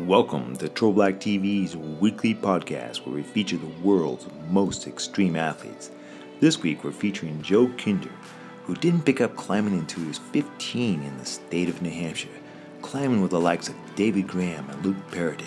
Welcome 0.00 0.56
to 0.56 0.68
Troll 0.68 0.92
Black 0.92 1.14
TV's 1.14 1.74
weekly 1.74 2.34
podcast 2.34 2.98
where 2.98 3.14
we 3.14 3.22
feature 3.22 3.56
the 3.56 3.72
world's 3.82 4.26
most 4.50 4.86
extreme 4.86 5.36
athletes. 5.36 5.90
This 6.38 6.60
week 6.62 6.84
we're 6.84 6.92
featuring 6.92 7.40
Joe 7.40 7.68
Kinder, 7.78 8.12
who 8.64 8.74
didn't 8.74 9.06
pick 9.06 9.22
up 9.22 9.36
climbing 9.36 9.72
until 9.72 10.02
he 10.02 10.08
was 10.08 10.18
15 10.18 11.02
in 11.02 11.16
the 11.16 11.24
state 11.24 11.70
of 11.70 11.80
New 11.80 11.88
Hampshire, 11.88 12.28
climbing 12.82 13.22
with 13.22 13.30
the 13.30 13.40
likes 13.40 13.70
of 13.70 13.74
David 13.94 14.28
Graham 14.28 14.68
and 14.68 14.84
Luke 14.84 14.98
Parady. 15.10 15.46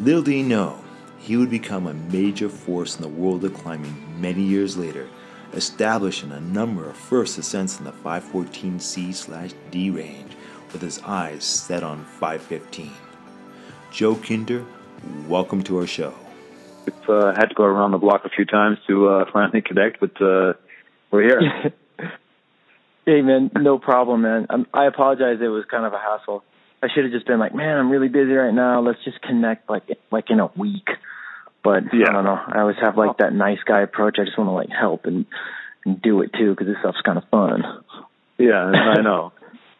Little 0.00 0.22
did 0.22 0.32
he 0.32 0.42
know, 0.42 0.80
he 1.20 1.36
would 1.36 1.48
become 1.48 1.86
a 1.86 1.94
major 1.94 2.48
force 2.48 2.96
in 2.96 3.02
the 3.02 3.08
world 3.08 3.44
of 3.44 3.54
climbing 3.54 4.20
many 4.20 4.42
years 4.42 4.76
later, 4.76 5.08
establishing 5.52 6.32
a 6.32 6.40
number 6.40 6.90
of 6.90 6.96
first 6.96 7.38
ascents 7.38 7.78
in 7.78 7.84
the 7.84 7.92
514C/D 7.92 9.90
range 9.90 10.32
with 10.72 10.82
his 10.82 10.98
eyes 11.04 11.44
set 11.44 11.84
on 11.84 12.04
515. 12.04 12.90
Joe 13.94 14.16
Kinder, 14.16 14.66
welcome 15.28 15.62
to 15.62 15.78
our 15.78 15.86
show. 15.86 16.12
We've 16.84 17.08
uh, 17.08 17.32
had 17.36 17.50
to 17.50 17.54
go 17.54 17.62
around 17.62 17.92
the 17.92 17.98
block 17.98 18.24
a 18.24 18.28
few 18.28 18.44
times 18.44 18.78
to 18.88 19.08
uh, 19.08 19.24
finally 19.32 19.62
connect, 19.62 20.00
but 20.00 20.20
uh, 20.20 20.54
we're 21.12 21.22
here. 21.22 21.72
hey, 23.06 23.22
man, 23.22 23.52
no 23.54 23.78
problem, 23.78 24.22
man. 24.22 24.48
I'm, 24.50 24.66
I 24.74 24.86
apologize. 24.86 25.38
It 25.40 25.46
was 25.46 25.64
kind 25.70 25.86
of 25.86 25.92
a 25.92 25.98
hassle. 26.00 26.42
I 26.82 26.88
should 26.92 27.04
have 27.04 27.12
just 27.12 27.24
been 27.28 27.38
like, 27.38 27.54
man, 27.54 27.78
I'm 27.78 27.88
really 27.88 28.08
busy 28.08 28.32
right 28.32 28.52
now. 28.52 28.80
Let's 28.80 28.98
just 29.04 29.22
connect 29.22 29.70
like 29.70 29.84
like 30.10 30.28
in 30.28 30.40
a 30.40 30.50
week. 30.56 30.88
But 31.62 31.84
yeah. 31.92 32.06
I 32.08 32.12
don't 32.12 32.24
know. 32.24 32.40
I 32.48 32.62
always 32.62 32.76
have 32.82 32.98
like 32.98 33.18
that 33.18 33.32
nice 33.32 33.60
guy 33.64 33.82
approach. 33.82 34.16
I 34.18 34.24
just 34.24 34.36
want 34.36 34.48
to 34.48 34.54
like 34.54 34.70
help 34.70 35.04
and, 35.04 35.24
and 35.84 36.02
do 36.02 36.20
it 36.22 36.32
too 36.36 36.50
because 36.50 36.66
this 36.66 36.78
stuff's 36.80 37.00
kind 37.02 37.16
of 37.16 37.24
fun. 37.30 37.62
Yeah, 38.38 38.56
I 38.56 39.02
know. 39.02 39.32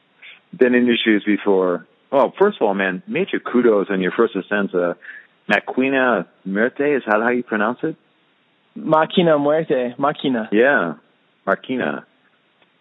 Been 0.56 0.77
in 0.77 0.87
your 0.87 0.97
shoes 1.05 1.25
before. 1.27 1.84
Well, 2.15 2.33
first 2.39 2.59
of 2.61 2.67
all, 2.69 2.75
man, 2.75 3.03
major 3.09 3.41
kudos 3.41 3.89
on 3.91 4.01
your 4.01 4.13
first 4.13 4.37
ascent. 4.37 4.73
Uh, 4.73 4.95
Maquina 5.51 6.27
Muerta, 6.47 6.97
is 6.97 7.03
that 7.07 7.21
how 7.21 7.31
you 7.31 7.43
pronounce 7.43 7.81
it? 7.83 7.97
Maquina 8.79 9.37
Muerta, 9.37 9.97
Maquina. 9.97 10.47
Yeah. 10.53 10.95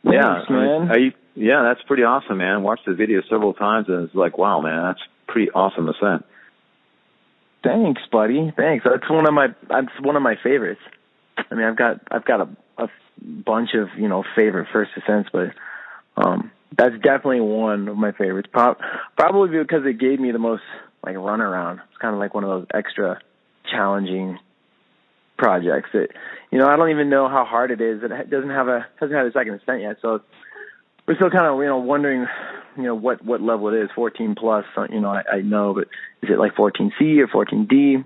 Thanks, 0.05 0.45
yeah, 0.47 0.55
man. 0.55 0.91
I, 0.91 0.93
I, 0.93 0.97
yeah, 1.33 1.63
that's 1.67 1.81
pretty 1.87 2.03
awesome, 2.03 2.37
man. 2.37 2.61
Watched 2.61 2.85
the 2.85 2.93
video 2.93 3.21
several 3.27 3.55
times 3.55 3.87
and 3.89 4.05
it's 4.05 4.13
like, 4.13 4.37
wow, 4.37 4.61
man, 4.61 4.83
that's 4.83 5.01
pretty 5.27 5.49
awesome 5.49 5.89
ascent. 5.89 6.25
Thanks, 7.63 8.03
buddy. 8.11 8.53
Thanks. 8.55 8.85
That's 8.87 9.09
one 9.09 9.27
of 9.27 9.33
my 9.33 9.47
that's 9.67 9.99
one 9.99 10.15
of 10.15 10.21
my 10.21 10.35
favorites. 10.43 10.81
I 11.37 11.55
mean, 11.55 11.65
I've 11.65 11.77
got 11.77 12.01
I've 12.11 12.25
got 12.25 12.41
a, 12.41 12.49
a 12.77 12.89
bunch 13.19 13.69
of 13.73 13.87
you 13.97 14.09
know 14.09 14.23
favorite 14.35 14.67
first 14.71 14.91
ascents, 14.95 15.29
but 15.33 15.53
um, 16.17 16.51
that's 16.77 16.95
definitely 16.95 17.41
one 17.41 17.87
of 17.87 17.97
my 17.97 18.11
favorites. 18.11 18.49
Pro- 18.51 18.75
probably 19.17 19.59
because 19.59 19.85
it 19.85 19.99
gave 19.99 20.19
me 20.19 20.31
the 20.31 20.39
most 20.39 20.63
like 21.05 21.15
runaround. 21.15 21.79
It's 21.89 21.97
kind 21.99 22.13
of 22.13 22.19
like 22.19 22.33
one 22.33 22.43
of 22.43 22.49
those 22.49 22.67
extra 22.73 23.19
challenging 23.69 24.39
projects 25.37 25.89
that 25.93 26.09
you 26.51 26.59
know 26.59 26.67
I 26.67 26.75
don't 26.75 26.89
even 26.89 27.09
know 27.09 27.27
how 27.27 27.45
hard 27.45 27.71
it 27.71 27.81
is. 27.81 28.01
It 28.03 28.29
doesn't 28.29 28.49
have 28.49 28.67
a 28.67 28.87
hasn't 28.99 29.17
had 29.17 29.25
a 29.25 29.31
second 29.31 29.55
ascent 29.55 29.81
yet, 29.81 29.97
so 30.01 30.21
we're 31.07 31.15
still 31.15 31.29
kind 31.29 31.45
of 31.45 31.57
you 31.59 31.65
know 31.65 31.77
wondering 31.77 32.27
you 32.77 32.83
know 32.83 32.95
what 32.95 33.23
what 33.23 33.41
level 33.41 33.69
it 33.69 33.83
is. 33.83 33.89
14 33.95 34.35
plus, 34.35 34.65
uh, 34.77 34.87
you 34.89 34.99
know 34.99 35.09
I, 35.09 35.23
I 35.37 35.41
know, 35.41 35.73
but 35.73 35.87
is 36.21 36.29
it 36.29 36.39
like 36.39 36.55
14C 36.55 37.19
or 37.19 37.27
14D? 37.27 38.03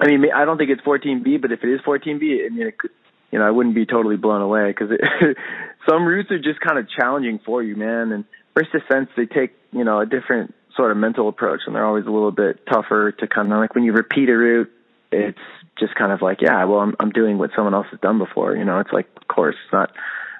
I 0.00 0.06
mean, 0.06 0.24
I 0.34 0.44
don't 0.44 0.56
think 0.56 0.70
it's 0.70 0.80
14B, 0.82 1.40
but 1.40 1.52
if 1.52 1.62
it 1.62 1.68
is 1.68 1.80
14B, 1.82 2.46
I 2.46 2.48
mean, 2.48 2.66
it 2.66 2.78
could, 2.78 2.90
you 3.32 3.38
know, 3.38 3.46
I 3.46 3.50
wouldn't 3.50 3.74
be 3.74 3.86
totally 3.86 4.16
blown 4.16 4.42
away 4.42 4.68
because 4.68 4.90
some 5.88 6.04
routes 6.04 6.30
are 6.30 6.38
just 6.38 6.60
kind 6.60 6.78
of 6.78 6.88
challenging 6.88 7.40
for 7.44 7.62
you, 7.62 7.74
man. 7.74 8.12
And 8.12 8.24
first 8.54 8.68
ascents, 8.74 9.10
they 9.16 9.24
take, 9.24 9.52
you 9.72 9.84
know, 9.84 10.00
a 10.00 10.06
different 10.06 10.54
sort 10.76 10.90
of 10.90 10.98
mental 10.98 11.28
approach 11.28 11.60
and 11.66 11.74
they're 11.74 11.86
always 11.86 12.06
a 12.06 12.10
little 12.10 12.30
bit 12.30 12.60
tougher 12.70 13.12
to 13.12 13.26
kind 13.26 13.52
of 13.52 13.58
like 13.58 13.74
when 13.74 13.84
you 13.84 13.92
repeat 13.92 14.28
a 14.28 14.36
route, 14.36 14.70
it's 15.10 15.38
just 15.78 15.94
kind 15.94 16.12
of 16.12 16.20
like, 16.20 16.42
yeah, 16.42 16.64
well, 16.64 16.80
I'm, 16.80 16.94
I'm 17.00 17.10
doing 17.10 17.38
what 17.38 17.50
someone 17.56 17.74
else 17.74 17.86
has 17.90 18.00
done 18.00 18.18
before. 18.18 18.54
You 18.54 18.64
know, 18.64 18.78
it's 18.80 18.92
like, 18.92 19.08
of 19.16 19.26
course, 19.28 19.56
it's 19.64 19.72
not 19.72 19.92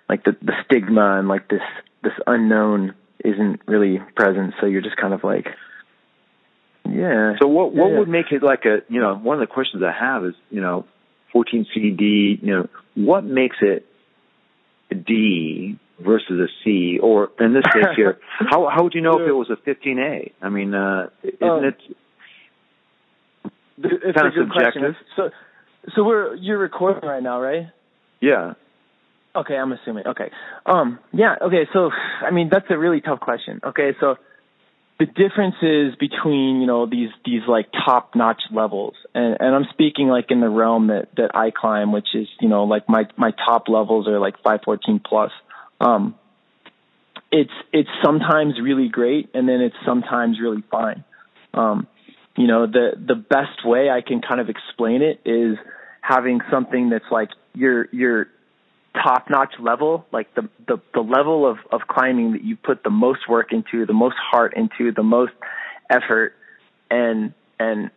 like 0.08 0.24
the, 0.24 0.36
the 0.42 0.52
stigma 0.66 1.18
and 1.18 1.28
like 1.28 1.48
this, 1.48 1.62
this 2.02 2.12
unknown 2.26 2.94
isn't 3.24 3.60
really 3.66 4.00
present. 4.16 4.54
So 4.60 4.66
you're 4.66 4.82
just 4.82 4.96
kind 4.96 5.14
of 5.14 5.24
like, 5.24 5.46
yeah. 6.84 7.34
So 7.40 7.48
what, 7.48 7.74
what 7.74 7.90
yeah. 7.90 7.98
would 8.00 8.08
make 8.08 8.32
it 8.32 8.42
like 8.42 8.64
a, 8.66 8.80
you 8.92 9.00
know, 9.00 9.14
one 9.14 9.40
of 9.40 9.48
the 9.48 9.52
questions 9.52 9.82
I 9.82 9.92
have 9.92 10.24
is, 10.26 10.34
you 10.50 10.60
know, 10.60 10.84
14 11.32 11.66
CD, 11.74 12.38
you 12.42 12.50
know, 12.50 12.68
what 12.94 13.24
makes 13.24 13.56
it 13.60 13.86
a 14.90 14.94
D 14.94 15.78
versus 16.00 16.40
a 16.40 16.48
C, 16.64 16.98
or 17.02 17.30
in 17.40 17.54
this 17.54 17.64
case 17.72 17.84
here, 17.96 18.18
how 18.38 18.68
how 18.68 18.82
would 18.84 18.94
you 18.94 19.00
know 19.00 19.18
if 19.20 19.28
it 19.28 19.32
was 19.32 19.50
a 19.50 19.56
15A? 19.56 20.32
I 20.42 20.48
mean, 20.48 20.74
uh, 20.74 21.08
isn't 21.22 21.42
Um, 21.42 21.64
it 21.64 21.76
it's 23.78 24.16
kind 24.18 24.26
a 24.26 24.28
of 24.28 24.34
good 24.34 24.50
question. 24.52 24.82
subjective? 24.82 24.94
So, 25.16 25.30
so 25.94 26.04
we're, 26.04 26.34
you're 26.36 26.58
recording 26.58 27.08
right 27.08 27.22
now, 27.22 27.40
right? 27.40 27.68
Yeah. 28.20 28.54
Okay, 29.34 29.56
I'm 29.56 29.72
assuming. 29.72 30.06
Okay. 30.06 30.30
Um, 30.66 30.98
yeah, 31.12 31.36
okay, 31.40 31.66
so 31.72 31.90
I 32.20 32.30
mean 32.30 32.50
that's 32.52 32.66
a 32.70 32.78
really 32.78 33.00
tough 33.00 33.20
question. 33.20 33.60
Okay, 33.64 33.92
so 33.98 34.16
the 35.02 35.06
differences 35.06 35.96
between, 35.98 36.60
you 36.60 36.66
know, 36.66 36.86
these 36.86 37.08
these 37.24 37.42
like 37.48 37.66
top 37.84 38.14
notch 38.14 38.40
levels 38.52 38.94
and, 39.14 39.36
and 39.40 39.54
I'm 39.54 39.66
speaking 39.72 40.06
like 40.06 40.26
in 40.30 40.40
the 40.40 40.48
realm 40.48 40.88
that, 40.88 41.08
that 41.16 41.34
I 41.34 41.50
climb, 41.50 41.90
which 41.90 42.08
is, 42.14 42.28
you 42.40 42.48
know, 42.48 42.64
like 42.64 42.88
my 42.88 43.04
my 43.16 43.32
top 43.32 43.68
levels 43.68 44.06
are 44.06 44.20
like 44.20 44.40
five 44.44 44.60
fourteen 44.64 45.00
plus. 45.04 45.32
Um 45.80 46.14
it's 47.32 47.50
it's 47.72 47.88
sometimes 48.04 48.54
really 48.62 48.88
great 48.88 49.30
and 49.34 49.48
then 49.48 49.60
it's 49.60 49.74
sometimes 49.84 50.38
really 50.40 50.62
fine. 50.70 51.02
Um, 51.52 51.88
you 52.36 52.46
know, 52.46 52.66
the 52.66 52.92
the 52.94 53.16
best 53.16 53.64
way 53.64 53.90
I 53.90 54.02
can 54.02 54.20
kind 54.20 54.40
of 54.40 54.48
explain 54.48 55.02
it 55.02 55.20
is 55.24 55.58
having 56.00 56.40
something 56.48 56.90
that's 56.90 57.10
like 57.10 57.30
your 57.54 57.88
your 57.90 58.28
top 58.94 59.30
notch 59.30 59.54
level, 59.60 60.06
like 60.12 60.34
the, 60.34 60.48
the, 60.66 60.80
the 60.94 61.00
level 61.00 61.46
of, 61.50 61.58
of 61.70 61.82
climbing 61.88 62.32
that 62.32 62.44
you 62.44 62.56
put 62.56 62.82
the 62.84 62.90
most 62.90 63.28
work 63.28 63.52
into, 63.52 63.86
the 63.86 63.92
most 63.92 64.16
heart 64.16 64.54
into, 64.56 64.92
the 64.92 65.02
most 65.02 65.32
effort 65.90 66.34
and 66.90 67.32
and 67.58 67.90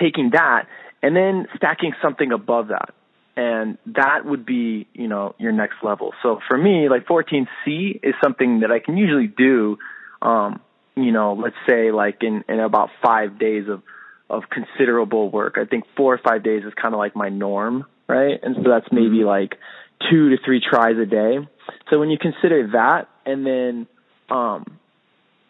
taking 0.00 0.30
that 0.32 0.66
and 1.02 1.16
then 1.16 1.46
stacking 1.56 1.92
something 2.00 2.32
above 2.32 2.68
that. 2.68 2.94
And 3.36 3.78
that 3.86 4.24
would 4.24 4.44
be, 4.44 4.86
you 4.92 5.08
know, 5.08 5.34
your 5.38 5.52
next 5.52 5.76
level. 5.82 6.12
So 6.22 6.40
for 6.48 6.56
me, 6.56 6.88
like 6.88 7.06
14C 7.06 8.00
is 8.02 8.14
something 8.22 8.60
that 8.60 8.70
I 8.70 8.78
can 8.78 8.96
usually 8.96 9.26
do, 9.26 9.78
um, 10.20 10.60
you 10.96 11.12
know, 11.12 11.32
let's 11.32 11.56
say 11.68 11.92
like 11.92 12.22
in, 12.22 12.44
in 12.48 12.60
about 12.60 12.90
five 13.02 13.38
days 13.38 13.68
of, 13.68 13.82
of 14.28 14.44
considerable 14.50 15.30
work. 15.30 15.56
I 15.56 15.64
think 15.64 15.84
four 15.96 16.14
or 16.14 16.18
five 16.18 16.42
days 16.42 16.62
is 16.64 16.72
kind 16.80 16.94
of 16.94 16.98
like 16.98 17.16
my 17.16 17.30
norm, 17.30 17.86
right? 18.06 18.38
And 18.42 18.56
so 18.56 18.68
that's 18.68 18.86
maybe 18.92 19.24
like 19.24 19.56
two 20.10 20.30
to 20.30 20.36
three 20.44 20.60
tries 20.60 20.96
a 20.98 21.06
day. 21.06 21.38
So 21.90 21.98
when 21.98 22.10
you 22.10 22.18
consider 22.18 22.70
that 22.72 23.08
and 23.26 23.46
then 23.46 23.86
um 24.30 24.78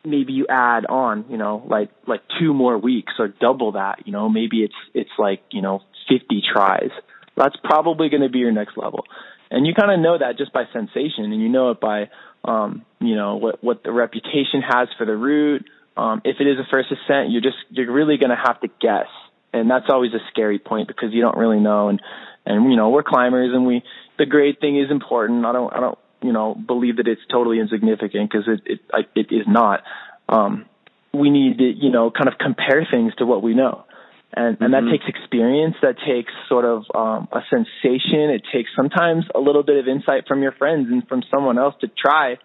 maybe 0.05 0.33
you 0.33 0.47
add 0.49 0.85
on, 0.87 1.27
you 1.29 1.37
know, 1.37 1.63
like 1.69 1.91
like 2.07 2.23
two 2.41 2.53
more 2.53 2.79
weeks 2.79 3.13
or 3.19 3.29
double 3.29 3.73
that, 3.73 4.07
you 4.07 4.13
know, 4.13 4.29
maybe 4.29 4.63
it's 4.63 4.75
it's 4.95 5.11
like, 5.19 5.43
you 5.51 5.63
know, 5.63 5.83
50 6.09 6.43
tries. 6.53 6.91
That's 7.37 7.57
probably 7.63 8.09
going 8.09 8.23
to 8.23 8.29
be 8.29 8.41
your 8.41 8.53
next 8.53 8.77
level. 8.77 9.05
And 9.51 9.67
you 9.67 9.75
kind 9.75 9.93
of 9.93 10.01
know 10.01 10.19
that 10.19 10.39
just 10.39 10.53
by 10.53 10.65
sensation 10.73 11.25
and 11.25 11.41
you 11.41 11.49
know 11.49 11.71
it 11.71 11.81
by 11.81 12.11
um, 12.45 12.85
you 13.01 13.15
know, 13.15 13.37
what 13.37 13.63
what 13.63 13.85
the 13.85 13.93
reputation 13.93 14.63
has 14.69 14.89
for 14.99 15.07
the 15.07 15.17
route. 15.17 15.65
Um 15.97 16.23
if 16.25 16.37
it 16.41 16.47
is 16.47 16.59
a 16.59 16.67
first 16.71 16.89
ascent, 16.91 17.31
you're 17.31 17.43
just 17.43 17.59
you're 17.71 17.93
really 17.93 18.17
going 18.17 18.31
to 18.31 18.43
have 18.43 18.61
to 18.61 18.69
guess. 18.81 19.09
And 19.53 19.71
that's 19.71 19.87
always 19.91 20.13
a 20.15 20.21
scary 20.31 20.59
point 20.59 20.89
because 20.89 21.11
you 21.13 21.21
don't 21.21 21.37
really 21.37 21.61
know 21.61 21.89
and 21.89 22.01
and 22.45 22.71
you 22.71 22.77
know, 22.77 22.91
we're 22.91 23.05
climbers 23.05 23.51
and 23.55 23.67
we 23.67 23.83
the 24.23 24.27
grade 24.27 24.61
thing 24.61 24.79
is 24.79 24.89
important. 24.89 25.45
I 25.45 25.53
don't, 25.53 25.75
I 25.75 25.81
don't, 25.81 25.99
you 26.23 26.33
know, 26.33 26.55
believe 26.55 26.99
that 26.99 27.09
it's 27.09 27.21
totally 27.29 27.59
insignificant 27.59 28.31
because 28.31 28.47
it, 28.47 28.61
it, 28.67 28.81
I, 28.95 29.01
it 29.17 29.35
is 29.35 29.47
not. 29.49 29.83
Um, 30.29 30.67
we 31.13 31.29
need 31.29 31.59
to, 31.59 31.65
you 31.65 31.91
know, 31.91 32.13
kind 32.13 32.29
of 32.29 32.39
compare 32.39 32.87
things 32.89 33.13
to 33.19 33.27
what 33.27 33.43
we 33.43 33.53
know. 33.55 33.85
And, 34.33 34.57
and 34.61 34.73
Mhm. 34.73 34.87
that 34.87 34.91
takes 34.93 35.09
experience. 35.09 35.75
That 35.83 35.97
takes 36.07 36.33
sort 36.49 36.65
of, 36.65 36.85
um, 36.95 37.27
a 37.33 37.41
sensation. 37.51 38.31
It 38.31 38.43
takes 38.53 38.71
sometimes 38.77 39.25
a 39.35 39.41
little 39.41 39.65
bit 39.65 39.77
of 39.79 39.89
insight 39.89 40.29
from 40.29 40.41
your 40.41 40.53
friends 40.53 40.87
and 40.89 41.07
from 41.09 41.25
someone 41.29 41.59
else 41.59 41.75
to 41.81 41.89
try 41.89 42.39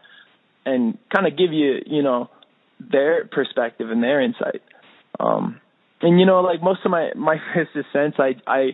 and 0.65 0.97
kind 1.13 1.27
of 1.27 1.37
give 1.37 1.53
you, 1.53 1.83
you 1.85 2.01
know, 2.01 2.31
their 2.79 3.25
perspective 3.25 3.91
and 3.91 4.01
their 4.01 4.19
insight. 4.19 4.63
Um, 5.19 5.61
and 6.01 6.19
you 6.19 6.25
know, 6.25 6.41
like 6.41 6.63
most 6.63 6.79
of 6.85 6.89
my, 6.89 7.11
my 7.15 7.37
first 7.53 7.69
ascents, 7.75 8.17
I, 8.19 8.33
I, 8.47 8.73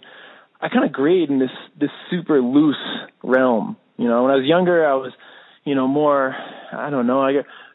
I 0.63 0.69
kind 0.69 0.85
of 0.85 0.93
grade 0.93 1.29
in 1.29 1.39
this 1.39 1.51
this 1.77 1.89
super 2.09 2.41
loose 2.41 2.77
realm. 3.21 3.75
You 3.97 4.07
know, 4.07 4.23
when 4.23 4.31
I 4.31 4.35
was 4.35 4.45
younger, 4.45 4.87
I 4.87 4.95
was, 4.95 5.11
you 5.65 5.75
know, 5.75 5.87
more. 5.87 6.33
I 6.71 6.89
don't 6.89 7.05
know. 7.05 7.21
I 7.21 7.33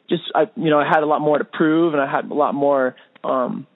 just 0.09 0.23
I 0.35 0.51
you 0.57 0.71
know 0.71 0.79
I 0.79 0.89
had 0.89 1.03
a 1.03 1.07
lot 1.07 1.21
more 1.21 1.37
to 1.37 1.45
prove, 1.45 1.93
and 1.93 2.03
I 2.03 2.11
had 2.11 2.31
a 2.31 2.35
lot 2.35 2.55
more 2.55 2.97
um 3.23 3.67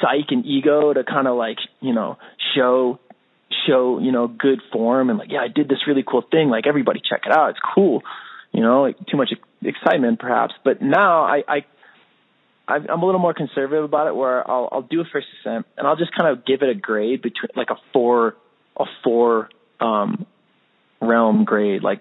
psych 0.00 0.30
and 0.30 0.46
ego 0.46 0.92
to 0.92 1.02
kind 1.02 1.26
of 1.26 1.36
like 1.36 1.58
you 1.80 1.92
know 1.92 2.18
show 2.54 3.00
show 3.66 3.98
you 3.98 4.12
know 4.12 4.28
good 4.28 4.60
form 4.72 5.10
and 5.10 5.18
like 5.18 5.30
yeah 5.32 5.40
I 5.40 5.48
did 5.48 5.68
this 5.68 5.78
really 5.88 6.04
cool 6.06 6.22
thing. 6.30 6.50
Like 6.50 6.66
everybody 6.68 7.00
check 7.00 7.22
it 7.26 7.32
out. 7.32 7.50
It's 7.50 7.58
cool. 7.74 8.02
You 8.52 8.62
know, 8.62 8.82
like 8.82 8.96
too 9.10 9.16
much 9.16 9.32
excitement 9.62 10.20
perhaps. 10.20 10.54
But 10.64 10.80
now 10.80 11.24
I 11.24 11.42
I 11.48 11.64
I'm 12.70 13.02
a 13.02 13.06
little 13.06 13.20
more 13.20 13.34
conservative 13.34 13.84
about 13.84 14.06
it, 14.06 14.14
where 14.14 14.48
I'll 14.48 14.68
I'll 14.70 14.82
do 14.82 15.00
a 15.00 15.04
first 15.12 15.26
ascent 15.40 15.66
and 15.76 15.86
I'll 15.86 15.96
just 15.96 16.12
kind 16.16 16.30
of 16.30 16.44
give 16.44 16.62
it 16.62 16.68
a 16.68 16.74
grade 16.74 17.22
between 17.22 17.50
like 17.56 17.70
a 17.70 17.76
four 17.92 18.36
a 18.78 18.84
four 19.04 19.48
um 19.80 20.26
realm 21.00 21.44
grade, 21.44 21.82
like 21.82 22.00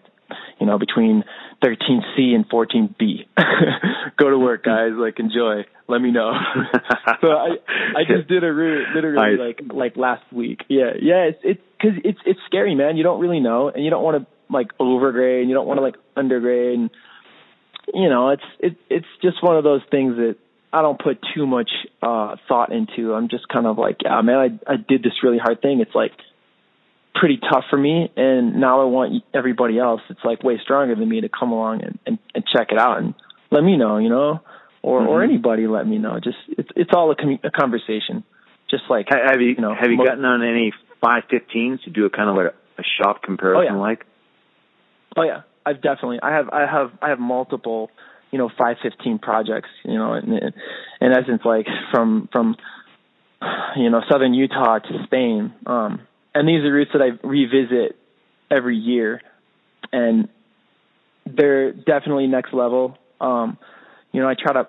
you 0.60 0.68
know 0.68 0.78
between 0.78 1.24
13C 1.64 2.36
and 2.36 2.48
14B. 2.50 3.26
Go 4.18 4.30
to 4.30 4.38
work, 4.38 4.64
guys. 4.64 4.92
Like 4.94 5.20
enjoy. 5.20 5.66
Let 5.88 6.00
me 6.02 6.12
know. 6.12 6.32
so 7.22 7.28
I 7.28 7.56
I 7.96 8.04
just 8.08 8.28
did 8.28 8.44
a 8.44 8.52
route 8.54 8.96
literally 8.96 9.38
nice. 9.38 9.40
like 9.40 9.74
like 9.74 9.98
last 9.98 10.24
week. 10.32 10.64
Yeah, 10.70 10.92
yeah. 11.02 11.30
It's 11.30 11.40
it's 11.44 11.62
because 11.78 12.00
it's 12.04 12.20
it's 12.26 12.40
scary, 12.46 12.76
man. 12.76 12.98
You 12.98 13.04
don't 13.04 13.20
really 13.20 13.40
know, 13.40 13.70
and 13.70 13.84
you 13.84 13.90
don't 13.90 14.04
want 14.04 14.24
to 14.24 14.54
like 14.54 14.78
overgrade, 14.80 15.42
and 15.42 15.50
you 15.50 15.56
don't 15.56 15.68
want 15.68 15.80
to 15.80 15.82
like 15.82 15.96
undergrade, 16.16 16.76
and 16.76 16.90
you 17.94 18.10
know, 18.10 18.30
it's 18.30 18.44
it 18.60 18.78
it's 18.90 19.08
just 19.22 19.42
one 19.44 19.58
of 19.58 19.64
those 19.64 19.82
things 19.90 20.16
that 20.18 20.36
I 20.72 20.82
don't 20.82 21.00
put 21.02 21.20
too 21.36 21.48
much 21.48 21.70
uh 22.02 22.36
thought 22.48 22.72
into. 22.72 23.14
I'm 23.14 23.30
just 23.30 23.48
kind 23.48 23.66
of 23.66 23.78
like, 23.78 23.98
yeah, 24.04 24.22
man, 24.22 24.60
I 24.68 24.74
I 24.74 24.76
did 24.76 25.04
this 25.04 25.14
really 25.24 25.40
hard 25.40 25.62
thing. 25.62 25.82
It's 25.82 25.96
like 25.96 26.12
pretty 27.16 27.38
tough 27.38 27.66
for 27.70 27.78
me 27.78 28.12
and 28.16 28.56
now 28.62 28.82
I 28.82 28.86
want 28.86 29.24
everybody 29.34 29.78
else 29.80 30.00
it's 30.10 30.20
like 30.24 30.44
way 30.44 30.58
stronger 30.64 30.96
than 30.96 31.10
me 31.10 31.22
to 31.22 31.28
come 31.28 31.52
along 31.52 31.84
and 31.84 32.00
and, 32.06 32.20
and 32.34 32.46
check 32.46 32.68
it 32.72 32.78
out 32.78 33.00
and 33.00 33.14
let 33.52 33.64
me 33.64 33.78
know, 33.78 33.98
you 33.98 34.10
know, 34.10 34.42
or 34.82 35.02
mm-hmm. 35.02 35.10
or 35.10 35.24
anybody 35.24 35.68
let 35.68 35.88
me 35.88 35.98
know. 35.98 36.20
Just 36.24 36.38
it's 36.50 36.70
it's 36.76 36.92
all 36.94 37.12
a, 37.12 37.16
com- 37.16 37.40
a 37.44 37.52
conversation. 37.52 38.24
Just 38.70 38.84
like 38.90 39.08
have 39.10 39.42
you, 39.42 39.50
you 39.50 39.62
know, 39.62 39.74
have 39.74 39.90
you 39.90 39.98
mo- 39.98 40.06
gotten 40.06 40.26
on 40.26 40.44
any 40.44 40.72
515s 41.04 41.84
to 41.84 41.90
do 41.90 42.06
a 42.06 42.10
kind 42.10 42.30
of 42.30 42.36
like 42.36 42.54
a 42.78 42.84
shop 42.84 43.24
comparison 43.24 43.74
oh, 43.74 43.76
yeah. 43.76 43.82
like? 43.82 44.06
Oh 45.18 45.24
yeah, 45.24 45.42
I've 45.66 45.82
definitely 45.82 46.20
I 46.22 46.32
have 46.32 46.50
I 46.50 46.66
have 46.66 46.92
I 47.02 47.10
have 47.10 47.20
multiple 47.20 47.90
you 48.32 48.38
know 48.38 48.50
515 48.50 49.20
projects 49.20 49.70
you 49.84 49.96
know 49.96 50.14
in, 50.14 50.34
in 50.34 51.12
essence 51.12 51.42
like 51.44 51.68
from 51.92 52.30
from 52.32 52.56
you 53.76 53.90
know 53.90 54.02
southern 54.10 54.34
Utah 54.34 54.80
to 54.80 55.04
Spain 55.06 55.54
um 55.66 56.02
and 56.34 56.48
these 56.48 56.64
are 56.64 56.72
routes 56.72 56.92
that 56.94 57.02
I 57.02 57.28
revisit 57.28 57.98
every 58.52 58.78
year 58.78 59.22
and 59.92 60.30
they're 61.26 61.72
definitely 61.72 62.28
next 62.28 62.54
level. 62.54 62.98
Um 63.20 63.58
you 64.12 64.22
know 64.22 64.28
I 64.28 64.36
try 64.36 64.54
to 64.54 64.68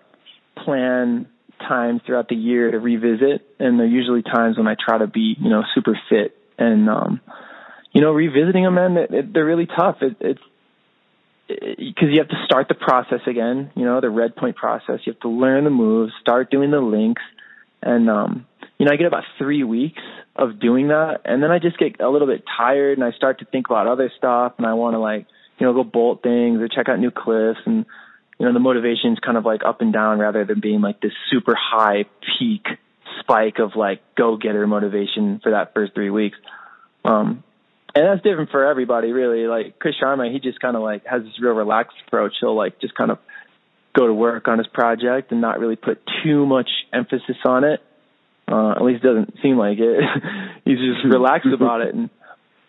plan 0.64 1.26
times 1.68 2.00
throughout 2.06 2.28
the 2.28 2.36
year 2.36 2.70
to 2.70 2.78
revisit 2.78 3.46
and 3.58 3.78
they're 3.78 3.86
usually 3.86 4.22
times 4.22 4.56
when 4.56 4.66
I 4.66 4.74
try 4.74 4.98
to 4.98 5.06
be 5.06 5.36
you 5.38 5.50
know 5.50 5.62
super 5.74 5.98
fit 6.08 6.36
and 6.58 6.88
um 6.88 7.20
you 7.92 8.00
know 8.00 8.12
revisiting 8.12 8.64
them 8.64 8.74
man 8.74 8.94
they're 9.32 9.44
really 9.44 9.66
tough. 9.66 9.98
It, 10.00 10.16
it's 10.20 10.40
because 11.58 12.08
you 12.10 12.18
have 12.18 12.28
to 12.28 12.42
start 12.44 12.68
the 12.68 12.74
process 12.74 13.20
again, 13.26 13.70
you 13.74 13.84
know, 13.84 14.00
the 14.00 14.10
red 14.10 14.36
point 14.36 14.56
process. 14.56 15.00
You 15.04 15.12
have 15.12 15.20
to 15.20 15.28
learn 15.28 15.64
the 15.64 15.70
moves, 15.70 16.12
start 16.20 16.50
doing 16.50 16.70
the 16.70 16.80
links, 16.80 17.22
and 17.82 18.08
um, 18.08 18.46
you 18.78 18.86
know, 18.86 18.92
I 18.92 18.96
get 18.96 19.06
about 19.06 19.24
three 19.38 19.64
weeks 19.64 20.02
of 20.36 20.60
doing 20.60 20.88
that, 20.88 21.22
and 21.24 21.42
then 21.42 21.50
I 21.50 21.58
just 21.58 21.78
get 21.78 22.00
a 22.00 22.08
little 22.08 22.28
bit 22.28 22.44
tired, 22.56 22.98
and 22.98 23.04
I 23.04 23.12
start 23.12 23.40
to 23.40 23.44
think 23.44 23.66
about 23.68 23.86
other 23.86 24.10
stuff, 24.16 24.54
and 24.58 24.66
I 24.66 24.74
want 24.74 24.94
to 24.94 24.98
like, 24.98 25.26
you 25.58 25.66
know, 25.66 25.72
go 25.72 25.84
bolt 25.84 26.22
things 26.22 26.60
or 26.60 26.68
check 26.68 26.88
out 26.88 26.98
new 26.98 27.10
cliffs, 27.10 27.60
and 27.66 27.84
you 28.38 28.46
know, 28.46 28.52
the 28.52 28.60
motivation 28.60 29.12
is 29.12 29.18
kind 29.18 29.36
of 29.36 29.44
like 29.44 29.62
up 29.66 29.80
and 29.82 29.92
down 29.92 30.18
rather 30.18 30.44
than 30.44 30.60
being 30.60 30.80
like 30.80 31.00
this 31.00 31.12
super 31.30 31.54
high 31.54 32.04
peak 32.38 32.64
spike 33.20 33.58
of 33.58 33.76
like 33.76 34.00
go 34.16 34.36
getter 34.36 34.66
motivation 34.66 35.40
for 35.42 35.52
that 35.52 35.74
first 35.74 35.94
three 35.94 36.10
weeks. 36.10 36.38
Um, 37.04 37.44
and 37.94 38.06
that's 38.06 38.22
different 38.22 38.50
for 38.50 38.66
everybody 38.66 39.12
really. 39.12 39.46
Like 39.46 39.78
chris 39.78 39.94
sharma 40.02 40.32
he 40.32 40.38
just 40.40 40.60
kind 40.60 40.76
of 40.76 40.82
like 40.82 41.04
has 41.06 41.22
this 41.22 41.40
real 41.40 41.52
relaxed 41.52 41.96
approach. 42.06 42.32
He'll 42.40 42.56
like 42.56 42.80
just 42.80 42.94
kind 42.94 43.10
of 43.10 43.18
go 43.96 44.06
to 44.06 44.14
work 44.14 44.48
on 44.48 44.58
his 44.58 44.66
project 44.68 45.32
and 45.32 45.40
not 45.40 45.58
really 45.58 45.76
put 45.76 46.00
too 46.22 46.46
much 46.46 46.68
emphasis 46.92 47.36
on 47.44 47.64
it. 47.64 47.80
Uh 48.50 48.72
at 48.72 48.82
least 48.82 49.02
doesn't 49.02 49.34
seem 49.42 49.56
like 49.56 49.78
it. 49.78 50.02
He's 50.64 50.78
just 50.78 51.04
relaxed 51.04 51.48
about 51.52 51.82
it. 51.82 51.94
And 52.00 52.10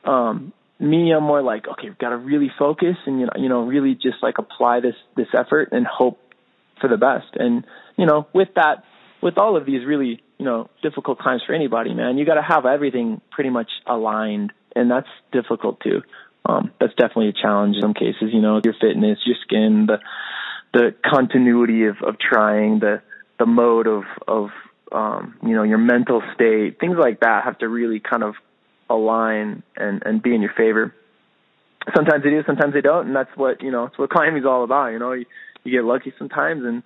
um 0.04 0.54
me 0.80 1.14
i'm 1.14 1.22
more 1.22 1.44
like 1.44 1.68
okay 1.68 1.90
we've 1.90 1.98
got 2.00 2.10
to 2.10 2.18
really 2.18 2.50
focus 2.58 2.96
and 3.06 3.20
you 3.20 3.28
know 3.28 3.34
you 3.38 3.50
know 3.50 3.62
really 3.68 3.94
just 3.94 4.16
like 4.24 4.40
apply 4.40 4.80
this 4.80 4.96
this 5.16 5.28
effort 5.38 5.70
and 5.72 5.86
hope 5.86 6.20
for 6.80 6.88
the 6.88 6.98
best. 6.98 7.28
And 7.36 7.66
you 7.98 8.08
know 8.08 8.28
with 8.34 8.50
that 8.56 8.84
with 9.22 9.38
all 9.38 9.56
of 9.56 9.66
these 9.68 9.86
really 9.86 10.24
you 10.40 10.46
know 10.46 10.70
difficult 10.82 11.20
times 11.20 11.44
for 11.46 11.54
anybody 11.54 11.94
man 11.94 12.18
you 12.18 12.26
got 12.26 12.34
to 12.34 12.42
have 12.42 12.66
everything 12.66 13.22
pretty 13.30 13.52
much 13.52 13.70
aligned 13.86 14.52
and 14.76 14.90
that's 14.90 15.08
difficult 15.32 15.80
too. 15.82 16.02
Um, 16.46 16.72
that's 16.80 16.94
definitely 16.96 17.30
a 17.30 17.34
challenge 17.34 17.76
in 17.76 17.82
some 17.82 17.94
cases. 17.94 18.32
You 18.34 18.42
know, 18.42 18.62
your 18.64 18.74
fitness, 18.80 19.20
your 19.26 19.38
skin, 19.44 19.88
the 19.88 20.00
the 20.74 20.96
continuity 21.06 21.86
of 21.86 21.98
of 22.02 22.16
trying, 22.20 22.80
the 22.80 23.02
the 23.40 23.46
mode 23.46 23.88
of 23.88 24.04
of 24.28 24.50
um, 24.92 25.36
you 25.44 25.56
know 25.56 25.64
your 25.64 25.78
mental 25.78 26.22
state, 26.34 26.80
things 26.80 26.98
like 27.00 27.20
that 27.22 27.44
have 27.44 27.58
to 27.60 27.68
really 27.68 28.00
kind 28.00 28.24
of 28.24 28.36
align 28.90 29.64
and 29.76 30.02
and 30.06 30.22
be 30.22 30.34
in 30.34 30.42
your 30.42 30.54
favor. 30.58 30.94
Sometimes 31.96 32.24
they 32.24 32.30
do, 32.30 32.44
sometimes 32.46 32.74
they 32.74 32.82
don't, 32.82 33.08
and 33.08 33.16
that's 33.16 33.36
what 33.36 33.62
you 33.62 33.72
know. 33.72 33.86
It's 33.86 33.98
what 33.98 34.10
climbing 34.10 34.42
is 34.42 34.46
all 34.46 34.64
about. 34.64 34.88
You 34.88 35.00
know, 35.00 35.14
you, 35.14 35.26
you 35.64 35.72
get 35.72 35.84
lucky 35.86 36.14
sometimes, 36.18 36.64
and 36.64 36.84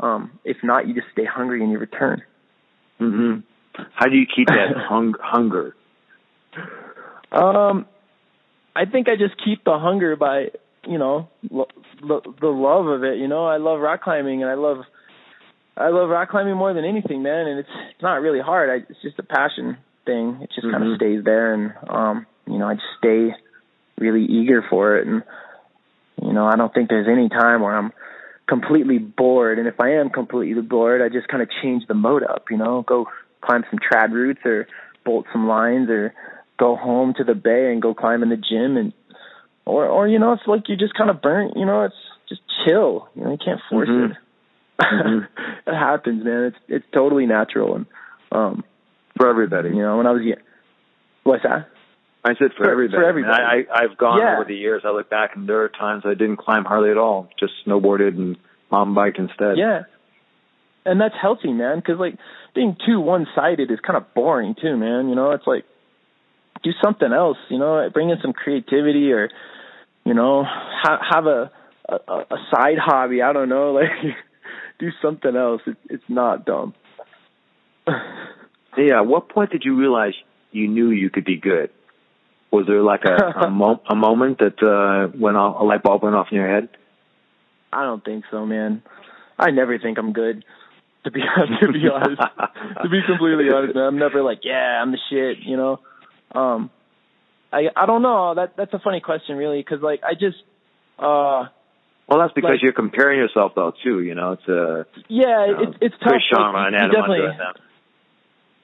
um, 0.00 0.38
if 0.44 0.58
not, 0.62 0.86
you 0.86 0.94
just 0.94 1.08
stay 1.12 1.24
hungry 1.24 1.62
and 1.62 1.70
you 1.72 1.78
return. 1.78 2.22
Mhm. 3.00 3.42
How 3.94 4.06
do 4.08 4.16
you 4.16 4.26
keep 4.26 4.48
that 4.48 4.74
hung- 4.88 5.14
hunger? 5.20 5.74
Um, 7.32 7.86
I 8.74 8.84
think 8.84 9.08
I 9.08 9.16
just 9.16 9.34
keep 9.44 9.64
the 9.64 9.78
hunger 9.78 10.16
by, 10.16 10.50
you 10.86 10.98
know, 10.98 11.28
lo- 11.50 11.68
lo- 12.00 12.22
the 12.40 12.48
love 12.48 12.86
of 12.86 13.04
it. 13.04 13.18
You 13.18 13.28
know, 13.28 13.46
I 13.46 13.56
love 13.56 13.80
rock 13.80 14.02
climbing, 14.02 14.42
and 14.42 14.50
I 14.50 14.54
love, 14.54 14.78
I 15.76 15.88
love 15.88 16.08
rock 16.08 16.30
climbing 16.30 16.56
more 16.56 16.72
than 16.72 16.84
anything, 16.84 17.22
man. 17.22 17.46
And 17.46 17.58
it's 17.58 17.68
it's 17.90 18.02
not 18.02 18.22
really 18.22 18.40
hard. 18.40 18.70
I, 18.70 18.86
it's 18.88 19.02
just 19.02 19.18
a 19.18 19.22
passion 19.22 19.76
thing. 20.06 20.38
It 20.42 20.50
just 20.54 20.66
mm-hmm. 20.66 20.76
kind 20.76 20.92
of 20.92 20.96
stays 20.96 21.24
there, 21.24 21.54
and 21.54 21.72
um, 21.88 22.26
you 22.46 22.58
know, 22.58 22.68
I 22.68 22.74
just 22.74 22.86
stay 22.98 23.34
really 23.98 24.24
eager 24.24 24.64
for 24.68 24.96
it. 24.96 25.06
And 25.06 25.22
you 26.22 26.32
know, 26.32 26.46
I 26.46 26.56
don't 26.56 26.72
think 26.72 26.88
there's 26.88 27.08
any 27.08 27.28
time 27.28 27.62
where 27.62 27.76
I'm 27.76 27.92
completely 28.48 28.98
bored. 28.98 29.58
And 29.58 29.68
if 29.68 29.78
I 29.78 29.90
am 29.92 30.10
completely 30.10 30.62
bored, 30.62 31.02
I 31.02 31.08
just 31.08 31.28
kind 31.28 31.42
of 31.42 31.48
change 31.62 31.86
the 31.86 31.94
mode 31.94 32.22
up. 32.24 32.46
You 32.50 32.56
know, 32.56 32.82
go 32.82 33.06
climb 33.40 33.64
some 33.70 33.78
trad 33.78 34.12
routes 34.12 34.40
or 34.44 34.66
bolt 35.04 35.26
some 35.32 35.46
lines 35.46 35.88
or 35.90 36.14
go 36.58 36.76
home 36.76 37.14
to 37.16 37.24
the 37.24 37.34
bay 37.34 37.70
and 37.72 37.80
go 37.80 37.94
climb 37.94 38.22
in 38.22 38.28
the 38.28 38.36
gym 38.36 38.76
and 38.76 38.92
or 39.64 39.86
or 39.86 40.08
you 40.08 40.18
know 40.18 40.32
it's 40.32 40.42
like 40.46 40.68
you 40.68 40.76
just 40.76 40.94
kind 40.94 41.10
of 41.10 41.22
burnt 41.22 41.54
you 41.56 41.64
know 41.64 41.84
it's 41.84 41.94
just 42.28 42.40
chill 42.64 43.08
you 43.14 43.24
know 43.24 43.30
you 43.30 43.38
can't 43.42 43.60
force 43.70 43.88
mm-hmm. 43.88 44.12
it 44.12 44.18
mm-hmm. 44.80 45.24
it 45.70 45.74
happens 45.74 46.24
man 46.24 46.44
it's 46.44 46.56
it's 46.68 46.86
totally 46.92 47.26
natural 47.26 47.76
and 47.76 47.86
um 48.32 48.64
for 49.16 49.28
everybody 49.28 49.70
you 49.70 49.82
know 49.82 49.96
when 49.96 50.06
i 50.06 50.12
was 50.12 50.22
young 50.22 50.38
what's 51.24 51.42
that 51.42 51.68
I 52.24 52.30
said 52.34 52.50
for, 52.56 52.64
for 52.64 52.70
everybody. 52.70 53.00
For 53.00 53.08
everybody. 53.08 53.42
I, 53.42 53.72
I 53.72 53.84
I've 53.84 53.96
gone 53.96 54.18
yeah. 54.18 54.34
over 54.34 54.44
the 54.44 54.54
years. 54.54 54.82
I 54.84 54.90
look 54.90 55.08
back 55.08 55.36
and 55.36 55.48
there 55.48 55.62
are 55.62 55.68
times 55.68 56.02
I 56.04 56.14
didn't 56.14 56.38
climb 56.38 56.64
hardly 56.64 56.90
at 56.90 56.98
all. 56.98 57.28
Just 57.38 57.52
snowboarded 57.64 58.08
and 58.08 58.36
mountain 58.70 58.94
biked 58.94 59.18
instead. 59.18 59.56
Yeah, 59.56 59.82
and 60.84 61.00
that's 61.00 61.14
healthy, 61.20 61.52
man. 61.52 61.76
Because 61.76 61.98
like 61.98 62.18
being 62.54 62.76
too 62.84 63.00
one 63.00 63.26
sided 63.34 63.70
is 63.70 63.78
kind 63.80 63.96
of 63.96 64.12
boring 64.14 64.56
too, 64.60 64.76
man. 64.76 65.08
You 65.08 65.14
know, 65.14 65.30
it's 65.30 65.46
like 65.46 65.64
do 66.62 66.70
something 66.82 67.12
else, 67.12 67.38
you 67.48 67.58
know, 67.58 67.88
bring 67.92 68.10
in 68.10 68.18
some 68.22 68.32
creativity 68.32 69.12
or, 69.12 69.28
you 70.04 70.14
know, 70.14 70.44
ha- 70.44 71.00
have 71.10 71.26
a, 71.26 71.50
a, 71.88 71.94
a 71.94 72.36
side 72.50 72.78
hobby. 72.78 73.22
I 73.22 73.32
don't 73.32 73.48
know, 73.48 73.72
like 73.74 73.88
do 74.78 74.90
something 75.02 75.34
else. 75.34 75.62
It's, 75.66 75.80
it's 75.90 76.04
not 76.08 76.44
dumb. 76.44 76.74
yeah. 78.76 78.98
At 79.00 79.06
what 79.06 79.28
point 79.28 79.50
did 79.50 79.62
you 79.64 79.76
realize 79.76 80.14
you 80.52 80.68
knew 80.68 80.90
you 80.90 81.10
could 81.10 81.24
be 81.24 81.36
good? 81.36 81.70
Was 82.50 82.66
there 82.66 82.82
like 82.82 83.04
a 83.04 83.46
a, 83.46 83.50
mo- 83.50 83.82
a 83.88 83.94
moment 83.94 84.38
that 84.38 84.62
uh 84.62 85.16
went 85.18 85.36
off, 85.36 85.60
a 85.60 85.64
light 85.64 85.82
bulb 85.82 86.02
went 86.02 86.14
off 86.16 86.28
in 86.30 86.36
your 86.36 86.48
head? 86.48 86.68
I 87.72 87.84
don't 87.84 88.02
think 88.04 88.24
so, 88.30 88.46
man. 88.46 88.82
I 89.38 89.50
never 89.50 89.78
think 89.78 89.98
I'm 89.98 90.12
good. 90.12 90.44
To 91.04 91.10
be 91.10 91.20
to 91.60 91.72
be 91.72 91.88
honest, 91.88 92.20
to 92.82 92.88
be 92.88 93.00
completely 93.06 93.50
honest, 93.54 93.74
man, 93.74 93.84
I'm 93.84 93.98
never 93.98 94.22
like, 94.22 94.40
yeah, 94.42 94.80
I'm 94.82 94.92
the 94.92 94.98
shit. 95.10 95.38
You 95.44 95.56
know, 95.56 95.80
um, 96.34 96.70
I 97.52 97.68
I 97.74 97.86
don't 97.86 98.02
know. 98.02 98.34
That 98.34 98.56
that's 98.56 98.72
a 98.74 98.78
funny 98.78 99.00
question, 99.00 99.36
really, 99.36 99.60
because 99.60 99.82
like 99.82 100.02
I 100.02 100.14
just 100.14 100.38
uh. 100.98 101.48
Well, 102.08 102.20
that's 102.20 102.32
because 102.32 102.52
like, 102.52 102.62
you're 102.62 102.72
comparing 102.72 103.18
yourself, 103.18 103.52
though, 103.54 103.74
too. 103.84 104.00
You 104.00 104.14
know, 104.14 104.32
it's 104.32 104.48
a 104.48 104.86
yeah, 105.08 105.46
you 105.46 105.52
know, 105.52 105.62
it's 105.62 105.78
it's 105.82 105.94
tough. 105.98 106.08
Chris 106.08 106.22
Sharma 106.32 106.54
like, 106.54 106.66
and 106.68 106.76
Adam 106.76 106.90
definitely, 106.90 107.36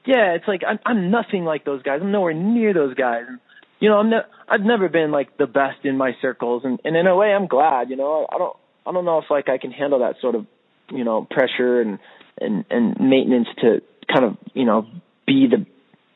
Yeah, 0.07 0.35
it's 0.35 0.49
like 0.49 0.63
I'm 0.67 0.79
I'm 0.87 1.11
nothing 1.11 1.45
like 1.45 1.65
those 1.65 1.83
guys. 1.83 2.01
I'm 2.03 2.11
nowhere 2.11 2.33
near 2.33 2.73
those 2.73 2.95
guys. 2.95 3.25
And, 3.29 3.41
you 3.81 3.91
know, 3.91 3.99
I'm 3.99 4.09
ne- 4.09 4.29
I've 4.49 4.63
never 4.63 4.89
been 4.89 5.11
like 5.11 5.37
the 5.37 5.47
best 5.47 5.85
in 5.85 5.99
my 5.99 6.13
circles, 6.23 6.63
and 6.65 6.81
and 6.85 6.97
in 6.97 7.07
a 7.07 7.15
way, 7.15 7.35
I'm 7.35 7.47
glad. 7.47 7.91
You 7.91 7.97
know, 7.97 8.27
I 8.33 8.39
don't 8.39 8.57
I 8.87 8.93
don't 8.93 9.05
know 9.05 9.19
if 9.19 9.27
like 9.29 9.51
I 9.51 9.59
can 9.59 9.73
handle 9.73 9.99
that 9.99 10.17
sort 10.23 10.37
of 10.37 10.47
you 10.91 11.05
know 11.05 11.27
pressure 11.31 11.83
and 11.83 11.99
and 12.41 12.65
and 12.71 12.99
maintenance 12.99 13.49
to 13.61 13.83
kind 14.11 14.25
of 14.25 14.37
you 14.55 14.65
know 14.65 14.87
be 15.27 15.49
the 15.49 15.67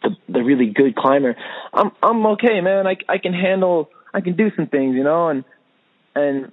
the 0.02 0.16
the 0.28 0.42
really 0.42 0.66
good 0.66 0.96
climber. 0.96 1.36
I'm 1.72 1.90
I'm 2.02 2.24
okay, 2.26 2.60
man. 2.60 2.86
I 2.86 2.96
I 3.08 3.18
can 3.18 3.32
handle 3.32 3.90
I 4.12 4.20
can 4.20 4.36
do 4.36 4.50
some 4.56 4.66
things, 4.66 4.94
you 4.96 5.04
know, 5.04 5.28
and 5.28 5.44
and 6.14 6.52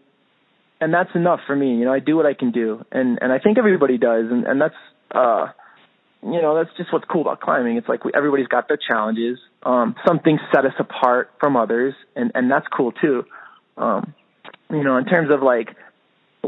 and 0.82 0.94
that's 0.94 1.12
enough 1.16 1.40
for 1.48 1.56
me. 1.56 1.76
You 1.76 1.86
know, 1.86 1.94
I 1.94 2.00
do 2.00 2.16
what 2.16 2.26
I 2.26 2.34
can 2.34 2.52
do, 2.52 2.86
and 2.92 3.20
and 3.22 3.32
I 3.32 3.40
think 3.40 3.58
everybody 3.58 3.98
does, 3.98 4.26
and 4.30 4.46
and 4.46 4.62
that's 4.62 4.76
uh, 5.12 5.48
you 6.26 6.42
know, 6.42 6.56
that's 6.56 6.76
just 6.76 6.92
what's 6.92 7.06
cool 7.06 7.22
about 7.22 7.40
climbing. 7.40 7.78
It's 7.78 7.88
like 7.88 8.04
we, 8.04 8.12
everybody's 8.16 8.48
got 8.48 8.68
their 8.68 8.78
challenges. 8.78 9.38
Um, 9.64 9.96
some 10.08 10.20
things 10.20 10.40
set 10.54 10.66
us 10.66 10.74
apart 10.80 11.32
from 11.40 11.56
others, 11.56 11.94
and 12.16 12.32
and 12.34 12.50
that's 12.50 12.66
cool 12.76 12.92
too. 12.94 13.26
Um, 13.78 14.14
you 14.72 14.84
know, 14.84 14.98
in 14.98 15.06
terms 15.06 15.30
of 15.32 15.44
like 15.44 15.70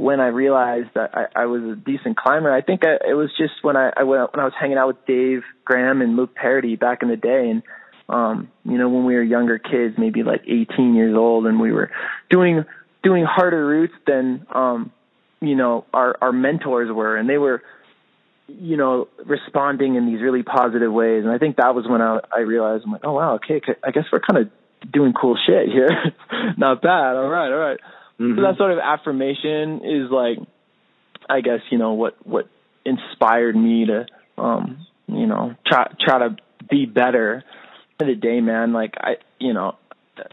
when 0.02 0.20
I 0.20 0.28
realized 0.28 0.90
that 0.96 1.12
I, 1.14 1.44
I 1.44 1.46
was 1.46 1.62
a 1.64 1.76
decent 1.76 2.18
climber, 2.18 2.52
I 2.54 2.62
think 2.62 2.86
I, 2.86 3.10
it 3.10 3.14
was 3.14 3.30
just 3.38 3.54
when 3.62 3.76
I, 3.76 3.92
I 3.96 4.04
went, 4.04 4.34
when 4.34 4.42
I 4.42 4.46
was 4.46 4.54
hanging 4.60 4.78
out 4.78 4.88
with 4.88 5.06
Dave 5.06 5.44
Graham 5.66 6.02
and 6.02 6.16
Luke 6.16 6.32
Parady 6.36 6.80
back 6.80 7.02
in 7.02 7.10
the 7.10 7.16
day, 7.16 7.50
and 7.50 7.64
um, 8.10 8.50
you 8.64 8.78
know, 8.78 8.90
when 8.90 9.06
we 9.06 9.16
were 9.16 9.24
younger 9.24 9.60
kids, 9.60 9.96
maybe 9.98 10.24
like 10.24 10.42
18 10.48 10.96
years 10.96 11.16
old, 11.16 11.46
and 11.46 11.60
we 11.60 11.72
were 11.72 11.92
doing 12.30 12.64
doing 13.04 13.26
harder 13.26 13.66
routes 13.66 13.94
than 14.06 14.46
um, 14.54 14.92
you 15.42 15.56
know 15.56 15.86
our 15.94 16.16
our 16.22 16.32
mentors 16.32 16.90
were, 16.92 17.18
and 17.18 17.30
they 17.30 17.38
were 17.38 17.62
you 18.48 18.78
know 18.78 19.08
responding 19.26 19.96
in 19.96 20.06
these 20.06 20.22
really 20.22 20.44
positive 20.44 20.92
ways, 20.92 21.24
and 21.24 21.32
I 21.32 21.38
think 21.38 21.58
that 21.58 21.76
was 21.76 21.86
when 21.88 22.02
I 22.02 22.20
I 22.34 22.40
realized 22.42 22.84
I'm 22.86 22.92
like, 22.92 23.04
oh 23.04 23.14
wow, 23.14 23.36
okay, 23.36 23.62
I 23.84 23.92
guess 23.92 24.06
we're 24.12 24.22
kind 24.22 24.46
of 24.46 24.92
doing 24.92 25.14
cool 25.14 25.38
shit 25.46 25.68
here, 25.68 25.90
not 26.58 26.82
bad, 26.82 27.16
all 27.16 27.28
right, 27.28 27.52
all 27.52 27.60
right. 27.60 27.80
Mm-hmm. 28.20 28.36
So 28.36 28.42
that 28.42 28.58
sort 28.58 28.72
of 28.72 28.80
affirmation 28.80 29.82
is 29.84 30.10
like, 30.12 30.40
I 31.30 31.42
guess 31.42 31.60
you 31.70 31.78
know 31.78 31.94
what 31.94 32.16
what 32.26 32.48
inspired 32.86 33.56
me 33.56 33.86
to 33.86 34.06
um 34.38 34.88
you 35.08 35.28
know 35.28 35.56
try 35.66 35.92
try 36.00 36.20
to 36.20 36.38
be 36.70 36.86
better. 36.86 37.44
At 38.00 38.06
the 38.06 38.16
day, 38.16 38.42
man, 38.42 38.74
like 38.74 38.94
I 39.00 39.16
you 39.40 39.54
know 39.54 39.76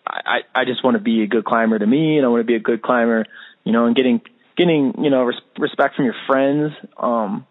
I 0.07 0.41
I 0.55 0.65
just 0.65 0.85
want 0.85 0.97
to 0.97 1.03
be 1.03 1.23
a 1.23 1.27
good 1.27 1.45
climber 1.45 1.79
to 1.79 1.87
me, 1.87 2.17
and 2.17 2.27
I 2.27 2.29
want 2.29 2.41
to 2.41 2.47
be 2.47 2.57
a 2.57 2.61
good 2.61 2.83
climber, 2.83 3.27
you 3.65 3.73
know, 3.73 3.87
and 3.87 3.97
getting 3.97 4.21
getting 4.57 4.95
you 5.03 5.11
know 5.11 5.25
res- 5.25 5.41
respect 5.59 5.97
from 5.97 6.05
your 6.05 6.15
friends, 6.27 6.73
um, 6.97 7.47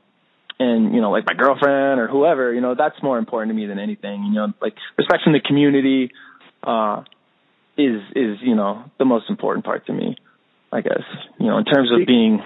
and 0.60 0.94
you 0.94 1.02
know 1.02 1.12
like 1.12 1.26
my 1.26 1.34
girlfriend 1.34 2.00
or 2.00 2.08
whoever, 2.08 2.54
you 2.54 2.62
know, 2.62 2.76
that's 2.76 3.02
more 3.02 3.18
important 3.18 3.52
to 3.52 3.56
me 3.56 3.66
than 3.66 3.80
anything. 3.80 4.24
You 4.24 4.34
know, 4.34 4.54
like 4.62 4.76
respect 4.98 5.24
from 5.24 5.34
the 5.34 5.42
community, 5.42 6.12
uh, 6.64 7.04
is 7.78 8.02
is 8.16 8.38
you 8.42 8.56
know 8.56 8.86
the 9.00 9.06
most 9.06 9.30
important 9.30 9.66
part 9.66 9.86
to 9.88 9.94
me. 9.94 10.16
I 10.74 10.82
guess 10.82 11.04
you 11.40 11.48
know 11.48 11.58
in 11.58 11.66
terms 11.66 11.90
of 11.92 12.06
being 12.08 12.42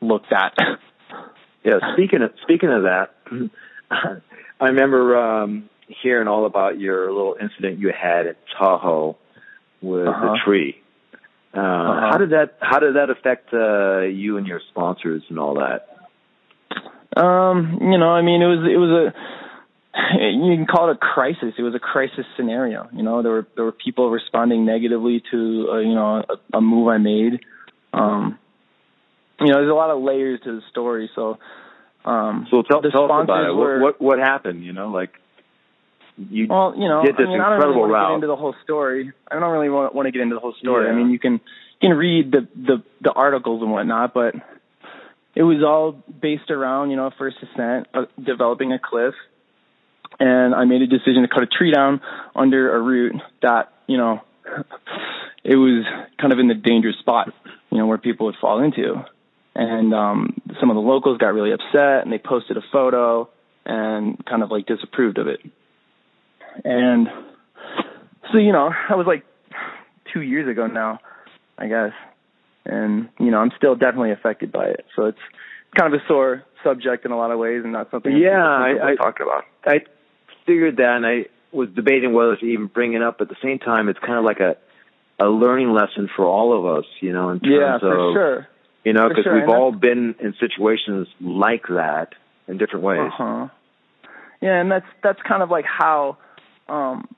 looked 0.00 0.32
at. 0.32 0.54
yeah, 1.64 1.78
speaking 1.94 2.22
of 2.22 2.32
speaking 2.42 2.70
of 2.70 2.82
that, 2.82 3.14
I 4.60 4.66
remember 4.66 5.16
um, 5.16 5.68
hearing 6.02 6.28
all 6.28 6.46
about 6.46 6.78
your 6.80 7.12
little 7.12 7.36
incident 7.40 7.78
you 7.78 7.92
had 7.92 8.26
at 8.26 8.36
Tahoe 8.58 9.16
with 9.80 10.06
uh-huh. 10.06 10.20
the 10.20 10.38
tree. 10.44 10.76
Uh, 11.54 11.60
uh-huh. 11.60 12.10
How 12.10 12.18
did 12.18 12.30
that 12.30 12.56
How 12.60 12.78
did 12.78 12.96
that 12.96 13.10
affect 13.10 13.52
uh, 13.52 14.00
you 14.00 14.38
and 14.38 14.46
your 14.46 14.60
sponsors 14.70 15.22
and 15.28 15.38
all 15.38 15.56
that? 15.56 15.88
Um, 17.14 17.78
you 17.82 17.98
know, 17.98 18.08
I 18.08 18.22
mean, 18.22 18.40
it 18.40 18.46
was 18.46 18.66
it 18.72 18.78
was 18.78 19.12
a 19.12 19.41
you 20.18 20.56
can 20.56 20.66
call 20.66 20.90
it 20.90 20.96
a 20.96 20.98
crisis. 20.98 21.54
It 21.58 21.62
was 21.62 21.74
a 21.74 21.78
crisis 21.78 22.24
scenario. 22.36 22.88
You 22.92 23.02
know, 23.02 23.22
there 23.22 23.32
were 23.32 23.46
there 23.56 23.64
were 23.64 23.72
people 23.72 24.10
responding 24.10 24.64
negatively 24.64 25.22
to 25.30 25.68
uh, 25.70 25.78
you 25.78 25.94
know 25.94 26.24
a, 26.28 26.56
a 26.56 26.60
move 26.60 26.88
I 26.88 26.98
made. 26.98 27.40
Um, 27.92 28.38
you 29.40 29.48
know, 29.48 29.58
there's 29.58 29.70
a 29.70 29.74
lot 29.74 29.90
of 29.90 30.02
layers 30.02 30.40
to 30.44 30.56
the 30.56 30.62
story. 30.70 31.10
So, 31.14 31.38
um, 32.04 32.46
so 32.50 32.62
tell, 32.62 32.80
tell 32.80 33.04
us 33.04 33.24
about 33.24 33.50
it. 33.50 33.54
Were, 33.54 33.80
what, 33.80 34.00
what 34.00 34.18
happened? 34.18 34.64
You 34.64 34.72
know, 34.72 34.88
like 34.88 35.10
you 36.16 36.46
well, 36.48 36.74
you 36.76 36.88
know, 36.88 37.02
did 37.04 37.16
this 37.16 37.26
I 37.26 37.30
mean, 37.30 37.36
incredible 37.36 37.62
I 37.62 37.66
don't 37.66 37.76
really 37.76 37.92
route. 37.92 38.08
get 38.08 38.14
into 38.14 38.26
the 38.28 38.36
whole 38.36 38.54
story. 38.64 39.12
I 39.30 39.38
don't 39.38 39.50
really 39.50 39.68
want, 39.68 39.94
want 39.94 40.06
to 40.06 40.12
get 40.12 40.22
into 40.22 40.34
the 40.34 40.40
whole 40.40 40.54
story. 40.58 40.86
Yeah. 40.86 40.92
I 40.92 40.96
mean, 40.96 41.10
you 41.10 41.18
can 41.18 41.32
you 41.80 41.88
can 41.88 41.96
read 41.96 42.32
the 42.32 42.48
the 42.54 42.82
the 43.02 43.12
articles 43.12 43.62
and 43.62 43.70
whatnot, 43.70 44.14
but 44.14 44.34
it 45.34 45.42
was 45.42 45.62
all 45.62 46.02
based 46.20 46.50
around 46.50 46.90
you 46.90 46.96
know 46.96 47.10
first 47.18 47.36
ascent, 47.42 47.88
uh, 47.94 48.04
developing 48.22 48.72
a 48.72 48.78
cliff, 48.78 49.14
and 50.22 50.54
I 50.54 50.64
made 50.66 50.82
a 50.82 50.86
decision 50.86 51.22
to 51.22 51.28
cut 51.28 51.42
a 51.42 51.46
tree 51.46 51.72
down 51.72 52.00
under 52.36 52.74
a 52.76 52.80
route 52.80 53.20
that 53.42 53.72
you 53.88 53.96
know 53.96 54.20
it 55.42 55.56
was 55.56 55.84
kind 56.20 56.32
of 56.32 56.38
in 56.38 56.46
the 56.46 56.54
dangerous 56.54 56.96
spot, 57.00 57.34
you 57.70 57.78
know, 57.78 57.86
where 57.86 57.98
people 57.98 58.26
would 58.26 58.36
fall 58.40 58.62
into. 58.62 59.04
And 59.54 59.92
um 59.92 60.40
some 60.60 60.70
of 60.70 60.76
the 60.76 60.80
locals 60.80 61.18
got 61.18 61.34
really 61.34 61.52
upset 61.52 62.04
and 62.04 62.12
they 62.12 62.18
posted 62.18 62.56
a 62.56 62.62
photo 62.72 63.28
and 63.66 64.24
kind 64.24 64.42
of 64.44 64.50
like 64.50 64.66
disapproved 64.66 65.18
of 65.18 65.26
it. 65.26 65.40
And 66.64 67.08
so, 68.30 68.38
you 68.38 68.52
know, 68.52 68.70
I 68.88 68.94
was 68.94 69.06
like 69.06 69.24
two 70.12 70.22
years 70.22 70.48
ago 70.48 70.66
now, 70.66 71.00
I 71.58 71.66
guess. 71.66 71.92
And, 72.64 73.08
you 73.18 73.30
know, 73.30 73.38
I'm 73.38 73.50
still 73.56 73.74
definitely 73.74 74.12
affected 74.12 74.52
by 74.52 74.66
it. 74.66 74.84
So 74.94 75.06
it's 75.06 75.18
kind 75.76 75.92
of 75.92 76.00
a 76.00 76.04
sore 76.06 76.44
subject 76.62 77.04
in 77.04 77.10
a 77.10 77.16
lot 77.16 77.30
of 77.30 77.38
ways 77.38 77.62
and 77.64 77.72
not 77.72 77.90
something 77.90 78.16
yeah, 78.16 78.38
I, 78.38 78.92
I 78.92 78.94
talk 78.94 79.18
about. 79.20 79.44
I 79.64 79.80
figured 80.46 80.76
that 80.76 80.96
and 80.96 81.06
I 81.06 81.26
was 81.52 81.68
debating 81.74 82.12
whether 82.12 82.36
to 82.36 82.44
even 82.46 82.66
bring 82.66 82.94
it 82.94 83.02
up. 83.02 83.20
At 83.20 83.28
the 83.28 83.36
same 83.42 83.58
time, 83.58 83.88
it's 83.88 83.98
kind 83.98 84.18
of 84.18 84.24
like 84.24 84.40
a 84.40 84.56
a 85.18 85.28
learning 85.28 85.72
lesson 85.72 86.08
for 86.16 86.24
all 86.24 86.58
of 86.58 86.78
us, 86.78 86.84
you 87.00 87.12
know, 87.12 87.30
in 87.30 87.40
terms 87.40 87.54
yeah, 87.60 87.78
for 87.78 88.08
of 88.10 88.14
sure. 88.14 88.48
you 88.84 88.92
know, 88.92 89.08
because 89.08 89.24
sure. 89.24 89.34
we've 89.34 89.48
all 89.48 89.70
been 89.70 90.14
in 90.18 90.34
situations 90.40 91.06
like 91.20 91.66
that 91.68 92.14
in 92.48 92.58
different 92.58 92.84
ways. 92.84 93.12
Uh-huh. 93.12 93.48
Yeah, 94.40 94.60
and 94.60 94.70
that's 94.70 94.86
that's 95.02 95.20
kind 95.26 95.42
of 95.42 95.50
like 95.50 95.64
how 95.66 96.18
um 96.68 97.08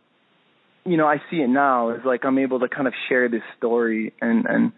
you 0.86 0.98
know, 0.98 1.06
I 1.06 1.16
see 1.30 1.38
it 1.38 1.48
now 1.48 1.90
is 1.90 2.04
like 2.04 2.24
I'm 2.24 2.38
able 2.38 2.60
to 2.60 2.68
kind 2.68 2.86
of 2.86 2.92
share 3.08 3.28
this 3.28 3.42
story 3.56 4.12
and 4.20 4.44
and 4.46 4.72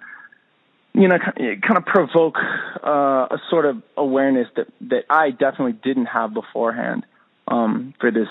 you 0.95 1.09
know 1.09 1.19
kind 1.19 1.77
of 1.77 1.85
provoke 1.85 2.37
uh 2.85 3.27
a 3.31 3.39
sort 3.51 3.65
of 3.65 3.83
awareness 3.97 4.47
that 4.57 4.69
that 4.83 5.05
I 5.11 5.31
definitely 5.31 5.79
didn't 5.83 6.07
have 6.07 6.33
beforehand 6.33 7.05
um 7.49 7.95
for 8.01 8.11
this 8.11 8.29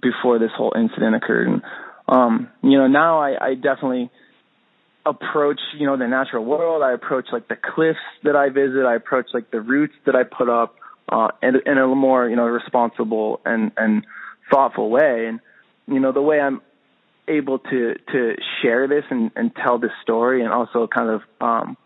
before 0.00 0.38
this 0.38 0.50
whole 0.56 0.72
incident 0.76 1.16
occurred. 1.16 1.48
And 1.48 1.62
um 2.08 2.48
you 2.62 2.78
know 2.78 2.86
now 2.86 3.20
I 3.20 3.50
I 3.50 3.54
definitely 3.54 4.10
approach 5.06 5.60
you 5.78 5.86
know 5.86 5.96
the 5.96 6.08
natural 6.08 6.44
world. 6.44 6.82
I 6.82 6.92
approach 6.92 7.26
like 7.32 7.48
the 7.48 7.56
cliffs 7.56 7.98
that 8.24 8.36
I 8.36 8.48
visit. 8.48 8.84
I 8.86 8.96
approach 8.96 9.26
like 9.32 9.50
the 9.50 9.60
routes 9.60 9.94
that 10.06 10.14
I 10.14 10.24
put 10.24 10.48
up 10.48 10.76
uh 11.08 11.28
in, 11.42 11.56
in 11.66 11.78
a 11.78 11.86
more 11.88 12.28
you 12.28 12.36
know 12.36 12.46
responsible 12.46 13.40
and 13.44 13.72
and 13.76 14.06
thoughtful 14.50 14.90
way. 14.90 15.26
And 15.26 15.40
you 15.86 16.00
know 16.00 16.12
the 16.12 16.22
way 16.22 16.40
I'm 16.40 16.60
able 17.30 17.58
to 17.58 17.94
to 18.12 18.34
share 18.60 18.88
this 18.88 19.04
and, 19.10 19.30
and 19.36 19.54
tell 19.54 19.78
this 19.78 19.92
story 20.02 20.42
and 20.42 20.52
also 20.52 20.86
kind 20.86 21.10
of 21.10 21.22
um, 21.40 21.76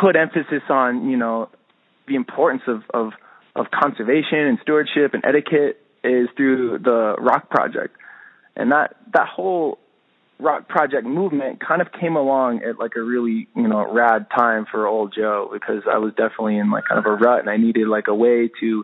put 0.00 0.16
emphasis 0.16 0.62
on 0.68 1.08
you 1.08 1.16
know 1.16 1.48
the 2.08 2.16
importance 2.16 2.62
of, 2.66 2.82
of 2.92 3.12
of 3.56 3.66
conservation 3.70 4.38
and 4.38 4.58
stewardship 4.62 5.14
and 5.14 5.24
etiquette 5.24 5.80
is 6.02 6.28
through 6.36 6.78
the 6.78 7.16
rock 7.18 7.50
project 7.50 7.96
and 8.56 8.72
that 8.72 8.96
that 9.12 9.28
whole 9.28 9.78
rock 10.38 10.68
project 10.68 11.06
movement 11.06 11.60
kind 11.60 11.82
of 11.82 11.88
came 12.00 12.16
along 12.16 12.62
at 12.62 12.78
like 12.78 12.92
a 12.96 13.02
really 13.02 13.48
you 13.54 13.68
know 13.68 13.92
rad 13.92 14.26
time 14.34 14.66
for 14.70 14.86
old 14.86 15.12
joe 15.14 15.50
because 15.52 15.82
i 15.92 15.98
was 15.98 16.12
definitely 16.14 16.56
in 16.56 16.70
like 16.70 16.84
kind 16.88 16.98
of 16.98 17.06
a 17.06 17.14
rut 17.14 17.40
and 17.40 17.50
i 17.50 17.56
needed 17.56 17.86
like 17.86 18.08
a 18.08 18.14
way 18.14 18.48
to 18.60 18.82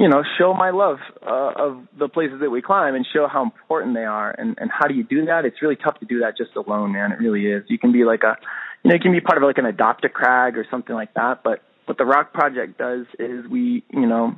you 0.00 0.08
know, 0.08 0.22
show 0.38 0.54
my 0.54 0.70
love 0.70 0.96
uh, 1.20 1.52
of 1.56 1.86
the 1.98 2.08
places 2.08 2.40
that 2.40 2.48
we 2.48 2.62
climb 2.62 2.94
and 2.94 3.06
show 3.12 3.28
how 3.30 3.42
important 3.42 3.94
they 3.94 4.06
are. 4.06 4.30
And 4.30 4.56
and 4.58 4.70
how 4.72 4.86
do 4.86 4.94
you 4.94 5.04
do 5.04 5.26
that? 5.26 5.44
It's 5.44 5.60
really 5.60 5.76
tough 5.76 6.00
to 6.00 6.06
do 6.06 6.20
that 6.20 6.38
just 6.38 6.56
alone, 6.56 6.92
man. 6.92 7.12
It 7.12 7.18
really 7.18 7.44
is. 7.44 7.64
You 7.68 7.78
can 7.78 7.92
be 7.92 8.04
like 8.04 8.22
a, 8.22 8.38
you 8.82 8.88
know, 8.88 8.94
you 8.94 9.00
can 9.00 9.12
be 9.12 9.20
part 9.20 9.36
of 9.36 9.44
like 9.44 9.58
an 9.58 9.66
adopt 9.66 10.06
a 10.06 10.08
crag 10.08 10.56
or 10.56 10.66
something 10.70 10.94
like 10.94 11.12
that. 11.14 11.42
But 11.44 11.62
what 11.90 11.98
the 11.98 12.04
Rock 12.04 12.32
Project 12.32 12.78
does 12.78 13.04
is 13.18 13.48
we, 13.50 13.82
you 13.92 14.06
know, 14.06 14.36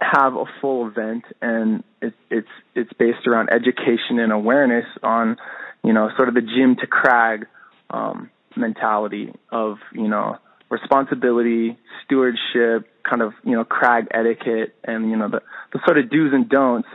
have 0.00 0.34
a 0.34 0.44
full 0.60 0.86
event, 0.86 1.24
and 1.42 1.82
it's 2.00 2.14
it's 2.30 2.48
it's 2.76 2.92
based 2.92 3.26
around 3.26 3.48
education 3.50 4.20
and 4.20 4.30
awareness 4.30 4.84
on, 5.02 5.36
you 5.82 5.92
know, 5.92 6.10
sort 6.16 6.28
of 6.28 6.34
the 6.34 6.42
gym 6.42 6.76
to 6.80 6.86
crag 6.86 7.48
um, 7.90 8.30
mentality 8.56 9.32
of, 9.50 9.78
you 9.92 10.06
know 10.06 10.38
responsibility, 10.70 11.76
stewardship, 12.04 12.86
kind 13.02 13.20
of 13.20 13.32
you 13.42 13.56
know 13.56 13.64
crag 13.64 14.06
etiquette, 14.14 14.72
and 14.84 15.10
you 15.10 15.16
know 15.16 15.28
the 15.28 15.42
the 15.72 15.80
sort 15.84 15.98
of 15.98 16.08
do's 16.08 16.32
and 16.32 16.48
don'ts 16.48 16.88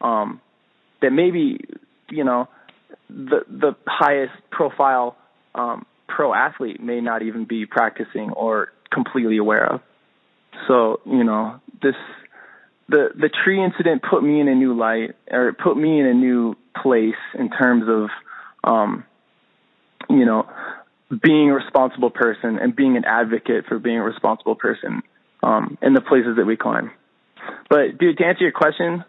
um, 0.00 0.40
that 1.02 1.10
maybe 1.10 1.58
you 2.08 2.22
know 2.22 2.46
the 3.10 3.40
the 3.48 3.74
highest 3.84 4.34
profile 4.52 5.16
um, 5.56 5.84
pro 6.06 6.32
athlete 6.32 6.80
may 6.80 7.00
not 7.00 7.22
even 7.22 7.46
be 7.46 7.66
practicing 7.66 8.30
or 8.30 8.68
completely 8.92 9.38
aware 9.38 9.74
of. 9.74 9.80
So 10.66 11.00
you 11.06 11.24
know 11.24 11.60
this 11.82 11.94
the 12.88 13.10
the 13.14 13.28
tree 13.28 13.62
incident 13.62 14.02
put 14.08 14.22
me 14.22 14.40
in 14.40 14.48
a 14.48 14.54
new 14.54 14.74
light 14.76 15.16
or 15.30 15.48
it 15.48 15.58
put 15.58 15.76
me 15.76 16.00
in 16.00 16.06
a 16.06 16.14
new 16.14 16.54
place 16.82 17.20
in 17.38 17.50
terms 17.50 17.84
of 17.88 18.08
um, 18.64 19.04
you 20.08 20.24
know 20.24 20.48
being 21.22 21.50
a 21.50 21.54
responsible 21.54 22.10
person 22.10 22.58
and 22.58 22.76
being 22.76 22.96
an 22.96 23.04
advocate 23.04 23.64
for 23.66 23.78
being 23.78 23.96
a 23.96 24.04
responsible 24.04 24.54
person 24.54 25.02
um, 25.42 25.78
in 25.80 25.94
the 25.94 26.02
places 26.02 26.36
that 26.36 26.44
we 26.44 26.56
climb. 26.56 26.90
But 27.70 27.98
dude, 27.98 28.18
to 28.18 28.26
answer 28.26 28.42
your 28.42 28.52
question, 28.52 29.04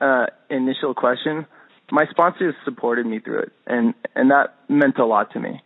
uh, 0.00 0.26
initial 0.48 0.94
question, 0.94 1.46
my 1.90 2.06
sponsors 2.10 2.54
supported 2.64 3.06
me 3.06 3.18
through 3.18 3.40
it, 3.40 3.52
and 3.66 3.94
and 4.14 4.30
that 4.30 4.54
meant 4.68 4.98
a 4.98 5.06
lot 5.06 5.32
to 5.32 5.40
me. 5.40 5.60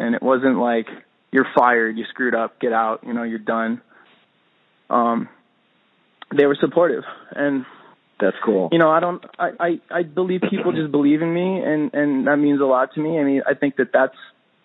and 0.00 0.14
it 0.14 0.22
wasn't 0.22 0.58
like 0.58 0.86
you're 1.32 1.46
fired, 1.56 1.96
you 1.96 2.04
screwed 2.10 2.34
up, 2.34 2.60
get 2.60 2.72
out, 2.72 3.04
you 3.06 3.12
know, 3.12 3.22
you're 3.22 3.38
done. 3.38 3.80
Um, 4.88 5.28
they 6.36 6.46
were 6.46 6.56
supportive, 6.60 7.04
and 7.34 7.64
that's 8.20 8.36
cool. 8.44 8.68
You 8.72 8.78
know, 8.78 8.90
I 8.90 9.00
don't, 9.00 9.24
I, 9.38 9.50
I, 9.58 9.80
I 9.90 10.02
believe 10.02 10.42
people 10.50 10.72
just 10.72 10.90
believe 10.90 11.22
in 11.22 11.32
me, 11.32 11.60
and 11.64 11.94
and 11.94 12.26
that 12.26 12.36
means 12.36 12.60
a 12.60 12.64
lot 12.64 12.94
to 12.94 13.00
me. 13.00 13.18
I 13.18 13.24
mean, 13.24 13.42
I 13.46 13.54
think 13.54 13.76
that 13.76 13.88
that's, 13.92 14.16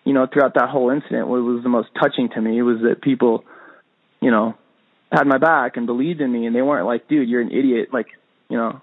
you 0.04 0.12
know, 0.12 0.26
throughout 0.32 0.54
that 0.54 0.68
whole 0.68 0.90
incident, 0.90 1.28
what 1.28 1.38
was 1.38 1.62
the 1.62 1.68
most 1.68 1.88
touching 2.00 2.28
to 2.34 2.40
me 2.40 2.60
was 2.62 2.78
that 2.82 3.02
people, 3.02 3.44
you 4.20 4.30
know, 4.30 4.54
had 5.10 5.26
my 5.26 5.38
back 5.38 5.76
and 5.76 5.86
believed 5.86 6.20
in 6.20 6.30
me, 6.30 6.46
and 6.46 6.54
they 6.54 6.62
weren't 6.62 6.86
like, 6.86 7.08
dude, 7.08 7.28
you're 7.28 7.40
an 7.40 7.50
idiot, 7.50 7.88
like, 7.92 8.06
you 8.48 8.56
know, 8.56 8.82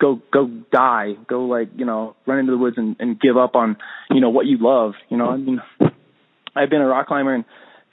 go 0.00 0.20
go 0.32 0.48
die, 0.72 1.14
go 1.26 1.44
like, 1.44 1.68
you 1.76 1.84
know, 1.84 2.16
run 2.26 2.38
into 2.38 2.52
the 2.52 2.58
woods 2.58 2.76
and, 2.78 2.96
and 2.98 3.20
give 3.20 3.36
up 3.36 3.54
on, 3.54 3.76
you 4.10 4.20
know, 4.20 4.30
what 4.30 4.46
you 4.46 4.58
love. 4.60 4.92
You 5.08 5.16
know, 5.16 5.30
I 5.30 5.36
mean, 5.36 5.60
I've 6.54 6.70
been 6.70 6.80
a 6.80 6.86
rock 6.86 7.06
climber 7.06 7.34
and 7.34 7.44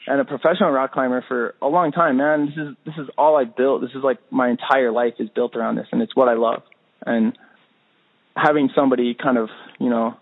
and 0.07 0.21
a 0.21 0.25
professional 0.25 0.69
rock 0.71 0.91
climber 0.93 1.23
for 1.27 1.55
a 1.61 1.67
long 1.67 1.91
time, 1.91 2.17
man. 2.17 2.45
This 2.47 2.55
is 2.57 2.75
this 2.85 2.95
is 2.97 3.09
all 3.17 3.37
I 3.37 3.45
built. 3.45 3.81
This 3.81 3.91
is 3.91 4.03
like 4.03 4.19
my 4.31 4.49
entire 4.49 4.91
life 4.91 5.15
is 5.19 5.29
built 5.29 5.55
around 5.55 5.75
this, 5.75 5.87
and 5.91 6.01
it's 6.01 6.15
what 6.15 6.29
I 6.29 6.33
love. 6.33 6.61
And 7.05 7.37
having 8.35 8.69
somebody 8.75 9.15
kind 9.15 9.37
of, 9.37 9.49
you 9.79 9.89
know, 9.89 10.15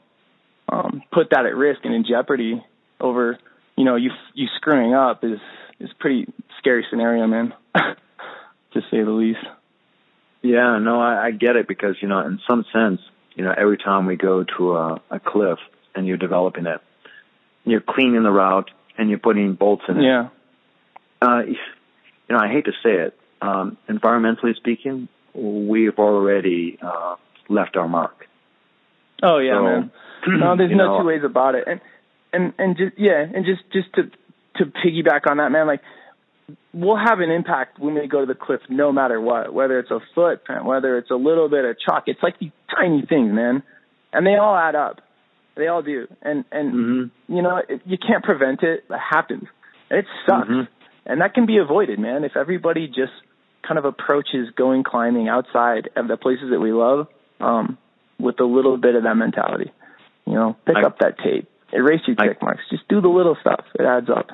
um, 0.69 1.03
put 1.11 1.31
that 1.31 1.45
at 1.45 1.55
risk 1.55 1.81
and 1.83 1.93
in 1.93 2.05
jeopardy 2.07 2.63
over, 2.99 3.37
you 3.75 3.85
know, 3.85 3.95
you 3.95 4.11
you 4.33 4.47
screwing 4.57 4.93
up 4.93 5.23
is 5.23 5.39
is 5.79 5.89
pretty 5.99 6.31
scary 6.59 6.85
scenario, 6.89 7.27
man, 7.27 7.53
to 7.75 8.81
say 8.89 9.03
the 9.03 9.11
least. 9.11 9.45
Yeah, 10.41 10.77
no, 10.79 10.99
I, 10.99 11.27
I 11.27 11.31
get 11.31 11.55
it 11.55 11.67
because 11.67 11.95
you 12.01 12.07
know, 12.07 12.19
in 12.19 12.39
some 12.47 12.65
sense, 12.73 13.01
you 13.35 13.43
know, 13.43 13.53
every 13.55 13.77
time 13.77 14.05
we 14.05 14.15
go 14.15 14.45
to 14.57 14.75
a, 14.75 15.01
a 15.09 15.19
cliff 15.19 15.59
and 15.95 16.07
you're 16.07 16.17
developing 16.17 16.65
it, 16.65 16.81
you're 17.65 17.81
cleaning 17.81 18.23
the 18.23 18.31
route 18.31 18.71
and 18.97 19.09
you're 19.09 19.19
putting 19.19 19.53
bolts 19.53 19.83
in 19.87 19.97
it. 19.97 20.03
Yeah. 20.03 20.29
Uh, 21.21 21.41
you 21.45 21.55
know, 22.29 22.39
I 22.39 22.49
hate 22.49 22.65
to 22.65 22.71
say 22.83 22.91
it. 22.91 23.17
Um, 23.41 23.77
environmentally 23.89 24.55
speaking, 24.55 25.07
we've 25.33 25.97
already 25.97 26.77
uh, 26.81 27.15
left 27.49 27.75
our 27.75 27.87
mark. 27.87 28.27
Oh 29.21 29.39
yeah, 29.39 29.57
so, 29.57 29.63
man. 29.63 29.91
No, 30.25 30.55
there's 30.55 30.71
no 30.71 30.87
know, 30.87 30.99
two 30.99 31.07
ways 31.07 31.21
about 31.25 31.55
it. 31.55 31.65
And 31.67 31.81
and 32.31 32.53
and 32.57 32.77
just 32.77 32.97
yeah, 32.97 33.21
and 33.21 33.45
just 33.45 33.61
just 33.73 33.93
to 33.95 34.03
to 34.55 34.71
piggyback 34.71 35.29
on 35.29 35.37
that, 35.37 35.51
man, 35.51 35.67
like 35.67 35.81
we'll 36.73 36.97
have 36.97 37.19
an 37.19 37.29
impact 37.29 37.79
when 37.79 37.93
we 37.93 38.07
go 38.07 38.21
to 38.21 38.25
the 38.25 38.35
cliff 38.35 38.61
no 38.69 38.91
matter 38.91 39.19
what, 39.19 39.53
whether 39.53 39.79
it's 39.79 39.91
a 39.91 39.99
footprint, 40.15 40.65
whether 40.65 40.97
it's 40.97 41.11
a 41.11 41.15
little 41.15 41.49
bit 41.49 41.65
of 41.65 41.77
chalk. 41.79 42.03
It's 42.07 42.21
like 42.23 42.39
these 42.39 42.51
tiny 42.75 43.05
things, 43.07 43.33
man. 43.33 43.63
And 44.11 44.25
they 44.25 44.35
all 44.35 44.55
add 44.55 44.75
up. 44.75 45.01
They 45.55 45.67
all 45.67 45.81
do. 45.81 46.07
And 46.21 46.45
and 46.51 46.73
mm-hmm. 46.73 47.35
you 47.35 47.41
know, 47.41 47.57
it, 47.57 47.81
you 47.85 47.97
can't 47.97 48.23
prevent 48.23 48.63
it. 48.63 48.85
It 48.89 48.97
happens. 48.97 49.43
And 49.89 49.99
it 49.99 50.05
sucks. 50.27 50.47
Mm-hmm. 50.47 50.71
And 51.05 51.21
that 51.21 51.33
can 51.33 51.45
be 51.45 51.57
avoided, 51.57 51.99
man, 51.99 52.23
if 52.23 52.37
everybody 52.37 52.87
just 52.87 53.11
kind 53.67 53.77
of 53.77 53.85
approaches 53.85 54.49
going 54.55 54.83
climbing 54.83 55.27
outside 55.27 55.89
of 55.95 56.07
the 56.07 56.17
places 56.17 56.49
that 56.51 56.59
we 56.59 56.71
love 56.71 57.07
um 57.39 57.77
with 58.19 58.39
a 58.39 58.45
little 58.45 58.77
bit 58.77 58.95
of 58.95 59.03
that 59.03 59.15
mentality. 59.15 59.71
You 60.25 60.33
know, 60.33 60.57
pick 60.65 60.77
I, 60.77 60.83
up 60.83 60.99
that 60.99 61.17
tape. 61.19 61.49
Erase 61.71 62.01
your 62.07 62.15
I, 62.19 62.27
check 62.27 62.41
marks. 62.41 62.61
Just 62.69 62.87
do 62.87 63.01
the 63.01 63.09
little 63.09 63.35
stuff. 63.41 63.65
It 63.77 63.83
adds 63.83 64.09
up. 64.09 64.27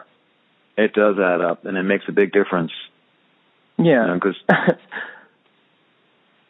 It 0.78 0.94
does 0.94 1.18
add 1.20 1.42
up, 1.42 1.66
and 1.66 1.78
it 1.78 1.84
makes 1.84 2.06
a 2.08 2.12
big 2.12 2.32
difference. 2.32 2.72
Yeah. 3.78 4.14
You 4.14 4.20
know, 4.20 4.34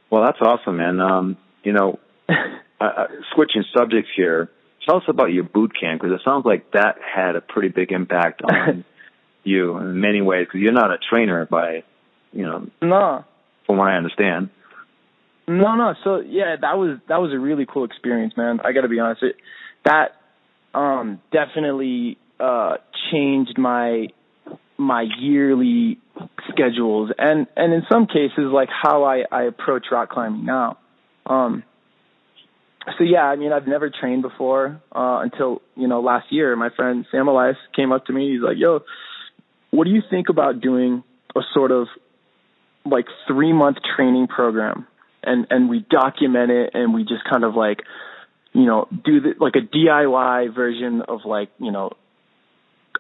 well, 0.10 0.24
that's 0.24 0.40
awesome, 0.42 0.78
man. 0.78 1.00
Um, 1.00 1.38
you 1.64 1.74
know, 1.74 2.00
uh, 2.82 3.06
switching 3.34 3.64
subjects 3.76 4.10
here. 4.16 4.50
Tell 4.86 4.98
us 4.98 5.04
about 5.08 5.32
your 5.32 5.44
boot 5.44 5.74
camp 5.80 6.02
because 6.02 6.16
it 6.16 6.22
sounds 6.24 6.46
like 6.46 6.72
that 6.72 6.96
had 7.04 7.36
a 7.36 7.42
pretty 7.42 7.70
big 7.70 7.92
impact 7.92 8.42
on 8.50 8.86
you 9.44 9.78
in 9.78 10.00
many 10.00 10.22
ways. 10.22 10.48
Because 10.48 10.62
you're 10.62 10.72
not 10.72 10.92
a 10.92 10.98
trainer 10.98 11.46
by, 11.46 11.84
you 12.32 12.44
know, 12.44 12.68
no, 12.82 13.26
from 13.66 13.78
what 13.78 13.90
I 13.90 13.96
understand. 13.98 14.50
No, 15.48 15.76
no. 15.76 15.96
So 16.04 16.20
yeah, 16.20 16.56
that 16.62 16.78
was 16.78 17.00
that 17.08 17.18
was 17.18 17.34
a 17.34 17.40
really 17.40 17.66
cool 17.66 17.84
experience, 17.84 18.36
man. 18.38 18.60
I 18.64 18.72
got 18.72 18.82
to 18.82 18.88
be 18.88 19.00
honest. 19.00 19.24
It, 19.24 19.36
that 19.84 20.12
um 20.74 21.20
definitely 21.32 22.18
uh 22.40 22.78
changed 23.12 23.58
my 23.58 24.08
my 24.78 25.06
yearly 25.20 26.00
schedules 26.50 27.12
and 27.18 27.48
and 27.56 27.74
in 27.74 27.84
some 27.92 28.06
cases 28.06 28.52
like 28.52 28.70
how 28.70 29.04
I 29.04 29.24
I 29.32 29.44
approach 29.44 29.88
rock 29.92 30.10
climbing 30.10 30.46
now. 30.46 30.78
Um 31.26 31.64
so 32.98 33.04
yeah, 33.04 33.24
I 33.24 33.36
mean 33.36 33.52
I've 33.52 33.68
never 33.68 33.90
trained 33.90 34.22
before 34.22 34.82
uh 34.92 35.20
until, 35.22 35.62
you 35.76 35.88
know, 35.88 36.02
last 36.02 36.32
year 36.32 36.56
my 36.56 36.70
friend 36.76 37.06
Sam 37.12 37.28
Elias 37.28 37.58
came 37.76 37.92
up 37.92 38.06
to 38.06 38.14
me. 38.14 38.32
He's 38.32 38.42
like, 38.42 38.58
"Yo, 38.58 38.82
what 39.72 39.86
do 39.86 39.92
you 39.92 40.02
think 40.10 40.30
about 40.30 40.62
doing 40.62 41.04
a 41.36 41.42
sort 41.54 41.72
of 41.72 41.88
like 42.86 43.06
3-month 43.30 43.78
training 43.96 44.28
program?" 44.28 44.88
And 45.24 45.48
and 45.50 45.70
we 45.70 45.86
document 45.90 46.52
it 46.52 46.72
and 46.74 46.94
we 46.94 47.04
just 47.04 47.24
kind 47.30 47.44
of 47.44 47.56
like 47.56 47.80
you 48.54 48.66
know, 48.66 48.88
do 48.92 49.22
the, 49.22 49.34
like 49.40 49.54
a 49.56 49.60
DIY 49.60 50.56
version 50.56 51.02
of 51.08 51.22
like, 51.26 51.50
you 51.60 51.72
know, 51.72 51.92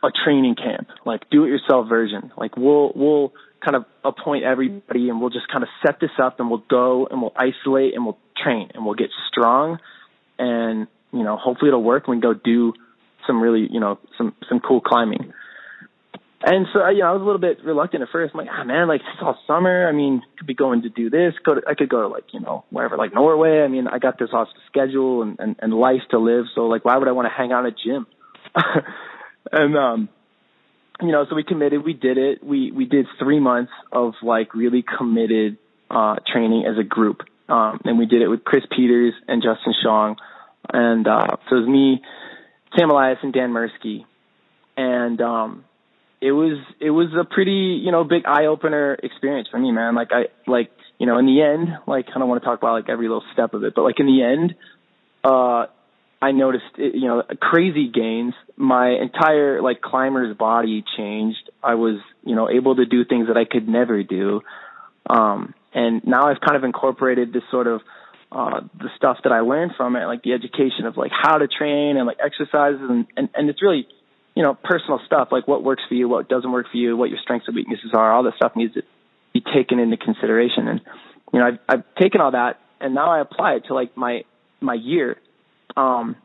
a 0.04 0.10
training 0.12 0.56
camp, 0.56 0.88
like 1.06 1.30
do 1.30 1.44
it 1.44 1.48
yourself 1.48 1.89
version. 1.89 2.32
Like 2.38 2.56
we'll 2.56 2.92
we'll 2.96 3.34
kind 3.63 3.76
of 3.76 3.86
appoint 4.04 4.43
everybody 4.43 5.10
and 5.10 5.19
we'll 5.19 5.30
just 5.30 5.48
kind 5.48 5.63
of 5.63 5.69
set 5.86 6.00
this 6.00 6.12
up 6.22 6.39
and 6.39 6.50
we'll 6.50 6.63
go 6.69 7.08
and 7.08 7.22
we'll 7.22 7.34
isolate 7.36 7.93
and 7.93 8.06
we'll 8.06 8.17
train 8.41 8.69
and 8.74 8.86
we'll 8.86 8.95
get 8.95 9.10
strong 9.30 9.80
and 10.38 10.88
you 11.12 11.24
know 11.24 11.38
hopefully 11.38 11.69
it'll 11.69 11.84
work 11.84 12.08
and 12.08 12.15
we 12.15 12.22
can 12.22 12.34
go 12.34 12.39
do 12.41 12.74
some 13.28 13.41
really 13.41 13.67
you 13.69 13.80
know 13.80 14.00
some 14.17 14.34
some 14.48 14.60
cool 14.60 14.82
climbing. 14.82 15.34
And 16.41 16.67
so 16.72 16.88
you 16.89 17.00
know 17.00 17.10
I 17.10 17.12
was 17.12 17.22
a 17.22 17.26
little 17.26 17.41
bit 17.41 17.58
reluctant 17.65 18.02
at 18.02 18.10
first. 18.12 18.34
I'm 18.34 18.39
like, 18.39 18.50
ah 18.50 18.63
man, 18.63 18.88
like 18.88 19.02
it's 19.02 19.22
all 19.22 19.38
summer. 19.45 19.88
I 19.88 19.91
mean, 19.91 20.22
could 20.38 20.48
be 20.48 20.54
going 20.54 20.84
to 20.84 20.89
do 20.89 21.10
this. 21.10 21.34
Go 21.45 21.56
to 21.56 21.62
I 21.67 21.76
could 21.76 21.89
go 21.89 22.02
to 22.02 22.08
like 22.08 22.26
you 22.32 22.39
know 22.39 22.63
wherever 22.69 22.98
like 22.98 23.13
Norway. 23.13 23.62
I 23.62 23.67
mean, 23.67 23.88
I 23.88 24.00
got 24.00 24.17
this 24.17 24.30
off 24.32 24.48
schedule 24.67 25.22
and 25.22 25.38
and, 25.39 25.56
and 25.60 25.74
life 25.74 26.02
to 26.12 26.19
live. 26.19 26.45
So 26.56 26.62
like, 26.62 26.86
why 26.86 26.98
would 26.98 27.08
I 27.08 27.12
want 27.12 27.28
to 27.28 27.34
hang 27.36 27.52
out 27.52 27.65
in 27.65 27.74
a 27.74 27.76
gym? 27.76 28.08
and 29.52 29.78
um 29.78 30.10
you 31.02 31.12
know 31.12 31.26
so 31.30 31.36
we 31.36 31.44
committed 31.44 31.84
we 31.84 31.94
did 31.94 32.18
it. 32.18 32.44
We 32.44 32.72
we 32.72 32.86
did 32.86 33.08
three 33.18 33.40
months 33.40 33.72
of 33.92 34.14
like 34.22 34.54
really 34.54 34.84
committed 34.98 35.58
uh 35.90 36.16
training 36.32 36.66
as 36.66 36.78
a 36.78 36.84
group. 36.84 37.22
Um 37.48 37.82
and 37.86 37.98
we 37.98 38.06
did 38.06 38.22
it 38.22 38.28
with 38.28 38.44
chris 38.44 38.64
peters 38.70 39.14
and 39.28 39.42
Justin 39.42 39.74
Sjong. 39.84 40.16
And 40.72 41.08
uh 41.08 41.38
so 41.50 41.58
it 41.58 41.60
was 41.60 41.70
me 41.70 42.02
sam 42.78 42.92
elias 42.92 43.18
and 43.24 43.34
dan 43.34 43.52
Mirsky. 43.52 44.06
and 44.78 45.20
um 45.22 45.66
it 46.22 46.32
was 46.32 46.58
it 46.80 46.90
was 46.92 47.08
a 47.20 47.24
pretty 47.24 47.82
you 47.84 47.92
know 47.92 48.04
big 48.04 48.26
eye 48.26 48.46
opener 48.46 48.94
experience 48.96 49.48
for 49.50 49.60
me 49.60 49.72
man. 49.72 49.96
Like 49.96 50.10
i 50.12 50.26
like 50.48 50.72
you 50.98 51.08
know 51.08 51.18
in 51.18 51.26
the 51.26 51.42
end 51.42 51.70
like 51.88 52.08
i 52.14 52.20
don't 52.20 52.28
want 52.28 52.42
to 52.42 52.46
talk 52.46 52.60
about 52.60 52.74
like 52.74 52.90
every 52.90 53.08
little 53.08 53.24
step 53.34 53.54
of 53.54 53.64
it 53.64 53.74
but 53.74 53.84
like 53.84 54.00
in 54.00 54.06
the 54.06 54.22
end 54.22 54.56
uh 55.24 55.66
I 56.22 56.32
noticed, 56.32 56.78
you 56.78 57.08
know, 57.08 57.24
crazy 57.40 57.90
gains. 57.90 58.34
My 58.58 58.90
entire 58.90 59.62
like 59.62 59.82
climber's 59.82 60.36
body 60.36 60.84
changed. 60.98 61.50
I 61.64 61.76
was, 61.76 62.00
you 62.24 62.36
know, 62.36 62.50
able 62.50 62.76
to 62.76 62.86
do 62.86 63.06
things 63.06 63.28
that 63.28 63.38
I 63.38 63.46
could 63.46 63.68
never 63.68 64.04
do. 64.04 64.42
Um, 65.10 65.54
and 65.74 66.06
now 66.06 66.28
I've 66.28 66.42
kind 66.42 66.58
of 66.58 66.64
incorporated 66.64 67.32
this 67.32 67.44
sort 67.50 67.68
of 67.68 67.82
uh, 68.32 68.62
the 68.78 68.90
stuff 68.98 69.18
that 69.24 69.32
I 69.32 69.40
learned 69.40 69.72
from 69.78 69.96
it, 69.96 70.06
like 70.06 70.24
the 70.24 70.34
education 70.34 70.86
of 70.86 70.98
like 70.98 71.12
how 71.12 71.38
to 71.38 71.48
train 71.48 71.98
and 71.98 72.06
like 72.06 72.18
exercises, 72.24 72.82
and 72.82 73.08
and, 73.16 73.30
and 73.34 73.50
it's 73.50 73.62
really, 73.62 73.88
you 74.36 74.44
know, 74.44 74.56
personal 74.56 75.00
stuff 75.06 75.30
like 75.32 75.48
what 75.48 75.64
works 75.64 75.84
for 75.88 75.96
you, 75.96 76.10
what 76.10 76.28
doesn't 76.28 76.52
work 76.52 76.68
for 76.70 76.78
you, 76.78 76.98
what 76.98 77.10
your 77.10 77.20
strengths 77.24 77.48
and 77.48 77.56
weaknesses 77.56 77.92
are. 77.94 78.12
All 78.12 78.24
that 78.24 78.36
stuff 78.36 78.54
needs 78.56 78.74
to 78.74 78.84
be 79.34 79.42
taken 79.42 79.80
into 79.80 79.98
consideration. 79.98 80.68
And 80.68 80.82
you 81.32 81.40
know, 81.40 81.48
I've 81.48 81.60
I've 81.70 81.96
taken 81.96 82.20
all 82.20 82.32
that 82.32 82.60
and 82.80 82.94
now 82.94 83.12
I 83.12 83.20
apply 83.20 83.54
it 83.56 83.66
to 83.68 83.74
like 83.74 83.96
my 83.96 84.24
my 84.62 84.74
year 84.74 85.18
um, 85.76 86.16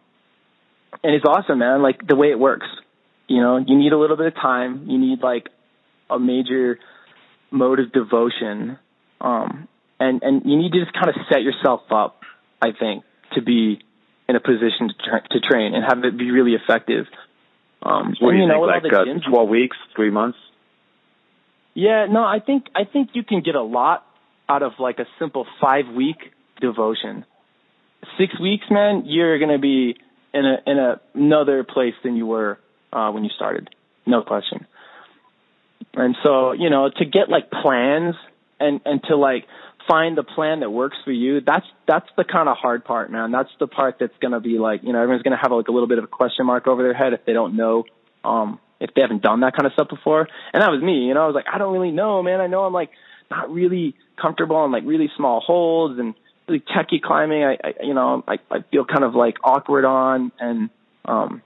and 1.02 1.14
it's 1.14 1.24
awesome, 1.24 1.58
man. 1.58 1.82
Like 1.82 2.06
the 2.06 2.16
way 2.16 2.28
it 2.28 2.38
works, 2.38 2.66
you 3.28 3.40
know, 3.40 3.58
you 3.58 3.76
need 3.76 3.92
a 3.92 3.98
little 3.98 4.16
bit 4.16 4.26
of 4.26 4.34
time. 4.34 4.86
You 4.88 4.98
need 4.98 5.20
like 5.22 5.48
a 6.10 6.18
major 6.18 6.78
mode 7.50 7.80
of 7.80 7.92
devotion. 7.92 8.78
Um, 9.20 9.68
and, 10.00 10.22
and 10.22 10.42
you 10.44 10.56
need 10.56 10.72
to 10.72 10.80
just 10.80 10.92
kind 10.92 11.08
of 11.08 11.14
set 11.30 11.42
yourself 11.42 11.82
up, 11.90 12.20
I 12.60 12.68
think, 12.78 13.04
to 13.34 13.42
be 13.42 13.80
in 14.28 14.36
a 14.36 14.40
position 14.40 14.88
to, 14.88 14.94
tra- 15.10 15.28
to 15.30 15.40
train 15.40 15.74
and 15.74 15.84
have 15.84 16.04
it 16.04 16.18
be 16.18 16.30
really 16.30 16.52
effective. 16.54 17.06
Um, 17.82 18.14
what 18.20 18.30
and, 18.30 18.32
do 18.32 18.36
you, 18.36 18.42
you 18.42 18.48
know, 18.48 18.70
think, 18.72 18.84
like 18.84 18.92
uh, 18.92 19.04
gyms, 19.04 19.30
twelve 19.30 19.48
weeks, 19.48 19.76
three 19.94 20.10
months? 20.10 20.38
Yeah, 21.74 22.06
no, 22.10 22.24
I 22.24 22.38
think 22.40 22.66
I 22.74 22.84
think 22.84 23.10
you 23.12 23.24
can 23.24 23.42
get 23.42 23.56
a 23.56 23.62
lot 23.62 24.06
out 24.48 24.62
of 24.62 24.72
like 24.78 24.98
a 24.98 25.06
simple 25.18 25.46
five 25.60 25.86
week 25.94 26.16
devotion 26.60 27.26
six 28.18 28.38
weeks, 28.40 28.64
man, 28.70 29.04
you're 29.06 29.38
gonna 29.38 29.58
be 29.58 29.96
in 30.32 30.44
a 30.44 30.70
in 30.70 30.78
a, 30.78 31.00
another 31.14 31.64
place 31.64 31.94
than 32.02 32.16
you 32.16 32.26
were 32.26 32.58
uh, 32.92 33.10
when 33.10 33.24
you 33.24 33.30
started, 33.34 33.74
no 34.06 34.22
question. 34.22 34.66
And 35.94 36.16
so, 36.22 36.52
you 36.52 36.70
know, 36.70 36.90
to 36.96 37.04
get 37.04 37.28
like 37.28 37.50
plans 37.50 38.14
and 38.60 38.80
and 38.84 39.02
to 39.04 39.16
like 39.16 39.44
find 39.88 40.16
the 40.16 40.22
plan 40.22 40.60
that 40.60 40.70
works 40.70 40.96
for 41.04 41.12
you. 41.12 41.40
That's 41.40 41.66
that's 41.86 42.08
the 42.16 42.24
kind 42.24 42.48
of 42.48 42.56
hard 42.56 42.84
part, 42.84 43.10
man. 43.10 43.30
That's 43.30 43.50
the 43.60 43.66
part 43.66 43.96
that's 44.00 44.14
gonna 44.20 44.40
be 44.40 44.58
like, 44.58 44.82
you 44.82 44.92
know, 44.92 45.00
everyone's 45.00 45.22
gonna 45.22 45.40
have 45.40 45.52
like 45.52 45.68
a 45.68 45.72
little 45.72 45.88
bit 45.88 45.98
of 45.98 46.04
a 46.04 46.08
question 46.08 46.46
mark 46.46 46.66
over 46.66 46.82
their 46.82 46.94
head 46.94 47.12
if 47.12 47.24
they 47.26 47.32
don't 47.32 47.56
know, 47.56 47.84
um, 48.24 48.58
if 48.80 48.90
they 48.94 49.02
haven't 49.02 49.22
done 49.22 49.40
that 49.40 49.54
kind 49.54 49.66
of 49.66 49.72
stuff 49.72 49.88
before. 49.88 50.28
And 50.52 50.62
that 50.62 50.70
was 50.70 50.82
me, 50.82 51.06
you 51.06 51.14
know. 51.14 51.22
I 51.22 51.26
was 51.26 51.34
like, 51.34 51.46
I 51.52 51.58
don't 51.58 51.72
really 51.72 51.92
know, 51.92 52.22
man. 52.22 52.40
I 52.40 52.46
know 52.46 52.64
I'm 52.64 52.72
like 52.72 52.90
not 53.30 53.50
really 53.50 53.94
comfortable 54.20 54.56
on 54.56 54.72
like 54.72 54.84
really 54.86 55.10
small 55.16 55.40
holds 55.40 55.98
and 55.98 56.14
really 56.48 56.60
techie 56.60 57.00
climbing. 57.00 57.44
I, 57.44 57.56
I 57.62 57.72
you 57.82 57.94
know, 57.94 58.24
I 58.26 58.36
I 58.50 58.58
feel 58.70 58.84
kind 58.84 59.04
of 59.04 59.14
like 59.14 59.36
awkward 59.42 59.84
on 59.84 60.32
and 60.38 60.70
um, 61.04 61.42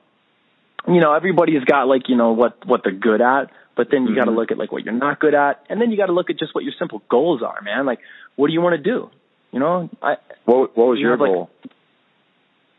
you 0.87 1.01
know, 1.01 1.13
everybody's 1.15 1.65
got 1.65 1.89
like 1.89 2.09
you 2.09 2.17
know 2.17 2.33
what 2.33 2.67
what 2.67 2.83
they're 2.85 2.93
good 2.93 3.21
at. 3.21 3.51
But 3.77 3.89
then 3.93 4.03
you 4.03 4.09
mm-hmm. 4.09 4.19
got 4.19 4.25
to 4.25 4.33
look 4.33 4.51
at 4.51 4.59
like 4.59 4.73
what 4.73 4.85
you're 4.85 4.93
not 4.93 5.21
good 5.21 5.35
at, 5.35 5.65
and 5.69 5.81
then 5.81 5.93
you 5.93 5.97
got 5.97 6.07
to 6.07 6.13
look 6.13 6.31
at 6.31 6.39
just 6.39 6.53
what 6.53 6.65
your 6.65 6.73
simple 6.79 7.01
goals 7.09 7.43
are, 7.43 7.63
man. 7.63 7.87
Like, 7.87 8.01
what 8.35 8.49
do 8.49 8.53
you 8.53 8.61
want 8.61 8.77
to 8.77 8.83
do? 8.83 9.09
You 9.53 9.61
know, 9.61 9.89
I. 10.03 10.17
What 10.47 10.77
What 10.77 10.89
was 10.89 10.99
your 10.99 11.17
goal? 11.17 11.51
Like, 11.63 11.73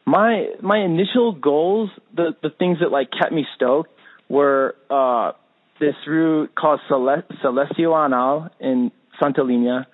my 0.05 0.47
my 0.61 0.79
initial 0.79 1.31
goals, 1.33 1.89
the 2.15 2.35
the 2.41 2.49
things 2.49 2.79
that 2.81 2.91
like 2.91 3.09
kept 3.11 3.31
me 3.31 3.45
stoked 3.55 3.91
were 4.27 4.75
uh 4.89 5.31
this 5.79 5.95
route 6.05 6.53
called 6.55 6.81
Celestio 6.89 8.05
Anal 8.05 8.49
in 8.59 8.91
Santa 9.21 9.41
Linya, 9.41 9.85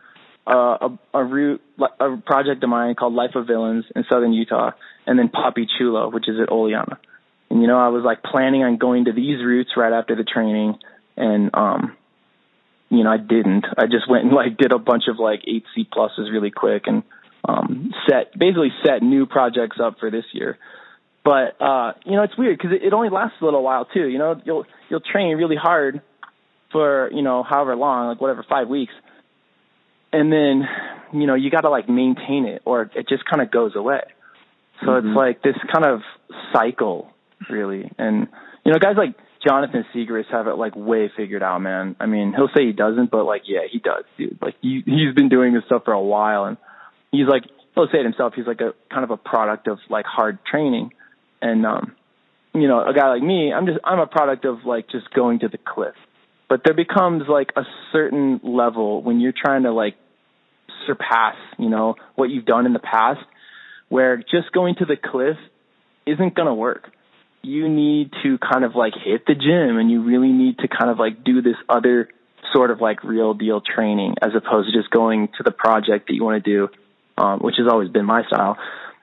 uh, 0.47 0.89
a, 1.13 1.19
a 1.19 1.23
route, 1.23 1.61
a 1.99 2.17
project 2.17 2.63
of 2.63 2.69
mine 2.69 2.95
called 2.95 3.13
Life 3.13 3.35
of 3.35 3.47
Villains 3.47 3.85
in 3.95 4.05
southern 4.09 4.33
Utah, 4.33 4.71
and 5.07 5.17
then 5.17 5.29
Poppy 5.29 5.67
Chulo, 5.77 6.09
which 6.09 6.29
is 6.29 6.35
at 6.41 6.49
Oliana. 6.49 6.97
And 7.49 7.61
you 7.61 7.67
know, 7.67 7.77
I 7.77 7.89
was 7.89 8.03
like 8.03 8.23
planning 8.23 8.63
on 8.63 8.77
going 8.77 9.05
to 9.05 9.11
these 9.11 9.43
routes 9.43 9.71
right 9.77 9.93
after 9.93 10.15
the 10.15 10.23
training, 10.23 10.75
and 11.17 11.51
um 11.53 11.95
you 12.89 13.03
know 13.03 13.11
I 13.11 13.17
didn't. 13.17 13.65
I 13.77 13.85
just 13.85 14.09
went 14.09 14.25
and 14.25 14.33
like 14.33 14.57
did 14.57 14.71
a 14.71 14.79
bunch 14.79 15.03
of 15.07 15.19
like 15.19 15.41
eight 15.47 15.63
C 15.73 15.87
pluses 15.91 16.31
really 16.31 16.51
quick 16.51 16.83
and 16.85 17.03
um 17.47 17.91
set 18.09 18.37
basically 18.37 18.71
set 18.85 19.01
new 19.01 19.25
projects 19.25 19.77
up 19.81 19.99
for 19.99 20.11
this 20.11 20.25
year. 20.33 20.57
But 21.23 21.61
uh 21.61 21.93
you 22.05 22.13
know 22.13 22.23
it's 22.23 22.37
weird 22.37 22.57
because 22.57 22.75
it, 22.75 22.85
it 22.85 22.93
only 22.93 23.09
lasts 23.09 23.37
a 23.41 23.45
little 23.45 23.63
while 23.63 23.85
too. 23.85 24.07
You 24.07 24.17
know 24.17 24.41
you'll 24.43 24.65
you'll 24.89 25.01
train 25.01 25.37
really 25.37 25.55
hard 25.55 26.01
for 26.71 27.11
you 27.11 27.21
know 27.21 27.43
however 27.43 27.75
long 27.75 28.09
like 28.09 28.21
whatever 28.21 28.45
five 28.47 28.67
weeks, 28.67 28.93
and 30.11 30.31
then 30.31 30.67
you 31.13 31.27
know 31.27 31.35
you 31.35 31.49
got 31.49 31.61
to 31.61 31.69
like 31.69 31.89
maintain 31.89 32.45
it 32.45 32.61
or 32.65 32.83
it 32.95 33.07
just 33.07 33.25
kind 33.25 33.41
of 33.41 33.51
goes 33.51 33.75
away. 33.75 34.01
So 34.81 34.87
mm-hmm. 34.87 35.07
it's 35.07 35.15
like 35.15 35.41
this 35.41 35.55
kind 35.73 35.85
of 35.85 36.01
cycle 36.53 37.11
really. 37.49 37.91
And 37.97 38.27
you 38.63 38.71
know 38.71 38.79
guys 38.79 38.95
like 38.97 39.15
Jonathan 39.45 39.85
Siegrist 39.93 40.31
have 40.31 40.47
it 40.47 40.55
like 40.55 40.75
way 40.75 41.11
figured 41.15 41.43
out, 41.43 41.61
man. 41.61 41.95
I 41.99 42.07
mean, 42.07 42.33
he'll 42.35 42.49
say 42.55 42.65
he 42.65 42.71
doesn't, 42.71 43.11
but 43.11 43.25
like, 43.25 43.43
yeah, 43.45 43.61
he 43.69 43.79
does, 43.79 44.03
dude. 44.17 44.39
Like, 44.41 44.55
he 44.61 44.81
he's 44.85 45.13
been 45.13 45.29
doing 45.29 45.53
this 45.53 45.63
stuff 45.65 45.83
for 45.85 45.93
a 45.93 46.01
while, 46.01 46.45
and 46.45 46.57
he's 47.11 47.27
like, 47.27 47.43
he'll 47.75 47.87
say 47.91 47.99
it 47.99 48.03
himself. 48.03 48.33
He's 48.35 48.47
like 48.47 48.61
a 48.61 48.73
kind 48.91 49.03
of 49.03 49.11
a 49.11 49.17
product 49.17 49.67
of 49.67 49.77
like 49.89 50.05
hard 50.05 50.39
training, 50.45 50.91
and 51.41 51.65
um, 51.65 51.95
you 52.53 52.67
know, 52.67 52.83
a 52.83 52.93
guy 52.93 53.09
like 53.09 53.21
me, 53.21 53.53
I'm 53.53 53.67
just 53.67 53.79
I'm 53.83 53.99
a 53.99 54.07
product 54.07 54.45
of 54.45 54.65
like 54.65 54.89
just 54.89 55.13
going 55.13 55.39
to 55.39 55.47
the 55.47 55.59
cliff. 55.59 55.95
But 56.55 56.63
there 56.63 56.73
becomes 56.73 57.23
like 57.27 57.49
a 57.57 57.63
certain 57.91 58.39
level 58.43 59.01
when 59.01 59.19
you're 59.19 59.33
trying 59.35 59.63
to 59.63 59.73
like 59.73 59.95
surpass, 60.87 61.35
you 61.57 61.69
know, 61.69 61.95
what 62.15 62.29
you've 62.29 62.45
done 62.45 62.65
in 62.65 62.71
the 62.71 62.79
past, 62.79 63.19
where 63.89 64.15
just 64.17 64.53
going 64.53 64.75
to 64.75 64.85
the 64.85 64.95
cliff 64.95 65.37
isn't 66.05 66.35
gonna 66.35 66.55
work 66.55 66.91
you 67.45 67.69
need 67.69 68.11
to 68.23 68.37
kind 68.39 68.65
of 68.65 68.75
like 68.75 68.93
hit 68.93 69.25
the 69.27 69.35
gym 69.35 69.77
and 69.77 69.91
you 69.91 70.03
really 70.03 70.31
need 70.31 70.57
to 70.57 70.67
kind 70.67 70.89
of 70.89 70.97
like 70.97 71.23
do 71.23 71.41
this 71.41 71.55
other 71.69 72.09
sort 72.53 72.71
of 72.71 72.81
like 72.81 73.03
real 73.03 73.33
deal 73.33 73.61
training 73.61 74.15
as 74.21 74.31
opposed 74.35 74.71
to 74.71 74.77
just 74.77 74.89
going 74.89 75.29
to 75.37 75.43
the 75.43 75.51
project 75.51 76.07
that 76.07 76.13
you 76.13 76.23
want 76.23 76.43
to 76.43 76.49
do, 76.49 76.69
um, 77.21 77.39
which 77.39 77.55
has 77.57 77.67
always 77.71 77.89
been 77.89 78.05
my 78.05 78.25
style, 78.25 78.57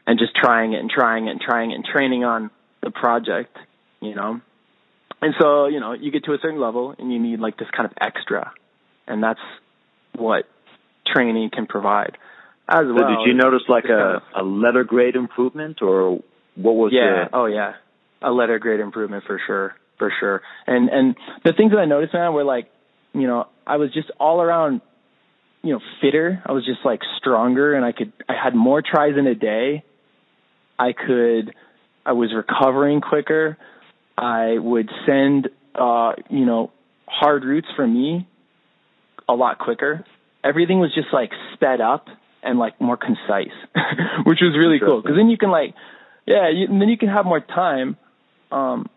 and 0.06 0.18
just 0.18 0.34
trying 0.34 0.72
it 0.72 0.80
and 0.80 0.90
trying 0.90 1.28
it 1.28 1.32
and 1.32 1.40
trying 1.40 1.70
it 1.70 1.76
and 1.76 1.84
training 1.84 2.24
on 2.24 2.50
the 2.82 2.90
project, 2.90 3.56
you 4.00 4.14
know. 4.14 4.40
And 5.22 5.34
so, 5.40 5.66
you 5.66 5.80
know, 5.80 5.92
you 5.92 6.10
get 6.10 6.24
to 6.24 6.32
a 6.32 6.38
certain 6.42 6.60
level 6.60 6.94
and 6.98 7.12
you 7.12 7.20
need 7.20 7.38
like 7.38 7.56
this 7.56 7.68
kind 7.74 7.90
of 7.90 7.96
extra. 8.00 8.52
And 9.06 9.22
that's 9.22 9.40
what 10.16 10.44
training 11.06 11.50
can 11.52 11.66
provide. 11.66 12.18
As 12.68 12.84
well. 12.86 13.08
Did 13.08 13.26
you 13.26 13.34
notice 13.34 13.62
like 13.68 13.84
a, 13.84 14.22
a 14.36 14.42
letter 14.42 14.84
grade 14.84 15.16
improvement 15.16 15.82
or 15.82 16.20
what 16.54 16.72
was 16.72 16.92
yeah, 16.94 17.28
the 17.30 17.36
oh 17.36 17.46
yeah 17.46 17.74
a 18.22 18.30
letter 18.30 18.58
grade 18.58 18.80
improvement 18.80 19.24
for 19.26 19.40
sure, 19.46 19.74
for 19.98 20.12
sure. 20.20 20.42
And 20.66 20.88
and 20.88 21.16
the 21.44 21.52
things 21.52 21.72
that 21.72 21.78
I 21.78 21.86
noticed, 21.86 22.14
man, 22.14 22.32
were 22.32 22.44
like, 22.44 22.68
you 23.12 23.26
know, 23.26 23.46
I 23.66 23.76
was 23.76 23.92
just 23.92 24.10
all 24.18 24.40
around, 24.40 24.80
you 25.62 25.72
know, 25.72 25.80
fitter. 26.00 26.42
I 26.46 26.52
was 26.52 26.64
just 26.64 26.80
like 26.84 27.00
stronger, 27.18 27.74
and 27.74 27.84
I 27.84 27.92
could 27.92 28.12
I 28.28 28.34
had 28.42 28.54
more 28.54 28.82
tries 28.82 29.16
in 29.18 29.26
a 29.26 29.34
day. 29.34 29.84
I 30.78 30.92
could, 30.92 31.54
I 32.06 32.12
was 32.12 32.32
recovering 32.34 33.00
quicker. 33.00 33.58
I 34.22 34.56
would 34.56 34.88
send, 35.04 35.48
uh, 35.74 36.12
you 36.30 36.46
know, 36.46 36.70
hard 37.08 37.44
routes 37.44 37.66
for 37.74 37.84
me 37.84 38.28
a 39.28 39.34
lot 39.34 39.58
quicker. 39.58 40.04
Everything 40.44 40.78
was 40.78 40.94
just 40.94 41.08
like 41.12 41.30
sped 41.54 41.80
up 41.80 42.06
and 42.40 42.56
like 42.56 42.80
more 42.80 42.96
concise, 42.96 43.56
which 44.24 44.38
was 44.40 44.56
really 44.56 44.78
cool. 44.78 45.02
Because 45.02 45.16
then 45.16 45.28
you 45.28 45.36
can 45.36 45.50
like, 45.50 45.74
yeah, 46.24 46.48
you, 46.50 46.66
and 46.68 46.80
then 46.80 46.88
you 46.88 46.96
can 46.96 47.08
have 47.08 47.24
more 47.24 47.40
time 47.40 47.96
um 48.52 48.88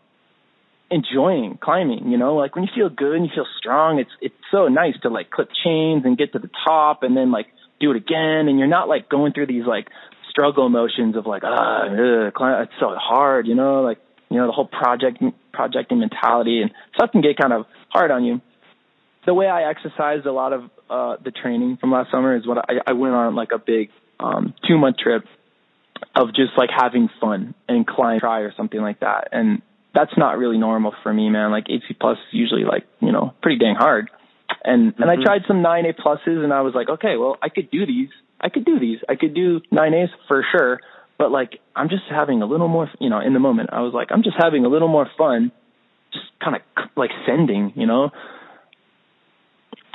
enjoying 0.92 1.58
climbing, 1.60 2.12
you 2.12 2.18
know, 2.18 2.36
like 2.36 2.56
when 2.56 2.64
you 2.64 2.70
feel 2.76 2.90
good 2.90 3.16
and 3.16 3.26
you 3.26 3.32
feel 3.34 3.48
strong, 3.58 3.98
it's 3.98 4.12
it's 4.22 4.36
so 4.52 4.68
nice 4.68 4.94
to 5.02 5.10
like 5.10 5.32
clip 5.32 5.50
chains 5.64 6.04
and 6.06 6.20
get 6.20 6.34
to 6.34 6.40
the 6.40 6.52
top 6.68 7.02
and 7.02 7.18
then 7.18 7.32
like 7.32 7.48
do 7.80 7.90
it 7.90 7.98
again 7.98 8.48
and 8.48 8.60
you're 8.60 8.68
not 8.68 8.88
like 8.88 9.10
going 9.10 9.34
through 9.34 9.48
these 9.48 9.66
like 9.66 9.88
struggle 10.30 10.68
emotions 10.68 11.16
of 11.16 11.26
like 11.26 11.42
ah 11.44 11.86
ugh, 11.88 12.34
climb, 12.34 12.62
it's 12.62 12.74
so 12.80 12.94
hard, 12.96 13.48
you 13.48 13.56
know, 13.56 13.82
like 13.82 13.98
you 14.30 14.38
know 14.38 14.48
the 14.48 14.52
whole 14.52 14.68
project 14.68 15.22
projecting 15.54 16.00
mentality 16.00 16.62
and 16.62 16.72
stuff 16.96 17.12
can 17.12 17.22
get 17.22 17.38
kind 17.38 17.54
of 17.54 17.66
hard 17.90 18.12
on 18.12 18.24
you. 18.24 18.42
The 19.26 19.34
way 19.34 19.48
I 19.48 19.70
exercised 19.70 20.26
a 20.26 20.32
lot 20.32 20.54
of 20.54 20.64
uh 20.90 21.18
the 21.24 21.32
training 21.32 21.78
from 21.80 21.92
last 21.92 22.12
summer 22.12 22.36
is 22.36 22.46
what 22.46 22.58
I, 22.58 22.76
I 22.88 22.94
went 22.94 23.16
on 23.16 23.36
like 23.36 23.50
a 23.54 23.60
big 23.60 23.90
um 24.20 24.54
two 24.68 24.78
month 24.78 24.98
trip 24.98 25.26
of 26.16 26.30
just 26.30 26.52
like 26.58 26.70
having 26.76 27.10
fun 27.20 27.56
and 27.68 27.86
climb 27.86 28.20
try 28.20 28.42
or 28.42 28.54
something 28.56 28.82
like 28.82 29.00
that. 29.00 29.30
And 29.32 29.62
that's 29.94 30.12
not 30.18 30.38
really 30.38 30.58
normal 30.58 30.94
for 31.04 31.14
me, 31.14 31.30
man. 31.30 31.52
Like 31.52 31.66
8C 31.66 31.98
plus 32.00 32.18
is 32.18 32.34
usually 32.34 32.64
like, 32.64 32.86
you 33.00 33.12
know, 33.12 33.34
pretty 33.42 33.58
dang 33.58 33.76
hard. 33.76 34.10
And 34.64 34.94
mm-hmm. 34.94 35.02
and 35.02 35.12
I 35.12 35.16
mm-hmm. 35.16 35.24
tried 35.24 35.42
some 35.48 35.64
9A 35.64 35.96
pluses 35.98 36.44
and 36.44 36.54
I 36.54 36.62
was 36.62 36.74
like, 36.74 36.90
okay, 36.90 37.18
well, 37.18 37.38
I 37.42 37.50
could 37.50 37.72
do 37.72 37.86
these. 37.86 38.10
I 38.40 38.50
could 38.50 38.66
do 38.66 38.80
these. 38.80 39.00
I 39.08 39.16
could 39.16 39.34
do 39.34 39.62
9As 39.72 40.10
for 40.28 40.46
sure. 40.52 40.82
But 41.17 41.32
like, 41.32 41.60
I'm 41.75 41.89
just 41.89 42.04
having 42.10 42.41
a 42.41 42.45
little 42.45 42.67
more, 42.67 42.89
you 42.99 43.10
know, 43.10 43.19
in 43.19 43.34
the 43.34 43.39
moment, 43.39 43.69
I 43.71 43.82
was 43.82 43.93
like, 43.93 44.10
I'm 44.12 44.23
just 44.23 44.36
having 44.38 44.65
a 44.65 44.69
little 44.69 44.89
more 44.89 45.10
fun, 45.17 45.51
just 46.12 46.25
kind 46.43 46.56
of 46.56 46.62
like 46.95 47.12
sending, 47.25 47.73
you 47.75 47.88
know? 47.88 48.12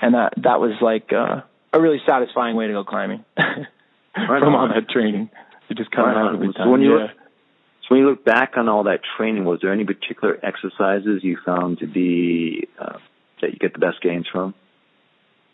And 0.00 0.14
that, 0.14 0.33
that 0.38 0.61
was 0.61 0.72
like, 0.80 1.12
uh, 1.12 1.42
a 1.72 1.80
really 1.80 1.98
satisfying 2.06 2.56
way 2.56 2.66
to 2.66 2.72
go 2.72 2.85
climbing 2.85 3.24
from 4.14 4.54
all 4.54 4.68
that 4.68 4.88
training. 4.88 5.30
It 5.68 5.76
just 5.76 5.90
kind 5.90 6.11
of 6.11 6.33
happens. 6.33 6.54
So 6.56 6.68
when 6.68 6.80
you 6.80 6.96
yeah. 6.96 7.02
look, 7.02 7.11
so 7.11 7.87
when 7.90 8.00
you 8.00 8.09
look 8.09 8.24
back 8.24 8.52
on 8.56 8.68
all 8.68 8.85
that 8.85 9.00
training, 9.16 9.44
was 9.44 9.61
there 9.62 9.72
any 9.72 9.85
particular 9.85 10.38
exercises 10.44 11.22
you 11.22 11.38
found 11.44 11.78
to 11.78 11.87
be 11.87 12.68
uh, 12.78 12.98
that 13.40 13.52
you 13.52 13.59
get 13.59 13.72
the 13.72 13.78
best 13.78 14.02
gains 14.02 14.26
from? 14.30 14.54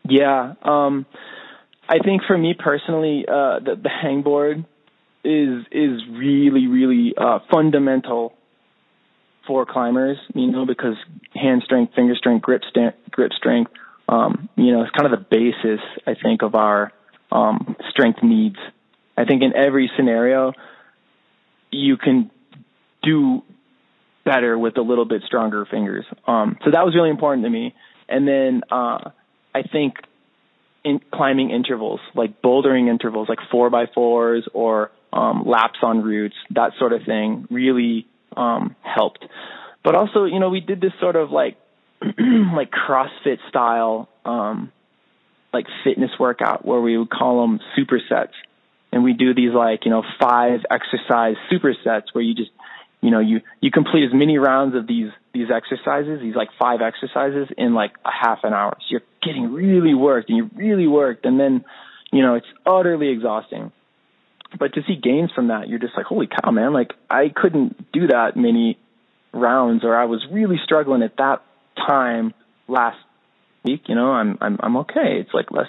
Yeah, 0.09 0.55
um, 0.63 1.05
I 1.89 1.99
think 1.99 2.23
for 2.27 2.39
me 2.39 2.55
personally, 2.59 3.25
uh, 3.29 3.59
the, 3.59 3.77
the 3.83 3.91
hangboard 3.91 4.65
is 5.27 5.67
is 5.73 6.01
really 6.11 6.67
really 6.67 7.15
uh, 7.17 7.41
fundamental 7.51 8.33
for 9.47 9.67
climbers. 9.67 10.19
You 10.35 10.51
know, 10.51 10.67
because 10.67 10.97
hand 11.35 11.63
strength, 11.65 11.95
finger 11.95 12.15
strength, 12.15 12.43
grip 12.43 12.63
st- 12.69 13.11
grip 13.11 13.33
strength. 13.33 13.73
Um, 14.09 14.49
you 14.57 14.73
know, 14.73 14.83
it's 14.83 14.93
kind 14.93 15.13
of 15.13 15.19
the 15.19 15.27
basis 15.29 15.81
I 16.07 16.15
think 16.15 16.43
of 16.43 16.55
our 16.55 16.93
um, 17.33 17.75
strength 17.91 18.23
needs 18.23 18.57
I 19.17 19.25
think 19.25 19.43
in 19.43 19.57
every 19.57 19.91
scenario, 19.97 20.53
you 21.71 21.97
can 21.97 22.31
do 23.03 23.43
better 24.25 24.59
with 24.59 24.77
a 24.77 24.83
little 24.83 25.05
bit 25.05 25.23
stronger 25.27 25.65
fingers. 25.65 26.05
Um, 26.27 26.59
so 26.65 26.71
that 26.71 26.85
was 26.85 26.95
really 26.95 27.11
important 27.11 27.45
to 27.45 27.51
me. 27.51 27.75
And 28.09 28.29
then 28.29 28.63
uh, 28.71 29.11
I 29.55 29.63
think 29.63 29.95
in 30.85 31.01
climbing 31.13 31.51
intervals, 31.51 32.01
like 32.15 32.43
bouldering 32.43 32.89
intervals, 32.89 33.29
like 33.29 33.39
four 33.51 33.71
by 33.71 33.87
fours 33.93 34.47
or 34.53 34.91
um, 35.13 35.45
laps 35.47 35.79
on 35.83 36.03
routes, 36.03 36.37
that 36.51 36.73
sort 36.79 36.93
of 36.93 37.03
thing, 37.05 37.47
really 37.51 38.07
um, 38.37 38.77
helped. 38.83 39.25
But 39.85 39.95
also, 39.95 40.25
you 40.25 40.41
know, 40.41 40.51
we 40.51 40.61
did 40.61 40.81
this 40.81 40.93
sort 41.01 41.17
of 41.17 41.31
like 41.31 41.57
like 42.03 42.71
CrossFit 42.71 43.39
style, 43.49 44.09
um, 44.25 44.73
like 45.53 45.67
fitness 45.85 46.11
workout 46.19 46.67
where 46.67 46.81
we 46.81 46.99
would 46.99 47.11
call 47.11 47.43
them 47.43 47.61
supersets 47.79 48.35
and 48.93 49.03
we 49.03 49.15
do 49.15 49.35
these 49.35 49.53
like 49.53 49.85
you 49.85 49.91
know 49.91 50.03
five 50.21 50.61
exercise 50.71 51.37
supersets 51.51 52.05
where 52.13 52.23
you 52.23 52.35
just 52.35 52.51
you 53.01 53.11
know 53.11 53.21
you 53.21 53.41
you 53.61 53.71
complete 53.71 54.05
as 54.05 54.13
many 54.13 54.37
rounds 54.37 54.77
of 54.77 54.87
these 54.87 55.11
these 55.33 55.49
exercises 55.51 56.21
these 56.21 56.35
like 56.35 56.51
five 56.59 56.81
exercises 56.83 57.49
in 57.57 57.75
like 57.75 57.93
a 58.05 58.11
half 58.11 58.41
an 58.43 58.53
hour 58.53 58.77
so 58.81 58.87
you're 58.91 59.03
getting 59.23 59.53
really 59.53 59.95
worked 59.95 60.29
and 60.29 60.37
you're 60.37 60.51
really 60.55 60.87
worked 60.87 61.25
and 61.25 61.41
then 61.41 61.65
you 62.13 62.23
know, 62.23 62.35
it's 62.35 62.47
utterly 62.65 63.09
exhausting. 63.09 63.73
But 64.59 64.75
to 64.75 64.83
see 64.87 64.97
gains 64.97 65.31
from 65.35 65.49
that, 65.49 65.69
you're 65.69 65.79
just 65.79 65.97
like, 65.97 66.07
holy 66.07 66.29
cow, 66.29 66.51
man! 66.51 66.73
Like 66.73 66.93
I 67.11 67.31
couldn't 67.35 67.93
do 67.93 68.09
that 68.09 68.37
many 68.37 68.79
rounds, 69.33 69.85
or 69.85 69.95
I 69.97 70.05
was 70.05 70.25
really 70.31 70.57
struggling 70.65 71.03
at 71.03 71.17
that 71.19 71.43
time 71.87 72.35
last 72.69 72.99
week. 73.65 73.83
You 73.87 73.95
know, 73.95 74.13
I'm 74.13 74.39
I'm 74.41 74.59
I'm 74.63 74.77
okay. 74.79 75.19
It's 75.21 75.35
like 75.35 75.51
less 75.51 75.69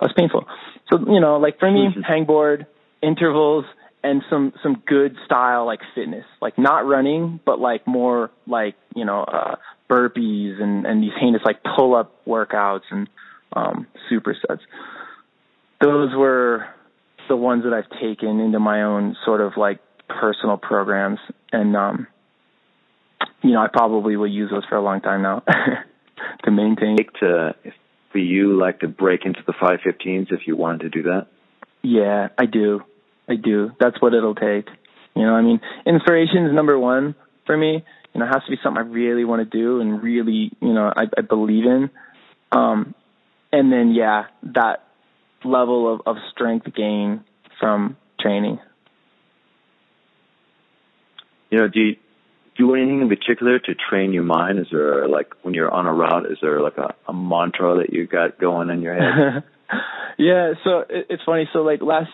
less 0.00 0.12
painful. 0.16 0.44
So 0.90 0.98
you 0.98 1.20
know, 1.20 1.38
like 1.38 1.58
for 1.58 1.70
me, 1.70 1.88
mm-hmm. 1.88 2.00
hangboard 2.00 2.66
intervals 3.02 3.64
and 4.02 4.22
some 4.30 4.52
some 4.62 4.82
good 4.86 5.16
style 5.24 5.66
like 5.66 5.80
fitness, 5.94 6.24
like 6.40 6.58
not 6.58 6.86
running, 6.86 7.40
but 7.44 7.58
like 7.58 7.86
more 7.86 8.30
like 8.46 8.74
you 8.94 9.04
know 9.04 9.22
uh, 9.22 9.56
burpees 9.90 10.60
and 10.62 10.86
and 10.86 11.02
these 11.02 11.12
heinous 11.20 11.42
like 11.44 11.62
pull 11.76 11.94
up 11.94 12.12
workouts 12.26 12.82
and 12.90 13.08
um, 13.52 13.86
supersets. 14.10 14.60
Those 15.80 16.14
were 16.14 16.66
the 17.28 17.36
ones 17.36 17.64
that 17.64 17.72
I've 17.72 17.90
taken 18.00 18.40
into 18.40 18.58
my 18.58 18.82
own 18.82 19.16
sort 19.24 19.40
of 19.40 19.52
like 19.56 19.80
personal 20.08 20.56
programs, 20.56 21.18
and 21.52 21.76
um, 21.76 22.06
you 23.42 23.52
know 23.52 23.60
I 23.60 23.68
probably 23.72 24.16
will 24.16 24.30
use 24.30 24.50
those 24.50 24.64
for 24.68 24.76
a 24.76 24.82
long 24.82 25.00
time 25.00 25.22
now 25.22 25.42
to 26.44 26.50
maintain. 26.50 26.96
To 27.20 27.54
for 28.16 28.18
you, 28.18 28.58
like 28.58 28.80
to 28.80 28.88
break 28.88 29.26
into 29.26 29.40
the 29.46 29.52
515s 29.52 30.32
if 30.32 30.46
you 30.46 30.56
wanted 30.56 30.80
to 30.80 30.88
do 30.88 31.02
that. 31.02 31.26
Yeah, 31.82 32.28
I 32.38 32.46
do. 32.46 32.80
I 33.28 33.34
do. 33.34 33.72
That's 33.78 34.00
what 34.00 34.14
it'll 34.14 34.34
take. 34.34 34.68
You 35.14 35.22
know, 35.22 35.34
I 35.34 35.42
mean, 35.42 35.60
inspiration 35.84 36.46
is 36.46 36.54
number 36.54 36.78
one 36.78 37.14
for 37.44 37.56
me. 37.56 37.84
You 38.14 38.20
know, 38.20 38.26
it 38.26 38.32
has 38.32 38.42
to 38.44 38.50
be 38.50 38.56
something 38.62 38.82
I 38.82 38.86
really 38.86 39.24
want 39.24 39.50
to 39.50 39.58
do 39.58 39.80
and 39.80 40.02
really, 40.02 40.50
you 40.60 40.72
know, 40.72 40.90
I, 40.96 41.02
I 41.16 41.20
believe 41.20 41.64
in. 41.66 41.90
Um, 42.52 42.94
and 43.52 43.70
then, 43.70 43.92
yeah, 43.92 44.24
that 44.54 44.85
level 45.44 45.94
of, 45.94 46.00
of 46.06 46.16
strength 46.32 46.66
gain 46.74 47.24
from 47.60 47.96
training. 48.20 48.58
You 51.50 51.58
know, 51.58 51.68
do 51.68 51.80
you 51.80 51.96
do 52.56 52.74
anything 52.74 53.02
in 53.02 53.08
particular 53.08 53.58
to 53.58 53.74
train 53.74 54.12
your 54.12 54.24
mind? 54.24 54.58
Is 54.58 54.66
there 54.72 55.08
like 55.08 55.32
when 55.42 55.54
you're 55.54 55.70
on 55.70 55.86
a 55.86 55.92
route, 55.92 56.26
is 56.30 56.38
there 56.40 56.60
like 56.60 56.78
a, 56.78 56.94
a 57.08 57.12
mantra 57.12 57.78
that 57.78 57.92
you 57.92 58.06
got 58.06 58.38
going 58.38 58.70
in 58.70 58.82
your 58.82 58.94
head? 58.94 59.44
yeah, 60.18 60.54
so 60.64 60.80
it, 60.80 61.06
it's 61.10 61.22
funny. 61.24 61.48
So 61.52 61.60
like 61.60 61.82
last 61.82 62.10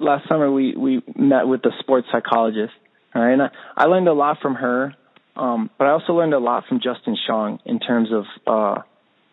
last 0.00 0.28
summer 0.28 0.50
we 0.50 0.74
we 0.76 1.02
met 1.16 1.46
with 1.46 1.62
the 1.62 1.72
sports 1.80 2.06
psychologist, 2.12 2.72
right? 3.14 3.32
And 3.32 3.42
I, 3.42 3.50
I 3.76 3.84
learned 3.86 4.08
a 4.08 4.12
lot 4.12 4.38
from 4.40 4.54
her, 4.54 4.94
um, 5.36 5.70
but 5.78 5.86
I 5.86 5.90
also 5.90 6.12
learned 6.12 6.34
a 6.34 6.38
lot 6.38 6.64
from 6.68 6.80
Justin 6.80 7.16
Sjong 7.28 7.58
in 7.64 7.80
terms 7.80 8.08
of 8.12 8.24
uh, 8.46 8.82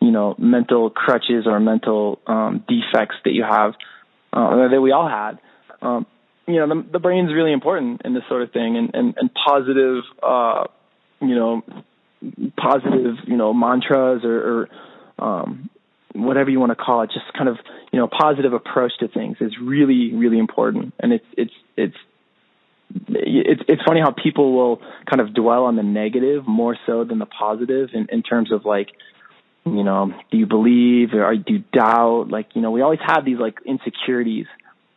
you 0.01 0.11
know 0.11 0.35
mental 0.37 0.89
crutches 0.89 1.45
or 1.45 1.59
mental 1.59 2.19
um, 2.27 2.65
defects 2.67 3.15
that 3.23 3.31
you 3.31 3.43
have 3.43 3.73
uh, 4.33 4.67
that 4.69 4.81
we 4.81 4.91
all 4.91 5.07
had. 5.07 5.39
Um, 5.81 6.05
you 6.47 6.55
know, 6.55 6.67
the, 6.67 6.91
the 6.93 6.99
brain's 6.99 7.31
really 7.33 7.53
important 7.53 8.01
in 8.03 8.13
this 8.13 8.23
sort 8.27 8.41
of 8.41 8.51
thing, 8.51 8.77
and 8.77 8.93
and, 8.93 9.13
and 9.17 9.29
positive, 9.33 10.03
uh, 10.21 10.65
you 11.21 11.35
know, 11.35 11.63
positive, 12.57 13.15
you 13.25 13.37
know, 13.37 13.53
mantras 13.53 14.23
or, 14.23 14.67
or 15.19 15.23
um, 15.23 15.69
whatever 16.13 16.49
you 16.49 16.59
want 16.59 16.71
to 16.71 16.75
call 16.75 17.03
it, 17.03 17.11
just 17.13 17.31
kind 17.37 17.47
of 17.47 17.57
you 17.93 17.99
know 17.99 18.07
positive 18.07 18.53
approach 18.53 18.93
to 18.99 19.07
things 19.07 19.37
is 19.39 19.53
really 19.61 20.13
really 20.13 20.39
important, 20.39 20.93
and 20.99 21.13
it's 21.13 21.25
it's 21.37 21.53
it's 21.77 21.97
it's 23.07 23.61
it's 23.67 23.81
funny 23.83 24.01
how 24.01 24.11
people 24.11 24.53
will 24.53 24.81
kind 25.09 25.21
of 25.21 25.33
dwell 25.33 25.65
on 25.65 25.75
the 25.75 25.83
negative 25.83 26.47
more 26.47 26.75
so 26.85 27.03
than 27.03 27.19
the 27.19 27.25
positive 27.25 27.89
in, 27.93 28.07
in 28.11 28.23
terms 28.23 28.51
of 28.51 28.65
like 28.65 28.89
you 29.65 29.83
know 29.83 30.13
do 30.31 30.37
you 30.37 30.45
believe 30.45 31.13
or 31.13 31.35
do 31.35 31.53
you 31.53 31.63
doubt? 31.73 32.27
Like 32.29 32.55
you 32.55 32.61
know 32.61 32.71
we 32.71 32.81
always 32.81 32.99
have 33.05 33.25
these 33.25 33.37
like 33.37 33.59
insecurities 33.65 34.47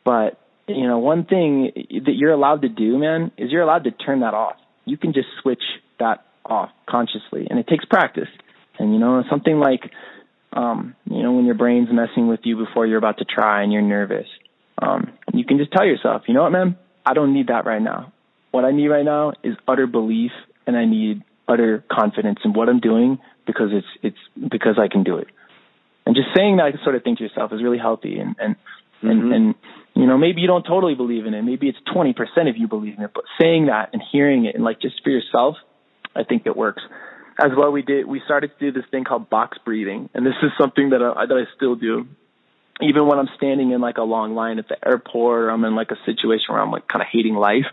but 0.05 0.39
you 0.67 0.87
know 0.87 0.99
one 0.99 1.25
thing 1.25 1.73
that 1.75 2.15
you're 2.15 2.33
allowed 2.33 2.63
to 2.63 2.69
do 2.69 2.99
man 2.99 3.31
is 3.37 3.51
you're 3.51 3.63
allowed 3.63 3.85
to 3.85 3.91
turn 3.91 4.21
that 4.21 4.35
off. 4.35 4.57
You 4.85 4.97
can 4.97 5.13
just 5.13 5.29
switch 5.43 5.63
that 5.99 6.25
off 6.45 6.71
consciously 6.89 7.47
and 7.49 7.59
it 7.59 7.67
takes 7.67 7.85
practice. 7.85 8.29
And 8.79 8.93
you 8.93 8.99
know 8.99 9.23
something 9.31 9.59
like 9.59 9.91
um, 10.55 10.95
you 11.11 11.23
know, 11.23 11.33
when 11.33 11.45
your 11.45 11.57
brain's 11.57 11.89
messing 11.93 12.29
with 12.29 12.41
you 12.45 12.57
before 12.57 12.87
you're 12.87 12.99
about 12.99 13.19
to 13.19 13.25
try 13.25 13.63
and 13.63 13.73
you're 13.73 13.83
nervous, 13.83 14.27
um, 14.81 15.13
you 15.33 15.45
can 15.45 15.59
just 15.59 15.73
tell 15.73 15.85
yourself, 15.85 16.23
you 16.29 16.35
know 16.35 16.43
what, 16.43 16.53
man, 16.53 16.77
I 17.05 17.13
don't 17.13 17.35
need 17.35 17.49
that 17.49 17.67
right 17.67 17.83
now. 17.83 18.13
What 18.53 18.65
I 18.65 18.71
need 18.71 18.89
right 18.89 19.05
now 19.05 19.33
is 19.43 19.57
utter 19.67 19.87
belief, 19.87 20.31
and 20.67 20.77
I 20.77 20.85
need 20.85 21.23
utter 21.49 21.85
confidence 21.91 22.39
in 22.45 22.53
what 22.53 22.69
I'm 22.69 22.81
doing 22.81 23.19
because 23.47 23.71
it's 23.73 23.87
it's 24.03 24.51
because 24.51 24.79
I 24.79 24.89
can 24.89 25.03
do 25.03 25.19
it. 25.19 25.29
And 26.07 26.15
just 26.15 26.29
saying 26.37 26.57
that 26.57 26.67
I 26.67 26.85
sort 26.85 26.97
of 26.97 27.03
thing 27.03 27.17
to 27.17 27.23
yourself 27.23 27.53
is 27.53 27.63
really 27.63 27.79
healthy. 27.79 28.19
And 28.19 28.37
and 28.39 28.57
mm-hmm. 29.03 29.11
and, 29.11 29.33
and 29.33 29.55
you 29.95 30.07
know, 30.07 30.19
maybe 30.19 30.41
you 30.41 30.47
don't 30.47 30.65
totally 30.65 30.95
believe 30.95 31.27
in 31.27 31.35
it. 31.35 31.43
Maybe 31.43 31.69
it's 31.69 31.79
20% 31.95 32.17
of 32.49 32.57
you 32.57 32.67
believe 32.67 32.99
in 32.99 33.05
it. 33.05 33.11
But 33.15 33.25
saying 33.41 33.67
that 33.67 33.91
and 33.93 34.03
hearing 34.11 34.45
it 34.47 34.55
and 34.55 34.65
like 34.65 34.81
just 34.81 35.03
for 35.05 35.11
yourself, 35.11 35.57
I 36.17 36.25
think 36.25 36.47
it 36.47 36.57
works 36.57 36.83
as 37.39 37.51
well 37.57 37.71
we 37.71 37.83
did 37.83 38.07
we 38.07 38.21
started 38.25 38.51
to 38.59 38.71
do 38.71 38.73
this 38.73 38.89
thing 38.91 39.05
called 39.05 39.29
box 39.29 39.59
breathing 39.65 40.09
and 40.15 40.25
this 40.25 40.35
is 40.43 40.51
something 40.59 40.91
that 40.91 41.03
I, 41.03 41.27
that 41.27 41.35
I 41.35 41.45
still 41.57 41.75
do 41.75 42.07
even 42.81 43.07
when 43.07 43.19
I'm 43.19 43.29
standing 43.37 43.71
in 43.71 43.81
like 43.81 43.99
a 43.99 44.03
long 44.03 44.35
line 44.35 44.59
at 44.59 44.69
the 44.69 44.77
airport 44.87 45.45
or 45.45 45.51
I'm 45.51 45.65
in 45.65 45.75
like 45.75 45.91
a 45.91 45.99
situation 46.07 46.47
where 46.51 46.61
I'm 46.61 46.71
like 46.71 46.87
kind 46.89 47.03
of 47.03 47.09
hating 47.11 47.35
life 47.35 47.67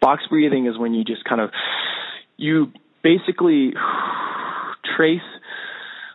box 0.00 0.22
breathing 0.28 0.66
is 0.66 0.78
when 0.78 0.94
you 0.94 1.04
just 1.04 1.24
kind 1.24 1.40
of 1.40 1.50
you 2.36 2.72
basically 3.04 3.74
trace 4.96 5.20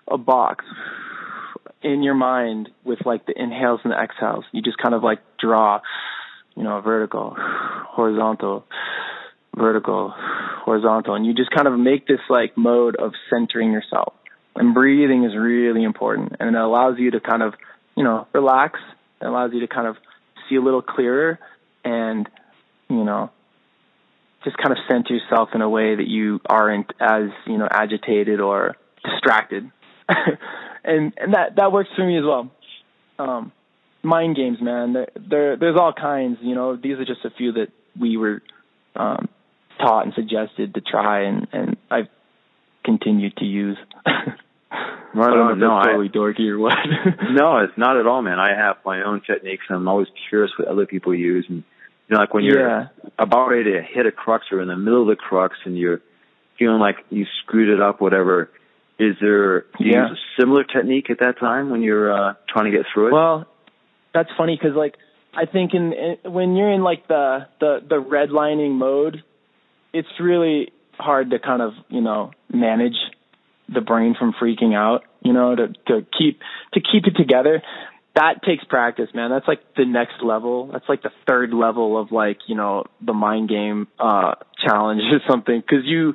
a 0.09 0.17
box 0.17 0.65
in 1.81 2.03
your 2.03 2.15
mind 2.15 2.67
with 2.83 2.99
like 3.05 3.25
the 3.25 3.33
inhales 3.41 3.79
and 3.85 3.93
the 3.93 3.97
exhales 3.97 4.43
you 4.51 4.61
just 4.61 4.77
kind 4.77 4.93
of 4.93 5.01
like 5.01 5.19
draw 5.39 5.79
you 6.57 6.63
know 6.63 6.81
vertical 6.81 7.35
horizontal 7.37 8.65
vertical, 9.59 10.13
horizontal, 10.15 11.15
and 11.15 11.25
you 11.25 11.33
just 11.33 11.51
kind 11.51 11.67
of 11.67 11.77
make 11.77 12.07
this 12.07 12.19
like 12.29 12.57
mode 12.57 12.95
of 12.95 13.11
centering 13.29 13.71
yourself. 13.71 14.13
And 14.55 14.73
breathing 14.73 15.23
is 15.23 15.35
really 15.35 15.83
important, 15.83 16.35
and 16.39 16.55
it 16.55 16.59
allows 16.59 16.97
you 16.97 17.11
to 17.11 17.19
kind 17.19 17.43
of, 17.43 17.53
you 17.95 18.03
know, 18.03 18.27
relax. 18.33 18.79
It 19.21 19.25
allows 19.25 19.51
you 19.53 19.61
to 19.61 19.67
kind 19.67 19.87
of 19.87 19.95
see 20.49 20.55
a 20.55 20.61
little 20.61 20.81
clearer, 20.81 21.39
and 21.83 22.27
you 22.89 23.03
know, 23.03 23.31
just 24.43 24.57
kind 24.57 24.71
of 24.71 24.77
center 24.89 25.13
yourself 25.13 25.49
in 25.53 25.61
a 25.61 25.69
way 25.69 25.95
that 25.95 26.07
you 26.07 26.39
aren't 26.45 26.91
as 26.99 27.29
you 27.45 27.57
know 27.57 27.67
agitated 27.69 28.39
or 28.39 28.75
distracted. 29.03 29.69
and 30.83 31.13
and 31.17 31.33
that 31.33 31.55
that 31.57 31.71
works 31.71 31.89
for 31.95 32.05
me 32.05 32.17
as 32.17 32.23
well. 32.23 32.51
Um, 33.17 33.51
mind 34.01 34.35
games, 34.35 34.57
man. 34.61 34.93
There, 34.93 35.07
there 35.15 35.57
there's 35.57 35.77
all 35.79 35.93
kinds. 35.93 36.37
You 36.41 36.55
know, 36.55 36.75
these 36.75 36.93
are 36.93 37.05
just 37.05 37.25
a 37.25 37.31
few 37.31 37.53
that 37.53 37.67
we 37.99 38.17
were 38.17 38.41
um, 38.95 39.29
taught 39.79 40.05
and 40.05 40.13
suggested 40.13 40.73
to 40.73 40.81
try, 40.81 41.23
and 41.23 41.47
and 41.51 41.77
I've 41.89 42.07
continued 42.83 43.37
to 43.37 43.45
use. 43.45 43.77
Right 45.13 45.31
on. 45.31 45.59
No, 45.59 45.81
totally 45.83 46.09
I, 46.13 46.15
dorky 46.15 46.49
or 46.49 46.59
what? 46.59 46.75
no, 47.31 47.57
it's 47.57 47.73
not 47.77 47.97
at 47.97 48.05
all, 48.05 48.21
man. 48.21 48.39
I 48.39 48.55
have 48.55 48.77
my 48.85 49.01
own 49.03 49.21
techniques, 49.25 49.63
and 49.67 49.77
I'm 49.77 49.87
always 49.87 50.07
curious 50.29 50.51
what 50.57 50.67
other 50.67 50.85
people 50.85 51.15
use. 51.15 51.45
And 51.49 51.63
you 52.09 52.15
know, 52.15 52.21
like 52.21 52.33
when 52.33 52.43
you're 52.43 52.67
yeah. 52.67 52.87
about 53.19 53.47
ready 53.47 53.71
to 53.71 53.81
hit 53.83 54.05
a 54.05 54.11
crux 54.11 54.45
or 54.51 54.61
in 54.61 54.67
the 54.67 54.75
middle 54.75 55.03
of 55.03 55.07
the 55.07 55.15
crux, 55.15 55.55
and 55.65 55.77
you're 55.77 56.01
feeling 56.57 56.79
like 56.79 56.97
you 57.09 57.25
screwed 57.43 57.69
it 57.69 57.81
up, 57.81 58.01
whatever. 58.01 58.49
Is 58.97 59.15
there 59.21 59.61
do 59.61 59.85
you 59.85 59.91
yeah. 59.93 60.09
use 60.09 60.17
a 60.17 60.41
similar 60.41 60.63
technique 60.63 61.09
at 61.09 61.19
that 61.19 61.39
time 61.39 61.69
when 61.69 61.81
you're 61.81 62.11
uh, 62.11 62.33
trying 62.49 62.65
to 62.65 62.75
get 62.75 62.85
through 62.93 63.07
it? 63.07 63.13
Well, 63.13 63.45
that's 64.13 64.29
funny 64.37 64.57
because 64.59 64.75
like 64.75 64.95
I 65.33 65.45
think 65.45 65.73
in, 65.73 65.93
in 65.93 66.33
when 66.33 66.55
you're 66.55 66.71
in 66.71 66.81
like 66.81 67.07
the 67.07 67.47
the 67.59 67.79
the 67.87 68.01
redlining 68.01 68.71
mode, 68.71 69.23
it's 69.93 70.09
really 70.19 70.71
hard 70.93 71.29
to 71.29 71.39
kind 71.39 71.61
of 71.61 71.73
you 71.89 72.01
know 72.01 72.31
manage 72.51 72.97
the 73.69 73.81
brain 73.81 74.15
from 74.17 74.33
freaking 74.33 74.75
out 74.75 75.03
you 75.21 75.31
know 75.31 75.55
to 75.55 75.67
to 75.87 76.05
keep 76.17 76.39
to 76.73 76.81
keep 76.81 77.05
it 77.05 77.15
together 77.15 77.61
that 78.15 78.43
takes 78.43 78.63
practice 78.65 79.09
man. 79.13 79.29
That's 79.29 79.47
like 79.47 79.59
the 79.75 79.85
next 79.85 80.23
level. 80.23 80.69
That's 80.71 80.87
like 80.89 81.03
the 81.03 81.11
third 81.27 81.53
level 81.53 81.99
of 81.99 82.11
like 82.11 82.39
you 82.47 82.55
know 82.55 82.85
the 83.01 83.13
mind 83.13 83.49
game 83.49 83.87
uh 83.99 84.35
challenge 84.65 85.01
or 85.11 85.19
something. 85.29 85.61
Because 85.61 85.85
you 85.85 86.13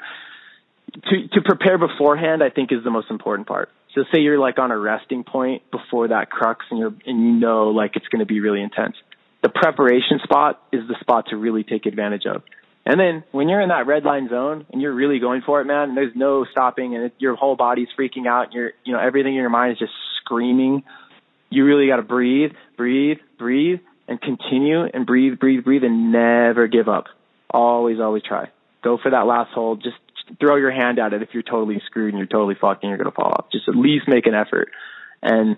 to 0.95 1.29
to 1.33 1.43
prepare 1.45 1.77
beforehand 1.77 2.41
i 2.41 2.51
think 2.51 2.71
is 2.73 2.85
the 2.85 2.91
most 2.91 3.11
important 3.11 3.49
part. 3.49 3.71
So 3.95 4.05
say 4.13 4.21
you're 4.21 4.39
like 4.39 4.59
on 4.59 4.71
a 4.73 4.79
resting 4.79 5.23
point 5.25 5.63
before 5.71 6.09
that 6.09 6.31
crux 6.31 6.67
and 6.71 6.79
you're 6.79 6.95
and 7.07 7.21
you 7.21 7.33
know 7.33 7.69
like 7.69 7.97
it's 7.97 8.09
going 8.09 8.21
to 8.21 8.27
be 8.27 8.41
really 8.41 8.63
intense. 8.63 8.97
The 9.43 9.49
preparation 9.49 10.21
spot 10.23 10.63
is 10.73 10.81
the 10.89 10.97
spot 11.01 11.27
to 11.29 11.37
really 11.37 11.65
take 11.65 11.87
advantage 11.87 12.27
of. 12.27 12.43
And 12.87 13.01
then 13.01 13.25
when 13.33 13.49
you're 13.49 13.61
in 13.61 13.71
that 13.71 13.87
red 13.87 14.05
line 14.05 14.29
zone 14.29 14.67
and 14.71 14.83
you're 14.83 14.93
really 14.93 15.19
going 15.19 15.43
for 15.45 15.61
it, 15.61 15.65
man, 15.65 15.91
and 15.91 15.97
there's 15.97 16.15
no 16.15 16.45
stopping 16.51 16.95
and 16.95 17.05
it, 17.05 17.15
your 17.19 17.35
whole 17.35 17.57
body's 17.57 17.89
freaking 17.99 18.27
out, 18.27 18.47
and 18.47 18.53
you're, 18.55 18.73
you 18.85 18.93
know, 18.93 19.01
everything 19.01 19.35
in 19.35 19.41
your 19.41 19.51
mind 19.51 19.73
is 19.73 19.79
just 19.79 19.93
screaming. 20.21 20.83
You 21.51 21.65
really 21.65 21.87
got 21.87 21.97
to 21.97 22.03
breathe, 22.03 22.53
breathe, 22.77 23.19
breathe, 23.39 23.81
and 24.09 24.21
continue 24.21 24.85
and 24.85 25.07
breathe, 25.07 25.39
breathe, 25.39 25.65
breathe, 25.65 25.85
and 25.85 26.13
never 26.13 26.67
give 26.67 26.89
up. 26.89 27.07
Always, 27.51 28.01
always 28.01 28.23
try. 28.23 28.51
Go 28.83 28.99
for 29.01 29.11
that 29.11 29.27
last 29.27 29.53
hole. 29.53 29.77
Just 29.77 29.97
throw 30.41 30.57
your 30.57 30.71
hand 30.71 30.99
at 30.99 31.13
it 31.13 31.23
if 31.23 31.31
you're 31.33 31.43
totally 31.43 31.81
screwed 31.87 32.11
and 32.11 32.19
you're 32.19 32.27
totally 32.27 32.57
fucked 32.61 32.83
and 32.83 32.91
you're 32.91 32.99
gonna 32.99 33.13
fall 33.13 33.33
off. 33.33 33.47
Just 33.53 33.69
at 33.69 33.77
least 33.77 34.09
make 34.09 34.27
an 34.27 34.35
effort. 34.35 34.71
And 35.23 35.57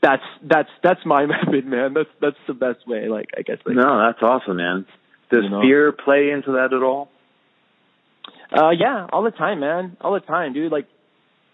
that's 0.00 0.22
that's 0.42 0.68
that's 0.82 1.00
my 1.04 1.26
method, 1.46 1.66
man. 1.66 1.94
That's 1.94 2.08
that's 2.20 2.36
the 2.46 2.54
best 2.54 2.86
way. 2.86 3.08
Like 3.08 3.30
I 3.36 3.42
guess. 3.42 3.58
Like, 3.64 3.76
no, 3.76 4.06
that's 4.06 4.22
awesome, 4.22 4.56
man. 4.56 4.86
Does 5.30 5.44
you 5.44 5.50
know? 5.50 5.60
fear 5.62 5.92
play 5.92 6.30
into 6.30 6.52
that 6.52 6.72
at 6.72 6.82
all? 6.82 7.10
Uh, 8.54 8.70
yeah, 8.70 9.06
all 9.10 9.22
the 9.22 9.30
time, 9.30 9.60
man. 9.60 9.96
All 10.00 10.12
the 10.12 10.20
time, 10.20 10.52
dude. 10.52 10.70
Like 10.70 10.86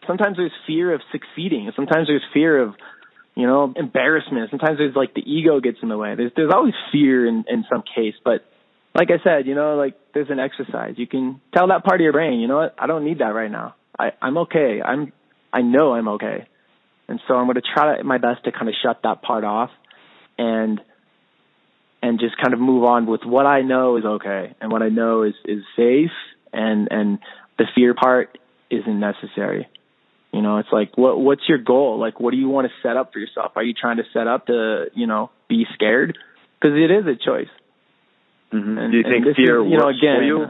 sometimes 0.09 0.37
there's 0.37 0.53
fear 0.67 0.93
of 0.93 1.01
succeeding. 1.13 1.71
Sometimes 1.77 2.09
there's 2.09 2.25
fear 2.35 2.61
of 2.61 2.75
you 3.37 3.47
know 3.47 3.73
embarrassment. 3.77 4.51
Sometimes 4.51 4.79
there's 4.79 4.97
like 4.97 5.15
the 5.15 5.23
ego 5.23 5.61
gets 5.61 5.79
in 5.81 5.89
the 5.89 5.97
way. 5.97 6.17
There's 6.17 6.33
there's 6.35 6.53
always 6.53 6.75
fear 6.91 7.29
in 7.29 7.45
in 7.47 7.65
some 7.71 7.85
case, 7.95 8.15
but 8.25 8.45
like 8.95 9.11
I 9.11 9.23
said, 9.23 9.47
you 9.47 9.55
know, 9.55 9.77
like 9.77 9.95
there's 10.15 10.31
an 10.31 10.41
exercise. 10.41 10.95
You 10.97 11.07
can 11.07 11.41
tell 11.55 11.69
that 11.69 11.85
part 11.85 12.01
of 12.01 12.03
your 12.03 12.13
brain, 12.13 12.41
you 12.41 12.49
know 12.49 12.57
what? 12.57 12.75
I 12.79 12.89
don't 12.89 13.05
need 13.05 13.19
that 13.19 13.35
right 13.35 13.51
now. 13.51 13.77
I 13.97 14.11
I'm 14.21 14.39
okay. 14.39 14.81
I'm 14.85 15.13
I 15.53 15.63
know 15.63 15.95
I'm 15.95 16.09
okay. 16.09 16.49
And 17.07 17.21
so 17.27 17.35
I'm 17.35 17.47
going 17.47 17.55
to 17.55 17.63
try 17.63 18.03
my 18.03 18.19
best 18.19 18.45
to 18.45 18.53
kind 18.53 18.69
of 18.69 18.75
shut 18.83 19.01
that 19.05 19.23
part 19.23 19.45
off 19.45 19.71
and 20.37 20.81
and 22.03 22.21
just 22.21 22.37
kind 22.43 22.55
of 22.55 22.61
move 22.61 22.85
on 22.85 23.07
with 23.07 23.23
what 23.25 23.47
I 23.47 23.63
know 23.63 23.97
is 23.97 24.05
okay 24.05 24.55
and 24.61 24.71
what 24.71 24.83
I 24.83 24.89
know 24.89 25.23
is 25.23 25.35
is 25.45 25.63
safe 25.77 26.11
and 26.53 26.89
and 26.91 27.19
the 27.59 27.65
fear 27.75 27.95
part 27.95 28.39
isn't 28.71 29.01
necessary. 29.01 29.69
You 30.33 30.43
know, 30.43 30.59
it's 30.59 30.69
like 30.71 30.97
what 30.97 31.19
what's 31.19 31.49
your 31.49 31.59
goal? 31.59 31.99
Like 31.99 32.21
what 32.21 32.33
do 32.33 32.37
you 32.37 32.49
want 32.49 32.67
to 32.67 32.73
set 32.87 32.97
up 32.97 33.13
for 33.13 33.19
yourself? 33.19 33.53
Are 33.57 33.63
you 33.63 33.75
trying 33.75 33.97
to 33.97 34.05
set 34.13 34.27
up 34.27 34.47
to, 34.47 34.87
you 34.95 35.07
know, 35.07 35.31
be 35.49 35.65
scared? 35.75 36.19
Because 36.61 36.77
it 36.77 36.91
is 36.91 37.07
a 37.07 37.17
choice. 37.17 37.49
Mm-hmm. 38.53 38.79
And, 38.79 38.93
do 38.93 38.99
you 38.99 39.05
think 39.05 39.37
fear 39.37 39.65
is, 39.65 39.71
you 39.71 39.79
know, 39.79 39.89
again, 39.89 40.19
for 40.19 40.23
you? 40.23 40.47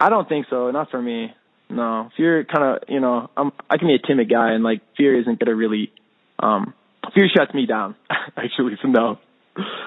I 0.00 0.08
don't 0.08 0.28
think 0.28 0.46
so. 0.50 0.70
Not 0.70 0.90
for 0.90 1.00
me. 1.00 1.34
No, 1.70 2.10
fear 2.16 2.44
kind 2.44 2.64
of, 2.64 2.88
you 2.88 3.00
know, 3.00 3.30
I'm 3.36 3.52
I 3.70 3.78
can 3.78 3.88
be 3.88 3.94
a 3.94 4.06
timid 4.06 4.28
guy, 4.28 4.52
and 4.52 4.62
like 4.62 4.82
fear 4.96 5.18
isn't 5.18 5.38
gonna 5.38 5.54
really, 5.54 5.90
um, 6.38 6.74
fear 7.14 7.28
shuts 7.34 7.54
me 7.54 7.66
down. 7.66 7.94
Actually, 8.36 8.76
so 8.82 8.88
no, 8.88 9.18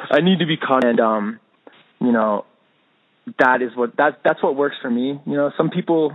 I 0.09 0.21
need 0.21 0.39
to 0.39 0.45
be 0.45 0.57
confident. 0.57 0.99
And 0.99 1.07
um, 1.07 1.39
you 2.01 2.11
know, 2.11 2.45
that 3.37 3.61
is 3.61 3.75
what 3.75 3.97
that 3.97 4.21
that's 4.23 4.41
what 4.41 4.55
works 4.55 4.77
for 4.81 4.89
me. 4.89 5.19
You 5.25 5.33
know, 5.33 5.51
some 5.57 5.69
people 5.69 6.13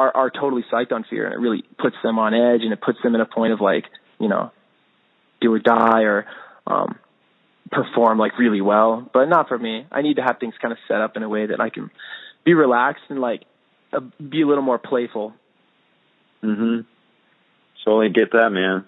are 0.00 0.16
are 0.16 0.30
totally 0.30 0.64
psyched 0.72 0.92
on 0.92 1.04
fear, 1.08 1.26
and 1.26 1.34
it 1.34 1.38
really 1.38 1.62
puts 1.78 1.96
them 2.02 2.18
on 2.18 2.32
edge, 2.32 2.62
and 2.62 2.72
it 2.72 2.80
puts 2.80 2.98
them 3.02 3.14
in 3.14 3.20
a 3.20 3.26
point 3.26 3.52
of 3.52 3.60
like, 3.60 3.84
you 4.18 4.28
know, 4.28 4.50
do 5.40 5.52
or 5.52 5.58
die, 5.58 6.02
or 6.02 6.26
um, 6.66 6.98
perform 7.70 8.18
like 8.18 8.38
really 8.38 8.62
well. 8.62 9.08
But 9.12 9.26
not 9.26 9.48
for 9.48 9.58
me. 9.58 9.86
I 9.92 10.00
need 10.00 10.16
to 10.16 10.22
have 10.22 10.38
things 10.38 10.54
kind 10.60 10.72
of 10.72 10.78
set 10.88 11.00
up 11.00 11.16
in 11.16 11.22
a 11.22 11.28
way 11.28 11.46
that 11.46 11.60
I 11.60 11.68
can 11.68 11.90
be 12.44 12.54
relaxed 12.54 13.04
and 13.10 13.20
like 13.20 13.42
uh, 13.92 14.00
be 14.00 14.40
a 14.40 14.46
little 14.46 14.64
more 14.64 14.78
playful. 14.78 15.34
Mhm. 16.42 16.86
So 17.84 18.00
I 18.00 18.08
get 18.08 18.32
that, 18.32 18.50
man. 18.50 18.86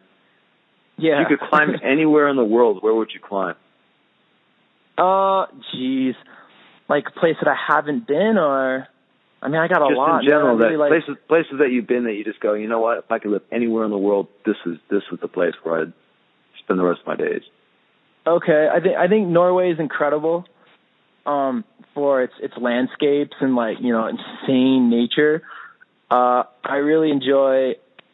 Yeah. 0.97 1.23
If 1.23 1.31
you 1.31 1.37
could 1.37 1.49
climb 1.49 1.75
anywhere 1.85 2.29
in 2.29 2.37
the 2.37 2.45
world, 2.45 2.83
where 2.83 2.95
would 2.95 3.11
you 3.13 3.21
climb? 3.21 3.57
Uh, 4.97 5.47
geez, 5.73 6.15
like 6.89 7.05
a 7.09 7.19
place 7.21 7.37
that 7.43 7.49
I 7.49 7.57
haven't 7.75 8.07
been, 8.07 8.39
or 8.39 8.89
I 9.43 9.49
mean, 9.49 9.61
I 9.61 9.67
got 9.67 9.83
a 9.83 9.89
just 9.89 9.99
lot. 9.99 10.23
in 10.23 10.29
general, 10.29 10.57
really 10.57 10.75
that 10.75 10.79
like, 10.79 10.91
places 10.91 11.17
places 11.27 11.55
that 11.59 11.73
you've 11.73 11.89
been 11.89 12.05
that 12.05 12.13
you 12.13 12.23
just 12.23 12.39
go, 12.39 12.55
you 12.55 12.69
know 12.69 12.79
what? 12.79 12.99
If 12.99 13.11
I 13.11 13.19
could 13.19 13.33
live 13.33 13.43
anywhere 13.51 13.85
in 13.85 13.91
the 13.91 13.99
world, 13.99 14.29
this 14.47 14.57
is 14.65 14.79
this 14.89 15.03
is 15.13 15.19
the 15.21 15.29
place 15.29 15.55
where 15.65 15.83
I'd 15.83 15.93
spend 16.63 16.79
the 16.79 16.85
rest 16.85 17.01
of 17.01 17.07
my 17.09 17.17
days. 17.17 17.43
Okay, 18.25 18.69
I 18.73 18.81
think 18.81 18.97
I 18.97 19.09
think 19.09 19.27
Norway 19.27 19.73
is 19.73 19.81
incredible 19.81 20.47
um, 21.27 21.65
for 21.93 22.23
its 22.23 22.35
its 22.41 22.55
landscapes 22.57 23.35
and 23.41 23.57
like 23.57 23.79
you 23.81 23.93
know 23.93 24.07
insane 24.07 24.91
nature. 24.91 25.43
Uh, 26.09 26.45
I 26.65 26.77
really 26.77 27.11
enjoy 27.11 27.73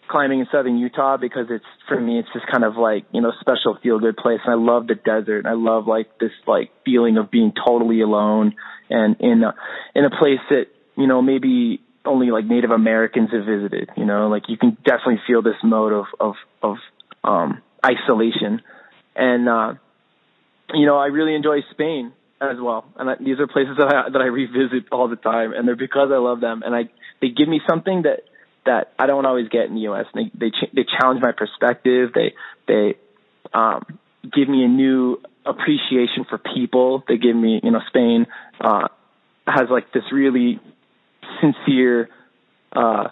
climbing 0.08 0.40
in 0.40 0.46
southern 0.50 0.78
Utah 0.78 1.18
because 1.18 1.48
it's 1.50 1.64
for 1.88 2.00
me 2.00 2.18
it's 2.18 2.28
just 2.32 2.46
kind 2.50 2.64
of 2.64 2.76
like 2.76 3.04
you 3.12 3.20
know 3.20 3.32
special 3.38 3.76
feel 3.82 3.98
good 3.98 4.16
place. 4.16 4.40
And 4.46 4.54
I 4.54 4.56
love 4.56 4.86
the 4.86 4.94
desert. 4.94 5.40
and 5.40 5.46
I 5.46 5.52
love 5.52 5.86
like 5.86 6.18
this 6.18 6.32
like 6.46 6.70
feeling 6.86 7.18
of 7.18 7.30
being 7.30 7.52
totally 7.52 8.00
alone 8.00 8.54
and 8.88 9.16
in 9.20 9.42
a, 9.42 9.54
in 9.94 10.04
a 10.06 10.10
place 10.10 10.40
that 10.48 10.66
you 10.98 11.06
know 11.06 11.22
maybe 11.22 11.80
only 12.04 12.30
like 12.30 12.44
Native 12.44 12.70
Americans 12.70 13.30
have 13.32 13.44
visited. 13.44 13.90
You 13.96 14.04
know, 14.04 14.28
like 14.28 14.48
you 14.48 14.56
can 14.56 14.76
definitely 14.84 15.20
feel 15.26 15.42
this 15.42 15.56
mode 15.62 15.92
of 15.92 16.06
of 16.18 16.34
of 16.62 16.76
um, 17.22 17.62
isolation. 17.84 18.62
And 19.14 19.48
uh, 19.48 19.74
you 20.74 20.86
know, 20.86 20.96
I 20.96 21.06
really 21.06 21.34
enjoy 21.34 21.58
Spain 21.70 22.12
as 22.40 22.56
well. 22.60 22.84
And 22.96 23.10
I, 23.10 23.14
these 23.20 23.38
are 23.38 23.46
places 23.46 23.76
that 23.78 23.88
I, 23.94 24.10
that 24.10 24.20
I 24.20 24.26
revisit 24.26 24.92
all 24.92 25.08
the 25.08 25.16
time, 25.16 25.52
and 25.52 25.66
they're 25.66 25.76
because 25.76 26.10
I 26.12 26.18
love 26.18 26.40
them, 26.40 26.62
and 26.64 26.74
I 26.74 26.90
they 27.20 27.28
give 27.28 27.48
me 27.48 27.60
something 27.68 28.02
that 28.02 28.20
that 28.66 28.92
I 28.98 29.06
don't 29.06 29.24
always 29.24 29.48
get 29.48 29.66
in 29.66 29.74
the 29.74 29.82
U.S. 29.82 30.06
They 30.14 30.30
they 30.34 30.50
they 30.74 30.84
challenge 30.98 31.20
my 31.22 31.32
perspective. 31.32 32.10
They 32.14 32.34
they 32.66 32.94
um, 33.54 33.84
give 34.22 34.48
me 34.48 34.64
a 34.64 34.68
new 34.68 35.20
appreciation 35.46 36.26
for 36.28 36.38
people. 36.38 37.04
They 37.06 37.18
give 37.18 37.36
me 37.36 37.60
you 37.62 37.70
know 37.70 37.80
Spain 37.88 38.26
uh, 38.60 38.88
has 39.46 39.68
like 39.70 39.92
this 39.92 40.04
really 40.12 40.60
sincere 41.40 42.08
uh, 42.72 43.08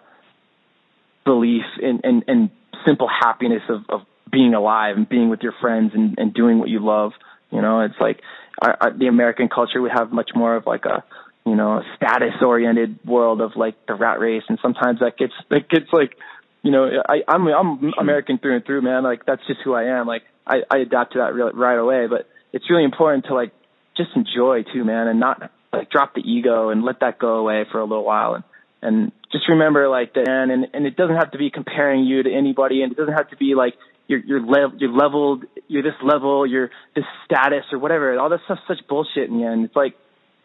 belief 1.24 1.64
and, 1.82 2.00
and, 2.04 2.24
in 2.28 2.50
simple 2.86 3.08
happiness 3.08 3.62
of 3.68 3.82
of 3.88 4.00
being 4.30 4.54
alive 4.54 4.96
and 4.96 5.08
being 5.08 5.28
with 5.28 5.40
your 5.40 5.54
friends 5.60 5.92
and, 5.94 6.18
and 6.18 6.34
doing 6.34 6.58
what 6.58 6.68
you 6.68 6.84
love. 6.84 7.12
You 7.50 7.62
know, 7.62 7.80
it's 7.80 7.94
like 8.00 8.20
our, 8.60 8.76
our, 8.80 8.92
the 8.96 9.06
American 9.06 9.48
culture. 9.48 9.80
We 9.80 9.90
have 9.94 10.12
much 10.12 10.30
more 10.34 10.56
of 10.56 10.66
like 10.66 10.84
a 10.84 11.04
you 11.44 11.54
know 11.54 11.82
status 11.96 12.34
oriented 12.42 12.98
world 13.04 13.40
of 13.40 13.52
like 13.56 13.74
the 13.86 13.94
rat 13.94 14.20
race, 14.20 14.42
and 14.48 14.58
sometimes 14.60 15.00
that 15.00 15.16
gets 15.16 15.32
that 15.50 15.68
gets 15.68 15.86
like 15.92 16.16
you 16.62 16.70
know 16.70 16.88
I 17.08 17.22
I'm 17.28 17.46
I'm 17.46 17.92
American 17.98 18.38
through 18.38 18.56
and 18.56 18.64
through, 18.64 18.82
man. 18.82 19.02
Like 19.04 19.24
that's 19.26 19.46
just 19.46 19.60
who 19.64 19.74
I 19.74 19.84
am. 20.00 20.06
Like 20.06 20.22
I 20.46 20.62
I 20.70 20.78
adapt 20.78 21.12
to 21.14 21.18
that 21.20 21.34
real, 21.34 21.50
right 21.52 21.78
away. 21.78 22.06
But 22.08 22.28
it's 22.52 22.68
really 22.68 22.84
important 22.84 23.26
to 23.26 23.34
like 23.34 23.52
just 23.96 24.10
enjoy 24.14 24.64
too, 24.72 24.84
man, 24.84 25.08
and 25.08 25.20
not 25.20 25.50
like 25.78 25.90
drop 25.90 26.14
the 26.14 26.20
ego 26.20 26.70
and 26.70 26.82
let 26.84 27.00
that 27.00 27.18
go 27.18 27.36
away 27.36 27.64
for 27.70 27.78
a 27.80 27.84
little 27.84 28.04
while 28.04 28.34
and 28.34 28.44
and 28.82 29.12
just 29.32 29.48
remember 29.48 29.88
like 29.88 30.14
that 30.14 30.28
and 30.28 30.50
and, 30.50 30.66
and 30.72 30.86
it 30.86 30.96
doesn't 30.96 31.16
have 31.16 31.32
to 31.32 31.38
be 31.38 31.50
comparing 31.50 32.04
you 32.04 32.22
to 32.22 32.32
anybody 32.32 32.82
and 32.82 32.92
it 32.92 32.96
doesn't 32.96 33.14
have 33.14 33.30
to 33.30 33.36
be 33.36 33.54
like 33.54 33.74
you're 34.08 34.20
you're, 34.20 34.40
lev- 34.40 34.78
you're 34.78 34.92
leveled, 34.92 35.44
you're 35.66 35.82
this 35.82 36.00
level, 36.02 36.46
you're 36.46 36.70
this 36.94 37.04
status 37.24 37.64
or 37.72 37.78
whatever. 37.78 38.16
All 38.18 38.28
that 38.28 38.40
stuff's 38.44 38.60
such 38.68 38.86
bullshit 38.88 39.28
in 39.28 39.40
the 39.40 39.44
end. 39.44 39.64
It's 39.64 39.74
like 39.74 39.94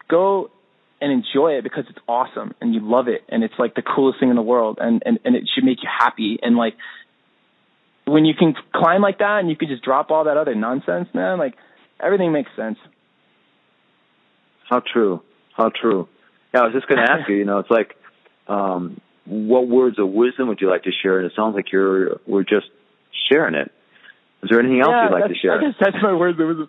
go 0.08 0.50
and 1.00 1.12
enjoy 1.12 1.52
it 1.58 1.62
because 1.62 1.84
it's 1.88 1.98
awesome 2.08 2.54
and 2.60 2.74
you 2.74 2.80
love 2.80 3.08
it 3.08 3.22
and 3.28 3.42
it's 3.42 3.54
like 3.58 3.74
the 3.74 3.82
coolest 3.82 4.20
thing 4.20 4.30
in 4.30 4.36
the 4.36 4.42
world 4.42 4.78
and 4.80 5.02
and 5.06 5.18
and 5.24 5.36
it 5.36 5.48
should 5.52 5.64
make 5.64 5.82
you 5.82 5.88
happy 5.88 6.38
and 6.42 6.56
like 6.56 6.74
when 8.04 8.24
you 8.24 8.34
can 8.34 8.54
climb 8.74 9.00
like 9.00 9.18
that 9.18 9.40
and 9.40 9.48
you 9.48 9.56
can 9.56 9.68
just 9.68 9.82
drop 9.82 10.10
all 10.10 10.24
that 10.24 10.36
other 10.36 10.54
nonsense, 10.54 11.08
man, 11.14 11.38
like 11.38 11.54
everything 12.00 12.32
makes 12.32 12.50
sense. 12.56 12.78
How 14.72 14.80
true. 14.80 15.20
How 15.54 15.68
true. 15.68 16.08
Yeah, 16.54 16.60
I 16.60 16.64
was 16.64 16.72
just 16.72 16.88
going 16.88 16.96
to 16.96 17.12
ask 17.12 17.28
you, 17.28 17.36
you 17.36 17.44
know, 17.44 17.58
it's 17.58 17.70
like 17.70 17.94
um 18.48 18.98
what 19.26 19.68
words 19.68 19.98
of 19.98 20.08
wisdom 20.08 20.48
would 20.48 20.62
you 20.62 20.70
like 20.70 20.84
to 20.84 20.90
share? 21.02 21.18
And 21.18 21.26
it 21.26 21.32
sounds 21.36 21.54
like 21.54 21.70
you're 21.70 22.20
we're 22.26 22.42
just 22.42 22.68
sharing 23.28 23.54
it. 23.54 23.70
Is 24.42 24.48
there 24.50 24.60
anything 24.60 24.80
else 24.80 24.92
yeah, 24.92 25.04
you'd 25.04 25.12
like 25.12 25.28
to 25.28 25.34
share? 25.34 25.58
I 25.58 25.60
guess 25.60 25.74
that's 25.78 25.96
my 26.02 26.14
words 26.14 26.38
There 26.38 26.46
was, 26.46 26.68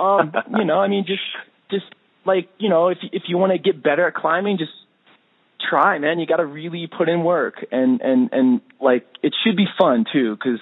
um, 0.00 0.32
you 0.58 0.64
know, 0.64 0.78
I 0.78 0.86
mean, 0.86 1.04
just, 1.08 1.26
just 1.72 1.92
like 2.24 2.48
you 2.58 2.70
know, 2.70 2.88
if 2.88 2.98
if 3.12 3.24
you 3.26 3.36
want 3.36 3.50
to 3.50 3.58
get 3.58 3.82
better 3.82 4.06
at 4.06 4.14
climbing, 4.14 4.56
just 4.56 4.70
try, 5.68 5.98
man. 5.98 6.20
You 6.20 6.26
got 6.26 6.36
to 6.36 6.46
really 6.46 6.86
put 6.86 7.08
in 7.08 7.24
work, 7.24 7.66
and 7.72 8.00
and 8.00 8.30
and 8.32 8.60
like 8.80 9.06
it 9.24 9.34
should 9.44 9.56
be 9.56 9.66
fun 9.76 10.04
too, 10.12 10.36
because. 10.36 10.60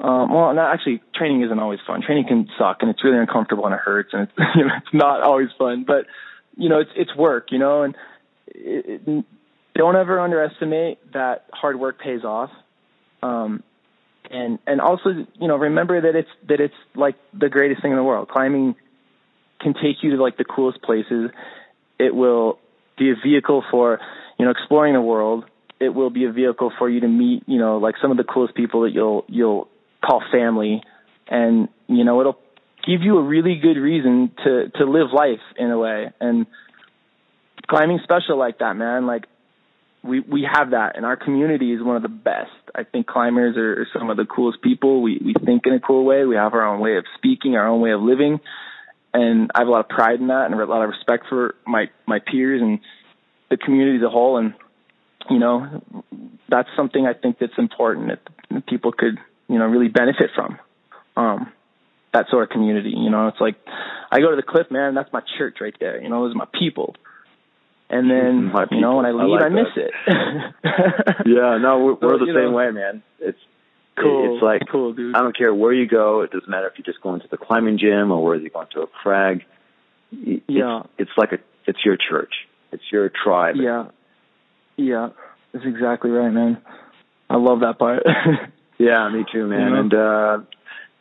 Um, 0.00 0.32
well, 0.32 0.54
not 0.54 0.72
actually, 0.72 1.02
training 1.14 1.42
isn't 1.42 1.58
always 1.58 1.80
fun. 1.86 2.02
Training 2.02 2.26
can 2.28 2.48
suck, 2.56 2.78
and 2.80 2.90
it's 2.90 3.02
really 3.02 3.18
uncomfortable, 3.18 3.66
and 3.66 3.74
it 3.74 3.80
hurts, 3.80 4.10
and 4.12 4.22
it's 4.22 4.32
you 4.54 4.64
know 4.64 4.74
it's 4.76 4.94
not 4.94 5.22
always 5.22 5.48
fun. 5.58 5.84
But 5.84 6.06
you 6.56 6.68
know, 6.68 6.80
it's 6.80 6.90
it's 6.94 7.14
work, 7.16 7.50
you 7.50 7.58
know, 7.58 7.82
and 7.82 7.96
it, 8.46 9.02
it, 9.06 9.24
don't 9.74 9.96
ever 9.96 10.20
underestimate 10.20 11.12
that 11.12 11.46
hard 11.52 11.78
work 11.78 12.00
pays 12.00 12.24
off. 12.24 12.50
Um, 13.22 13.62
and 14.30 14.58
and 14.66 14.80
also 14.80 15.10
you 15.10 15.48
know 15.48 15.56
remember 15.56 16.00
that 16.00 16.14
it's 16.14 16.28
that 16.48 16.60
it's 16.60 16.74
like 16.94 17.16
the 17.32 17.48
greatest 17.48 17.82
thing 17.82 17.90
in 17.90 17.96
the 17.96 18.04
world. 18.04 18.28
Climbing 18.28 18.76
can 19.60 19.74
take 19.74 20.02
you 20.02 20.16
to 20.16 20.22
like 20.22 20.36
the 20.36 20.44
coolest 20.44 20.82
places. 20.82 21.30
It 21.98 22.14
will 22.14 22.58
be 22.96 23.10
a 23.10 23.14
vehicle 23.14 23.64
for 23.70 24.00
you 24.38 24.44
know 24.44 24.50
exploring 24.50 24.94
the 24.94 25.00
world. 25.00 25.44
It 25.80 25.90
will 25.90 26.10
be 26.10 26.24
a 26.24 26.32
vehicle 26.32 26.72
for 26.78 26.88
you 26.88 27.00
to 27.00 27.08
meet 27.08 27.44
you 27.46 27.58
know 27.58 27.78
like 27.78 27.94
some 28.00 28.10
of 28.10 28.16
the 28.16 28.24
coolest 28.24 28.54
people 28.54 28.82
that 28.82 28.90
you'll 28.90 29.24
you'll 29.28 29.68
call 30.04 30.22
family, 30.32 30.82
and 31.28 31.68
you 31.86 32.04
know 32.04 32.20
it'll 32.20 32.38
give 32.86 33.02
you 33.02 33.18
a 33.18 33.22
really 33.22 33.56
good 33.56 33.76
reason 33.76 34.32
to 34.44 34.70
to 34.76 34.84
live 34.84 35.08
life 35.12 35.40
in 35.56 35.70
a 35.70 35.78
way. 35.78 36.12
And 36.20 36.46
climbing 37.68 38.00
special 38.02 38.38
like 38.38 38.58
that, 38.58 38.76
man. 38.76 39.06
Like 39.06 39.26
we 40.02 40.20
we 40.20 40.48
have 40.50 40.70
that, 40.70 40.96
and 40.96 41.04
our 41.04 41.16
community 41.16 41.72
is 41.72 41.82
one 41.82 41.96
of 41.96 42.02
the 42.02 42.08
best. 42.08 42.50
I 42.74 42.84
think 42.84 43.06
climbers 43.06 43.56
are, 43.56 43.82
are 43.82 43.88
some 43.98 44.10
of 44.10 44.16
the 44.16 44.24
coolest 44.24 44.62
people. 44.62 45.02
We 45.02 45.20
we 45.22 45.34
think 45.44 45.66
in 45.66 45.74
a 45.74 45.80
cool 45.80 46.04
way. 46.04 46.24
We 46.24 46.36
have 46.36 46.54
our 46.54 46.66
own 46.66 46.80
way 46.80 46.96
of 46.96 47.04
speaking, 47.16 47.56
our 47.56 47.68
own 47.68 47.80
way 47.80 47.92
of 47.92 48.00
living, 48.00 48.40
and 49.12 49.50
I 49.54 49.60
have 49.60 49.68
a 49.68 49.70
lot 49.70 49.80
of 49.80 49.88
pride 49.88 50.20
in 50.20 50.28
that, 50.28 50.46
and 50.46 50.54
a 50.54 50.64
lot 50.64 50.82
of 50.82 50.90
respect 50.90 51.24
for 51.28 51.54
my 51.66 51.90
my 52.06 52.20
peers 52.20 52.62
and 52.62 52.80
the 53.50 53.56
community 53.56 53.98
as 53.98 54.02
a 54.02 54.10
whole. 54.10 54.38
And 54.38 54.54
you 55.30 55.38
know, 55.38 55.82
that's 56.48 56.68
something 56.76 57.06
I 57.06 57.14
think 57.14 57.38
that's 57.38 57.58
important 57.58 58.08
that 58.08 58.66
people 58.66 58.92
could 58.92 59.18
you 59.48 59.58
know, 59.58 59.66
really 59.66 59.88
benefit 59.88 60.30
from. 60.34 60.58
Um, 61.16 61.52
that 62.14 62.26
sort 62.30 62.44
of 62.44 62.50
community, 62.50 62.90
you 62.96 63.10
know, 63.10 63.28
it's 63.28 63.40
like 63.40 63.56
I 64.10 64.20
go 64.20 64.30
to 64.30 64.36
the 64.36 64.42
cliff, 64.42 64.70
man, 64.70 64.94
that's 64.94 65.12
my 65.12 65.20
church 65.36 65.58
right 65.60 65.74
there. 65.78 66.00
You 66.00 66.08
know, 66.08 66.24
those 66.24 66.34
are 66.34 66.38
my 66.38 66.46
people. 66.58 66.94
And 67.90 68.10
then, 68.10 68.52
My 68.52 68.66
you 68.70 68.80
know, 68.80 68.96
when 68.96 69.06
I 69.06 69.10
people. 69.12 69.20
I 69.22 69.24
leave, 69.24 69.42
I, 69.42 69.48
miss 69.48 69.72
that. 69.76 70.54
it. 70.66 71.26
Yeah, 71.26 71.58
no, 71.58 71.78
we're, 71.84 71.94
we're 71.94 72.18
the 72.18 72.26
same 72.26 72.50
know, 72.50 72.52
way, 72.52 72.70
man. 72.70 73.02
It's 73.18 73.38
Cool. 74.00 74.34
It's 74.34 74.42
like 74.42 74.62
cool, 74.70 74.92
dude. 74.92 75.14
I 75.16 75.20
don't 75.22 75.36
care 75.36 75.52
where 75.52 75.72
you 75.72 75.88
go. 75.88 76.20
It 76.22 76.30
doesn't 76.30 76.48
matter 76.48 76.68
if 76.68 76.74
you're 76.78 76.84
just 76.84 77.02
going 77.02 77.20
to 77.20 77.28
the 77.28 77.36
climbing 77.36 77.78
gym 77.78 78.12
or 78.12 78.24
whether 78.24 78.40
you're 78.40 78.50
going 78.50 78.68
to 78.74 78.82
a 78.82 78.86
crag. 78.86 79.42
It's, 80.12 80.44
Yeah. 80.48 80.82
it's 80.98 81.10
like 81.16 81.32
a 81.32 81.38
it's 81.66 81.80
your 81.84 81.96
church. 81.96 82.32
It's 82.72 82.82
your 82.92 83.10
tribe. 83.10 83.56
Yeah. 83.56 83.86
Yeah. 84.76 85.08
That's 85.52 85.64
exactly 85.66 86.10
right, 86.10 86.30
man. 86.30 86.62
I 87.28 87.36
love 87.36 87.60
that 87.60 87.78
part. 87.78 88.04
Yeah, 88.78 89.08
me 89.10 89.24
too, 89.30 89.46
man. 89.46 89.60
You 89.60 89.70
know? 89.70 89.80
And 89.80 89.94
uh 89.94 90.38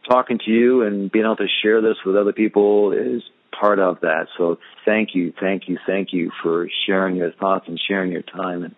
talking 0.09 0.39
to 0.39 0.51
you 0.51 0.83
and 0.83 1.11
being 1.11 1.25
able 1.25 1.35
to 1.35 1.47
share 1.61 1.81
this 1.81 1.97
with 2.05 2.15
other 2.15 2.33
people 2.33 2.91
is 2.93 3.23
part 3.57 3.79
of 3.79 4.01
that. 4.01 4.27
So 4.37 4.57
thank 4.85 5.15
you, 5.15 5.33
thank 5.39 5.67
you, 5.67 5.77
thank 5.85 6.13
you 6.13 6.31
for 6.41 6.69
sharing 6.85 7.15
your 7.15 7.31
thoughts 7.31 7.65
and 7.67 7.79
sharing 7.87 8.11
your 8.11 8.21
time. 8.21 8.63
And 8.63 8.75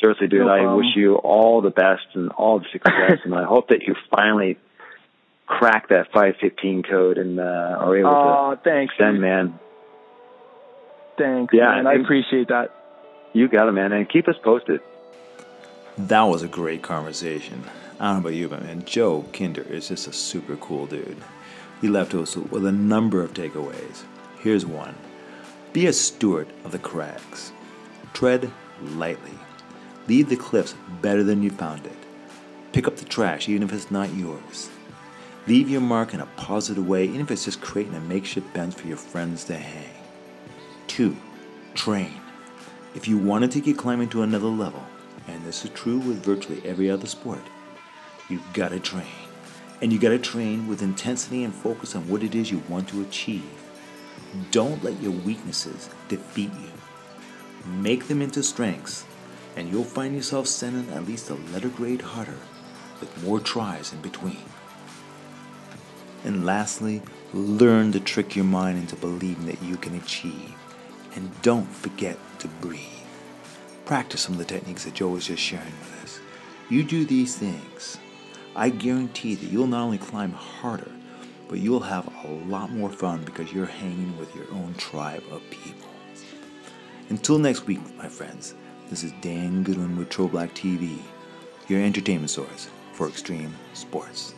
seriously, 0.00 0.28
dude, 0.28 0.46
No 0.46 0.48
I 0.48 0.74
wish 0.74 0.86
you 0.94 1.16
all 1.16 1.62
the 1.62 1.70
best 1.70 2.06
and 2.14 2.30
all 2.30 2.58
the 2.58 2.66
success. 2.72 3.20
and 3.24 3.34
I 3.34 3.44
hope 3.44 3.68
that 3.68 3.82
you 3.82 3.94
finally 4.10 4.58
crack 5.46 5.88
that 5.88 6.06
515 6.12 6.82
code 6.82 7.18
and 7.18 7.38
uh, 7.38 7.42
are 7.42 7.96
able 7.96 8.10
oh, 8.10 8.54
to 8.54 8.60
thanks. 8.62 8.94
send, 8.98 9.14
dude. 9.14 9.22
man. 9.22 9.58
Thanks. 11.18 11.54
Yeah, 11.54 11.82
man. 11.82 11.86
I 11.86 11.94
appreciate 11.94 12.48
that. 12.48 12.74
You 13.32 13.48
got 13.48 13.68
it, 13.68 13.72
man. 13.72 13.92
And 13.92 14.08
keep 14.08 14.28
us 14.28 14.36
posted. 14.42 14.80
That 15.96 16.22
was 16.22 16.42
a 16.42 16.48
great 16.48 16.82
conversation. 16.82 17.64
I 18.02 18.06
don't 18.06 18.14
know 18.14 18.20
about 18.22 18.34
you, 18.34 18.48
but 18.48 18.64
man, 18.64 18.84
Joe 18.84 19.24
Kinder 19.32 19.62
is 19.62 19.86
just 19.86 20.08
a 20.08 20.12
super 20.12 20.56
cool 20.56 20.86
dude. 20.86 21.22
He 21.80 21.86
left 21.86 22.14
us 22.14 22.34
with 22.34 22.66
a 22.66 22.72
number 22.72 23.22
of 23.22 23.32
takeaways. 23.32 24.02
Here's 24.40 24.66
one 24.66 24.96
Be 25.72 25.86
a 25.86 25.92
steward 25.92 26.48
of 26.64 26.72
the 26.72 26.80
crags. 26.80 27.52
Tread 28.12 28.50
lightly. 28.82 29.38
Leave 30.08 30.28
the 30.28 30.34
cliffs 30.34 30.74
better 31.00 31.22
than 31.22 31.44
you 31.44 31.50
found 31.50 31.86
it. 31.86 31.96
Pick 32.72 32.88
up 32.88 32.96
the 32.96 33.04
trash, 33.04 33.48
even 33.48 33.62
if 33.62 33.72
it's 33.72 33.92
not 33.92 34.12
yours. 34.14 34.68
Leave 35.46 35.70
your 35.70 35.80
mark 35.80 36.12
in 36.12 36.18
a 36.18 36.26
positive 36.36 36.88
way, 36.88 37.04
even 37.04 37.20
if 37.20 37.30
it's 37.30 37.44
just 37.44 37.60
creating 37.60 37.94
a 37.94 38.00
makeshift 38.00 38.52
bench 38.52 38.74
for 38.74 38.88
your 38.88 38.96
friends 38.96 39.44
to 39.44 39.54
hang. 39.54 39.94
2. 40.88 41.16
Train. 41.74 42.20
If 42.96 43.06
you 43.06 43.16
want 43.16 43.44
to 43.44 43.48
take 43.48 43.68
your 43.68 43.76
climbing 43.76 44.08
to 44.08 44.22
another 44.22 44.48
level, 44.48 44.82
and 45.28 45.44
this 45.44 45.64
is 45.64 45.70
true 45.70 45.98
with 46.00 46.24
virtually 46.24 46.60
every 46.64 46.90
other 46.90 47.06
sport, 47.06 47.42
you've 48.32 48.52
got 48.52 48.70
to 48.70 48.80
train. 48.80 49.04
And 49.80 49.92
you 49.92 49.98
got 49.98 50.08
to 50.08 50.18
train 50.18 50.66
with 50.66 50.82
intensity 50.82 51.44
and 51.44 51.54
focus 51.54 51.94
on 51.94 52.08
what 52.08 52.22
it 52.22 52.34
is 52.34 52.50
you 52.50 52.62
want 52.68 52.88
to 52.88 53.02
achieve. 53.02 53.44
Don't 54.50 54.82
let 54.82 55.00
your 55.02 55.12
weaknesses 55.12 55.90
defeat 56.08 56.50
you. 56.54 57.70
Make 57.70 58.08
them 58.08 58.22
into 58.22 58.42
strengths, 58.42 59.04
and 59.56 59.70
you'll 59.70 59.84
find 59.84 60.14
yourself 60.14 60.46
sending 60.46 60.92
at 60.94 61.06
least 61.06 61.30
a 61.30 61.34
letter 61.34 61.68
grade 61.68 62.00
harder 62.00 62.38
with 63.00 63.22
more 63.22 63.40
tries 63.40 63.92
in 63.92 64.00
between. 64.00 64.44
And 66.24 66.46
lastly, 66.46 67.02
learn 67.34 67.92
to 67.92 68.00
trick 68.00 68.34
your 68.34 68.44
mind 68.44 68.78
into 68.78 68.96
believing 68.96 69.46
that 69.46 69.62
you 69.62 69.76
can 69.76 69.94
achieve. 69.96 70.54
And 71.14 71.30
don't 71.42 71.70
forget 71.70 72.16
to 72.38 72.48
breathe. 72.48 72.80
Practice 73.84 74.22
some 74.22 74.34
of 74.34 74.38
the 74.38 74.44
techniques 74.44 74.84
that 74.84 74.94
Joe 74.94 75.08
was 75.08 75.26
just 75.26 75.42
sharing 75.42 75.66
with 75.66 76.04
us. 76.04 76.20
You 76.70 76.84
do 76.84 77.04
these 77.04 77.36
things, 77.36 77.98
I 78.54 78.68
guarantee 78.68 79.34
that 79.34 79.50
you'll 79.50 79.66
not 79.66 79.84
only 79.84 79.96
climb 79.96 80.32
harder, 80.32 80.90
but 81.48 81.60
you'll 81.60 81.80
have 81.80 82.06
a 82.24 82.28
lot 82.46 82.70
more 82.70 82.90
fun 82.90 83.24
because 83.24 83.50
you're 83.50 83.64
hanging 83.64 84.16
with 84.18 84.34
your 84.36 84.44
own 84.52 84.74
tribe 84.74 85.22
of 85.30 85.40
people. 85.50 85.88
Until 87.08 87.38
next 87.38 87.66
week, 87.66 87.80
my 87.96 88.08
friends, 88.08 88.54
this 88.90 89.04
is 89.04 89.12
Dan 89.22 89.62
Goodwin 89.62 89.96
with 89.96 90.10
Tro 90.10 90.28
Black 90.28 90.54
TV, 90.54 90.98
your 91.68 91.80
entertainment 91.80 92.28
source 92.28 92.68
for 92.92 93.08
extreme 93.08 93.54
sports. 93.72 94.34